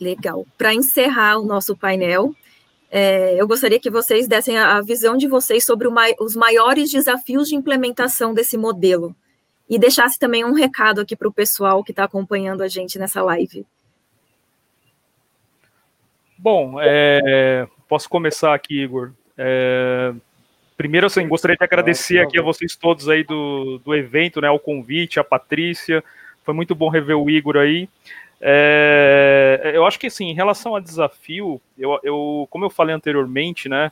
Legal. 0.00 0.44
Para 0.58 0.74
encerrar 0.74 1.38
o 1.38 1.46
nosso 1.46 1.76
painel, 1.76 2.34
é, 2.90 3.40
eu 3.40 3.46
gostaria 3.46 3.78
que 3.78 3.88
vocês 3.88 4.26
dessem 4.26 4.58
a 4.58 4.80
visão 4.80 5.16
de 5.16 5.28
vocês 5.28 5.64
sobre 5.64 5.88
os 6.18 6.34
maiores 6.34 6.90
desafios 6.90 7.48
de 7.48 7.54
implementação 7.54 8.34
desse 8.34 8.58
modelo 8.58 9.14
e 9.68 9.78
deixasse 9.78 10.18
também 10.18 10.44
um 10.44 10.52
recado 10.52 11.00
aqui 11.00 11.16
para 11.16 11.28
o 11.28 11.32
pessoal 11.32 11.82
que 11.82 11.92
está 11.92 12.04
acompanhando 12.04 12.62
a 12.62 12.68
gente 12.68 12.98
nessa 12.98 13.22
live. 13.22 13.66
Bom, 16.38 16.76
é, 16.80 17.66
posso 17.88 18.08
começar 18.08 18.54
aqui, 18.54 18.82
Igor. 18.82 19.12
É, 19.36 20.12
primeiro, 20.76 21.06
assim, 21.06 21.26
gostaria 21.26 21.56
de 21.56 21.64
agradecer 21.64 22.18
aqui 22.20 22.38
a 22.38 22.42
vocês 22.42 22.76
todos 22.76 23.08
aí 23.08 23.24
do, 23.24 23.78
do 23.78 23.94
evento, 23.94 24.40
né, 24.40 24.50
o 24.50 24.58
convite, 24.58 25.18
a 25.18 25.24
Patrícia. 25.24 26.04
Foi 26.44 26.54
muito 26.54 26.74
bom 26.74 26.88
rever 26.88 27.16
o 27.16 27.28
Igor 27.28 27.56
aí. 27.56 27.88
É, 28.40 29.72
eu 29.74 29.86
acho 29.86 29.98
que, 29.98 30.08
assim, 30.08 30.26
em 30.26 30.34
relação 30.34 30.76
a 30.76 30.80
desafio, 30.80 31.60
eu, 31.78 31.98
eu 32.02 32.46
como 32.50 32.64
eu 32.64 32.70
falei 32.70 32.94
anteriormente, 32.94 33.68
né, 33.68 33.90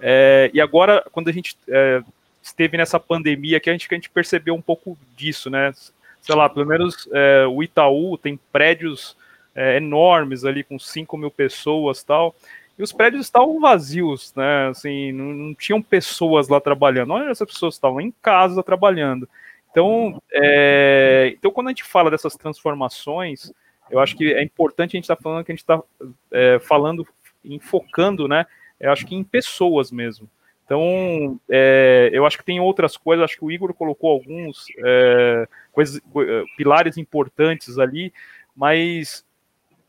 é, 0.00 0.50
e 0.52 0.60
agora, 0.60 1.04
quando 1.10 1.28
a 1.28 1.32
gente 1.32 1.56
é, 1.68 2.02
esteve 2.46 2.76
nessa 2.76 3.00
pandemia 3.00 3.58
que 3.58 3.68
a 3.68 3.72
gente, 3.72 3.88
que 3.88 3.94
a 3.94 3.98
gente 3.98 4.10
percebeu 4.10 4.54
um 4.54 4.62
pouco 4.62 4.96
disso, 5.16 5.50
né? 5.50 5.72
Sei 6.20 6.34
lá, 6.34 6.48
pelo 6.48 6.66
menos 6.66 7.08
é, 7.12 7.44
o 7.46 7.62
Itaú 7.62 8.16
tem 8.16 8.38
prédios 8.52 9.16
é, 9.54 9.76
enormes 9.76 10.44
ali 10.44 10.62
com 10.62 10.78
5 10.78 11.16
mil 11.16 11.30
pessoas 11.30 12.02
tal. 12.02 12.34
E 12.78 12.82
os 12.82 12.92
prédios 12.92 13.26
estavam 13.26 13.58
vazios, 13.58 14.32
né? 14.36 14.68
Assim, 14.68 15.10
não, 15.12 15.24
não 15.32 15.54
tinham 15.54 15.82
pessoas 15.82 16.48
lá 16.48 16.60
trabalhando. 16.60 17.12
Olha, 17.12 17.30
essas 17.30 17.48
pessoas 17.48 17.74
estavam 17.74 18.00
em 18.00 18.12
casa 18.22 18.62
trabalhando. 18.62 19.28
Então, 19.70 20.22
é, 20.32 21.34
então, 21.36 21.50
quando 21.50 21.68
a 21.68 21.70
gente 21.70 21.84
fala 21.84 22.10
dessas 22.10 22.36
transformações, 22.36 23.52
eu 23.90 23.98
acho 23.98 24.16
que 24.16 24.32
é 24.32 24.42
importante 24.42 24.90
a 24.90 24.98
gente 24.98 25.04
estar 25.04 25.16
tá 25.16 25.22
falando 25.22 25.44
que 25.44 25.52
a 25.52 25.54
gente 25.54 25.62
está 25.62 25.82
é, 26.30 26.58
falando, 26.60 27.06
enfocando, 27.44 28.28
né? 28.28 28.46
Eu 28.78 28.92
acho 28.92 29.06
que 29.06 29.14
em 29.14 29.24
pessoas 29.24 29.90
mesmo. 29.90 30.28
Então, 30.66 31.40
é, 31.48 32.10
eu 32.12 32.26
acho 32.26 32.36
que 32.36 32.44
tem 32.44 32.58
outras 32.58 32.96
coisas, 32.96 33.24
acho 33.24 33.38
que 33.38 33.44
o 33.44 33.52
Igor 33.52 33.72
colocou 33.72 34.10
alguns 34.10 34.66
é, 34.84 35.48
coisas, 35.72 35.98
é, 35.98 36.44
pilares 36.56 36.96
importantes 36.96 37.78
ali, 37.78 38.12
mas 38.54 39.24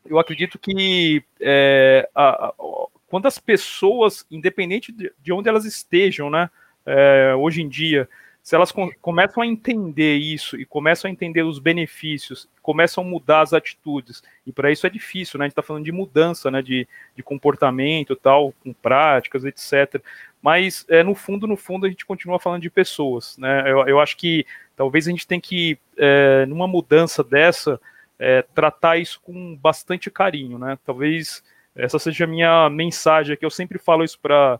eu 0.06 0.20
acredito 0.20 0.56
que 0.56 1.24
é, 1.40 2.08
a, 2.14 2.46
a, 2.46 2.54
quando 3.08 3.26
as 3.26 3.40
pessoas, 3.40 4.24
independente 4.30 4.92
de, 4.92 5.12
de 5.20 5.32
onde 5.32 5.48
elas 5.48 5.64
estejam, 5.64 6.30
né, 6.30 6.48
é, 6.86 7.34
hoje 7.34 7.60
em 7.60 7.68
dia, 7.68 8.08
se 8.48 8.54
elas 8.54 8.72
com, 8.72 8.90
começam 9.02 9.42
a 9.42 9.46
entender 9.46 10.16
isso 10.16 10.58
e 10.58 10.64
começam 10.64 11.06
a 11.06 11.12
entender 11.12 11.42
os 11.42 11.58
benefícios, 11.58 12.48
começam 12.62 13.04
a 13.04 13.06
mudar 13.06 13.42
as 13.42 13.52
atitudes, 13.52 14.22
e 14.46 14.50
para 14.50 14.72
isso 14.72 14.86
é 14.86 14.90
difícil, 14.90 15.38
né? 15.38 15.44
A 15.44 15.46
gente 15.48 15.52
está 15.52 15.60
falando 15.60 15.84
de 15.84 15.92
mudança, 15.92 16.50
né? 16.50 16.62
De, 16.62 16.88
de 17.14 17.22
comportamento 17.22 18.16
tal, 18.16 18.54
com 18.64 18.72
práticas, 18.72 19.44
etc. 19.44 20.02
Mas 20.40 20.86
é, 20.88 21.02
no 21.02 21.14
fundo, 21.14 21.46
no 21.46 21.58
fundo, 21.58 21.84
a 21.84 21.90
gente 21.90 22.06
continua 22.06 22.40
falando 22.40 22.62
de 22.62 22.70
pessoas, 22.70 23.36
né? 23.36 23.70
Eu, 23.70 23.86
eu 23.86 24.00
acho 24.00 24.16
que 24.16 24.46
talvez 24.74 25.06
a 25.06 25.10
gente 25.10 25.26
tem 25.26 25.38
que, 25.38 25.78
é, 25.98 26.46
numa 26.46 26.66
mudança 26.66 27.22
dessa, 27.22 27.78
é, 28.18 28.40
tratar 28.54 28.96
isso 28.96 29.20
com 29.20 29.54
bastante 29.56 30.10
carinho, 30.10 30.58
né? 30.58 30.78
Talvez 30.86 31.44
essa 31.76 31.98
seja 31.98 32.24
a 32.24 32.26
minha 32.26 32.70
mensagem, 32.70 33.36
que 33.36 33.44
eu 33.44 33.50
sempre 33.50 33.78
falo 33.78 34.04
isso 34.04 34.18
para 34.18 34.58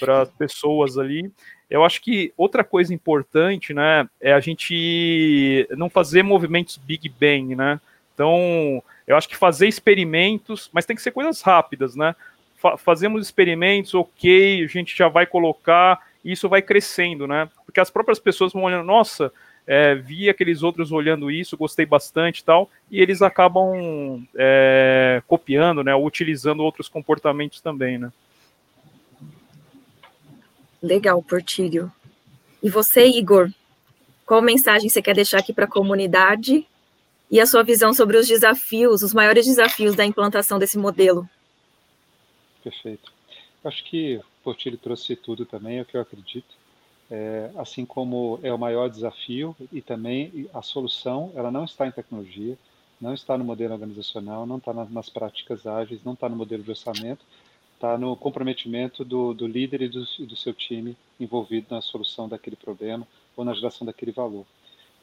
para 0.00 0.22
as 0.22 0.30
pessoas 0.32 0.98
ali. 0.98 1.32
Eu 1.70 1.84
acho 1.84 2.00
que 2.00 2.32
outra 2.36 2.64
coisa 2.64 2.94
importante, 2.94 3.74
né, 3.74 4.08
é 4.20 4.32
a 4.32 4.40
gente 4.40 5.66
não 5.76 5.90
fazer 5.90 6.22
movimentos 6.22 6.76
Big 6.76 7.08
Bang, 7.08 7.54
né? 7.54 7.80
Então, 8.14 8.82
eu 9.06 9.16
acho 9.16 9.28
que 9.28 9.36
fazer 9.36 9.68
experimentos, 9.68 10.68
mas 10.72 10.86
tem 10.86 10.96
que 10.96 11.02
ser 11.02 11.12
coisas 11.12 11.40
rápidas, 11.42 11.94
né? 11.94 12.16
Fa 12.56 12.76
fazemos 12.76 13.22
experimentos, 13.22 13.94
ok, 13.94 14.64
a 14.64 14.66
gente 14.66 14.96
já 14.96 15.08
vai 15.08 15.26
colocar, 15.26 16.00
e 16.24 16.32
isso 16.32 16.48
vai 16.48 16.60
crescendo, 16.62 17.26
né? 17.26 17.48
Porque 17.64 17.80
as 17.80 17.90
próprias 17.90 18.18
pessoas 18.18 18.52
vão 18.52 18.64
olhando, 18.64 18.84
nossa, 18.84 19.32
é, 19.68 19.94
vi 19.94 20.30
aqueles 20.30 20.62
outros 20.62 20.90
olhando 20.90 21.30
isso, 21.30 21.56
gostei 21.56 21.84
bastante 21.84 22.38
e 22.38 22.44
tal, 22.44 22.70
e 22.90 23.02
eles 23.02 23.20
acabam 23.20 24.26
é, 24.34 25.22
copiando, 25.26 25.84
né, 25.84 25.94
utilizando 25.94 26.64
outros 26.64 26.88
comportamentos 26.88 27.60
também, 27.60 27.98
né. 27.98 28.10
Legal, 30.82 31.22
Portilho. 31.22 31.92
E 32.62 32.70
você, 32.70 33.06
Igor, 33.06 33.50
qual 34.24 34.42
mensagem 34.42 34.88
você 34.88 35.00
quer 35.00 35.14
deixar 35.14 35.38
aqui 35.38 35.52
para 35.52 35.64
a 35.64 35.70
comunidade 35.70 36.66
e 37.30 37.40
a 37.40 37.46
sua 37.46 37.62
visão 37.62 37.92
sobre 37.92 38.16
os 38.16 38.26
desafios, 38.26 39.02
os 39.02 39.12
maiores 39.12 39.46
desafios 39.46 39.94
da 39.94 40.04
implantação 40.04 40.58
desse 40.58 40.78
modelo? 40.78 41.28
Perfeito. 42.62 43.12
Acho 43.64 43.84
que 43.84 44.16
o 44.16 44.24
Portilho 44.42 44.78
trouxe 44.78 45.16
tudo 45.16 45.44
também, 45.44 45.78
é 45.78 45.82
o 45.82 45.84
que 45.84 45.96
eu 45.96 46.00
acredito. 46.00 46.56
É, 47.10 47.50
assim 47.56 47.86
como 47.86 48.38
é 48.42 48.52
o 48.52 48.58
maior 48.58 48.88
desafio 48.90 49.56
e 49.72 49.80
também 49.80 50.46
a 50.52 50.60
solução, 50.60 51.32
ela 51.34 51.50
não 51.50 51.64
está 51.64 51.86
em 51.86 51.90
tecnologia, 51.90 52.56
não 53.00 53.14
está 53.14 53.38
no 53.38 53.44
modelo 53.44 53.72
organizacional, 53.72 54.46
não 54.46 54.58
está 54.58 54.74
nas 54.74 55.08
práticas 55.08 55.66
ágeis, 55.66 56.04
não 56.04 56.12
está 56.12 56.28
no 56.28 56.36
modelo 56.36 56.62
de 56.62 56.70
orçamento, 56.70 57.24
está 57.78 57.96
no 57.96 58.16
comprometimento 58.16 59.04
do, 59.04 59.32
do 59.32 59.46
líder 59.46 59.82
e 59.82 59.88
do, 59.88 60.04
do, 60.26 60.36
seu 60.36 60.52
time 60.52 60.96
envolvido 61.18 61.68
na 61.70 61.80
solução 61.80 62.28
daquele 62.28 62.56
problema 62.56 63.06
ou 63.36 63.44
na 63.44 63.54
geração 63.54 63.86
daquele 63.86 64.10
valor. 64.10 64.44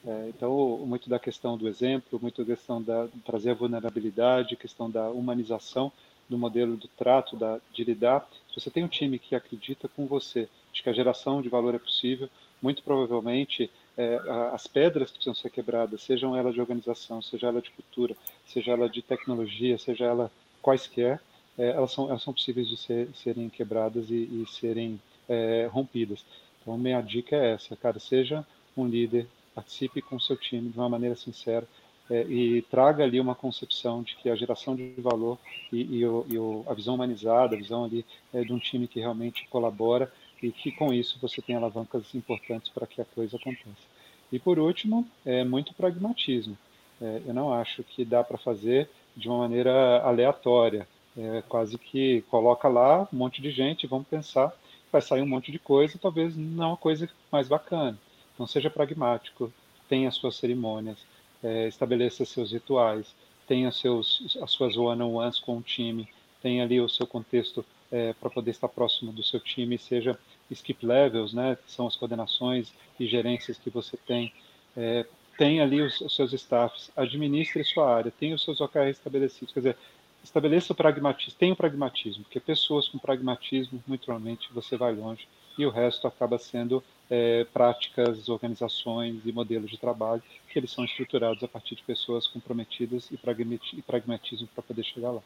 É, 0.06 0.28
então, 0.28 0.78
muito 0.86 1.10
da 1.10 1.18
questão 1.18 1.58
do 1.58 1.70
exemplo, 1.70 2.20
muito 2.22 2.44
da 2.44 2.54
questão 2.54 2.82
da 2.82 3.08
trazer 3.26 3.52
a 3.52 3.54
vulnerabilidade, 3.54 4.58
questão 4.58 4.92
da 4.92 5.10
humanização 5.10 5.90
do 6.28 6.38
modelo 6.38 6.76
do 6.76 6.88
trato, 6.90 7.38
da, 7.38 7.60
de 7.74 7.84
lidar. 7.86 8.28
Se 8.50 8.60
você 8.60 8.70
tem 8.70 8.84
um 8.84 8.90
time 8.90 9.18
que 9.18 9.36
acredita 9.36 9.88
com 9.88 10.06
você 10.06 10.50
de 10.74 10.84
que 10.84 10.90
a 10.90 10.94
geração 10.94 11.42
de 11.42 11.48
valor 11.48 11.74
é 11.74 11.80
possível, 11.80 12.30
muito 12.62 12.84
provavelmente 12.84 13.72
é, 13.98 14.20
as 14.52 14.68
pedras 14.68 15.10
que 15.10 15.18
precisam 15.18 15.34
ser 15.34 15.50
quebradas, 15.50 16.02
sejam 16.02 16.36
elas 16.36 16.54
de 16.54 16.60
organização, 16.60 17.22
seja 17.22 17.48
ela 17.48 17.62
de 17.62 17.72
cultura, 17.72 18.16
seja 18.46 18.72
ela 18.72 18.90
de 18.90 19.02
tecnologia, 19.02 19.78
seja 19.78 20.06
ela 20.06 20.30
quaisquer, 20.62 21.22
é, 21.58 21.70
elas, 21.70 21.92
são, 21.92 22.10
elas 22.10 22.24
são 22.24 22.34
possíveis 22.34 22.68
de 22.68 22.78
ser, 22.78 23.10
serem 23.14 23.50
quebradas 23.50 24.10
e, 24.10 24.16
e 24.16 24.46
serem 24.48 25.00
é, 25.28 25.68
rompidas. 25.72 26.26
Então, 26.62 26.78
minha 26.78 27.02
dica 27.02 27.36
é 27.36 27.54
essa, 27.54 27.76
cara, 27.76 28.00
seja 28.00 28.46
um 28.76 28.88
líder, 28.88 29.28
participe 29.54 30.02
com 30.02 30.20
seu 30.20 30.36
time 30.36 30.70
de 30.70 30.78
uma 30.78 30.90
maneira 30.90 31.16
sincera, 31.16 31.68
é, 32.10 32.22
e 32.24 32.62
traga 32.64 33.04
ali 33.04 33.20
uma 33.20 33.34
concepção 33.34 34.04
de 34.04 34.16
que 34.16 34.30
a 34.30 34.36
geração 34.36 34.76
de 34.76 34.94
valor 34.98 35.40
e, 35.72 35.82
e, 35.98 36.06
o, 36.06 36.26
e 36.30 36.38
o, 36.38 36.64
a 36.68 36.74
visão 36.74 36.96
humanizada, 36.96 37.56
a 37.56 37.58
visão 37.58 37.84
ali 37.84 38.06
é, 38.34 38.44
de 38.44 38.54
um 38.54 38.60
time 38.60 38.88
que 38.88 39.00
realmente 39.00 39.48
colabora 39.50 40.12
e 40.42 40.52
que 40.52 40.72
com 40.72 40.94
isso 40.94 41.18
você 41.20 41.42
tem 41.42 41.56
alavancas 41.56 42.14
importantes 42.14 42.70
para 42.70 42.86
que 42.86 43.02
a 43.02 43.06
coisa 43.06 43.38
aconteça. 43.38 43.96
E 44.32 44.38
por 44.38 44.60
último, 44.60 45.08
é 45.26 45.44
muito 45.44 45.74
pragmatismo. 45.74 46.58
É, 47.02 47.22
eu 47.26 47.34
não 47.34 47.52
acho 47.52 47.84
que 47.84 48.06
dá 48.06 48.24
para 48.24 48.38
fazer 48.38 48.90
de 49.16 49.28
uma 49.28 49.40
maneira 49.40 50.02
aleatória, 50.02 50.88
é, 51.18 51.44
quase 51.48 51.78
que 51.78 52.22
coloca 52.30 52.68
lá 52.68 53.08
um 53.12 53.18
monte 53.18 53.42
de 53.42 53.52
gente, 53.52 53.88
vamos 53.88 54.08
pensar, 54.08 54.54
vai 54.92 55.02
sair 55.02 55.22
um 55.22 55.28
monte 55.28 55.52
de 55.52 55.60
coisa, 55.60 56.00
talvez 56.00 56.36
não 56.36 56.70
uma 56.70 56.78
coisa 56.78 57.10
mais 57.32 57.48
bacana. 57.48 57.98
Então 58.34 58.46
seja 58.46 58.70
pragmático, 58.70 59.52
tenha 59.88 60.12
suas 60.12 60.36
cerimônias, 60.36 60.98
é, 61.44 61.68
estabeleça 61.68 62.26
seus 62.26 62.52
rituais, 62.52 63.14
tenha 63.48 63.72
seus, 63.72 64.38
as 64.42 64.52
suas 64.52 64.76
one-on-ones 64.76 65.40
com 65.40 65.58
o 65.58 65.62
time, 65.62 66.08
tenha 66.42 66.64
ali 66.64 66.82
o 66.82 66.90
seu 66.90 67.08
contexto 67.08 67.66
é, 67.92 68.14
para 68.14 68.30
poder 68.30 68.52
estar 68.52 68.68
próximo 68.68 69.12
do 69.12 69.24
seu 69.24 69.40
time, 69.40 69.78
seja 69.78 70.18
skip 70.50 70.86
levels, 70.86 71.34
né, 71.34 71.56
que 71.56 71.72
são 71.72 71.88
as 71.88 71.96
coordenações 71.96 72.72
e 73.00 73.08
gerências 73.08 73.58
que 73.58 73.70
você 73.70 73.98
tem, 73.98 74.34
é, 74.76 75.06
tenha 75.38 75.64
ali 75.64 75.82
os, 75.82 76.02
os, 76.02 76.16
seus 76.16 76.34
staffs, 76.34 76.92
administre 76.96 77.64
sua 77.64 77.94
área, 77.94 78.12
tenha 78.12 78.36
os 78.36 78.44
seus 78.44 78.62
OKRs 78.62 78.98
estabelecidos, 78.98 79.54
quer 79.54 79.60
dizer, 79.60 79.78
estabeleça 80.26 80.74
o 80.74 80.76
pragmatismo, 80.76 81.40
tenha 81.40 81.54
o 81.54 81.56
pragmatismo, 81.56 82.24
porque 82.24 82.40
pessoas 82.40 82.88
com 82.88 82.98
pragmatismo, 82.98 83.82
muito 83.88 84.06
provavelmente, 84.06 84.50
você 84.54 84.76
vai 84.76 84.94
longe, 84.94 85.28
e 85.58 85.66
o 85.66 85.70
resto 85.70 86.08
acaba 86.08 86.38
sendo 86.38 86.84
é, 87.10 87.46
práticas, 87.46 88.28
organizações 88.28 89.22
e 89.26 89.32
modelos 89.32 89.70
de 89.70 89.78
trabalho 89.78 90.22
que 90.50 90.60
eles 90.60 90.72
são 90.72 90.84
estruturados 90.84 91.44
a 91.44 91.48
partir 91.48 91.76
de 91.76 91.84
pessoas 91.84 92.28
comprometidas 92.28 93.10
e 93.12 93.82
pragmatismo 93.82 94.48
para 94.54 94.64
poder 94.64 94.84
chegar 94.84 95.12
lá. 95.12 95.22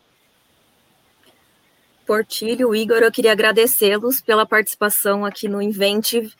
Portilho, 2.05 2.75
Igor, 2.75 2.97
eu 2.97 3.11
queria 3.11 3.31
agradecê-los 3.31 4.19
pela 4.19 4.45
participação 4.45 5.23
aqui 5.23 5.47
no 5.47 5.61
Inventive. 5.61 6.33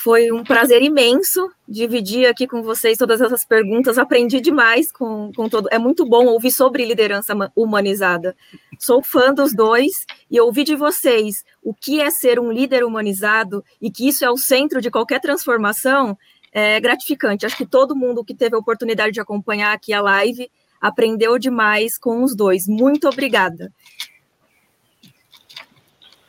Foi 0.00 0.30
um 0.30 0.44
prazer 0.44 0.80
imenso 0.80 1.50
dividir 1.66 2.26
aqui 2.26 2.46
com 2.46 2.62
vocês 2.62 2.96
todas 2.96 3.20
essas 3.20 3.44
perguntas. 3.44 3.98
Aprendi 3.98 4.40
demais 4.40 4.92
com, 4.92 5.32
com 5.34 5.48
todo. 5.48 5.68
É 5.72 5.78
muito 5.78 6.08
bom 6.08 6.26
ouvir 6.26 6.52
sobre 6.52 6.84
liderança 6.84 7.34
humanizada. 7.56 8.36
Sou 8.78 9.02
fã 9.02 9.34
dos 9.34 9.52
dois 9.52 10.06
e 10.30 10.40
ouvir 10.40 10.62
de 10.62 10.76
vocês 10.76 11.44
o 11.60 11.74
que 11.74 12.00
é 12.00 12.10
ser 12.10 12.38
um 12.38 12.52
líder 12.52 12.84
humanizado 12.84 13.64
e 13.82 13.90
que 13.90 14.06
isso 14.06 14.24
é 14.24 14.30
o 14.30 14.36
centro 14.36 14.80
de 14.80 14.88
qualquer 14.88 15.20
transformação 15.20 16.16
é 16.52 16.78
gratificante. 16.78 17.44
Acho 17.44 17.56
que 17.56 17.66
todo 17.66 17.96
mundo 17.96 18.24
que 18.24 18.36
teve 18.36 18.54
a 18.54 18.58
oportunidade 18.60 19.10
de 19.10 19.20
acompanhar 19.20 19.72
aqui 19.72 19.92
a 19.92 20.00
live 20.00 20.48
aprendeu 20.80 21.40
demais 21.40 21.98
com 21.98 22.22
os 22.22 22.36
dois. 22.36 22.68
Muito 22.68 23.08
obrigada. 23.08 23.72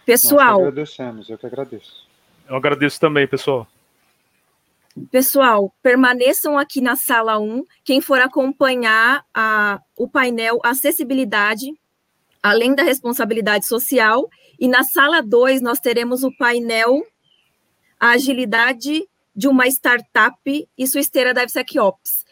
Pessoal. 0.07 0.57
Nós 0.57 0.69
agradecemos, 0.69 1.29
eu 1.29 1.37
que 1.37 1.45
agradeço. 1.45 2.08
Eu 2.49 2.55
agradeço 2.55 2.99
também, 2.99 3.27
pessoal. 3.27 3.67
Pessoal, 5.11 5.71
permaneçam 5.83 6.57
aqui 6.57 6.81
na 6.81 6.95
sala 6.95 7.39
1. 7.39 7.63
Quem 7.85 8.01
for 8.01 8.19
acompanhar 8.19 9.23
a, 9.31 9.79
o 9.95 10.09
painel 10.09 10.59
Acessibilidade, 10.63 11.67
além 12.41 12.73
da 12.73 12.81
responsabilidade 12.81 13.67
social. 13.67 14.27
E 14.59 14.67
na 14.67 14.83
sala 14.83 15.21
2, 15.21 15.61
nós 15.61 15.79
teremos 15.79 16.23
o 16.23 16.35
painel 16.37 17.03
A 17.99 18.09
Agilidade 18.11 19.07
de 19.35 19.47
uma 19.47 19.67
Startup 19.67 20.67
e 20.77 20.87
sua 20.87 21.01
esteira 21.01 21.35
DevSecOps. 21.35 22.25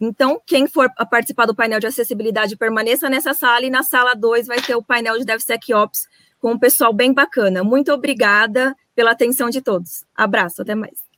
Então, 0.00 0.40
quem 0.46 0.66
for 0.68 0.88
participar 1.10 1.44
do 1.44 1.54
painel 1.54 1.80
de 1.80 1.88
acessibilidade, 1.88 2.56
permaneça 2.56 3.10
nessa 3.10 3.34
sala. 3.34 3.66
E 3.66 3.70
na 3.70 3.82
sala 3.82 4.14
2 4.14 4.46
vai 4.46 4.62
ter 4.62 4.76
o 4.76 4.82
painel 4.82 5.18
de 5.18 5.24
DevSecOps 5.24 6.06
com 6.38 6.52
um 6.52 6.58
pessoal 6.58 6.92
bem 6.92 7.12
bacana. 7.12 7.62
Muito 7.64 7.92
obrigada 7.92 8.74
pela 8.94 9.12
atenção 9.12 9.50
de 9.50 9.60
todos. 9.62 10.04
Abraço, 10.14 10.62
até 10.62 10.74
mais. 10.74 11.09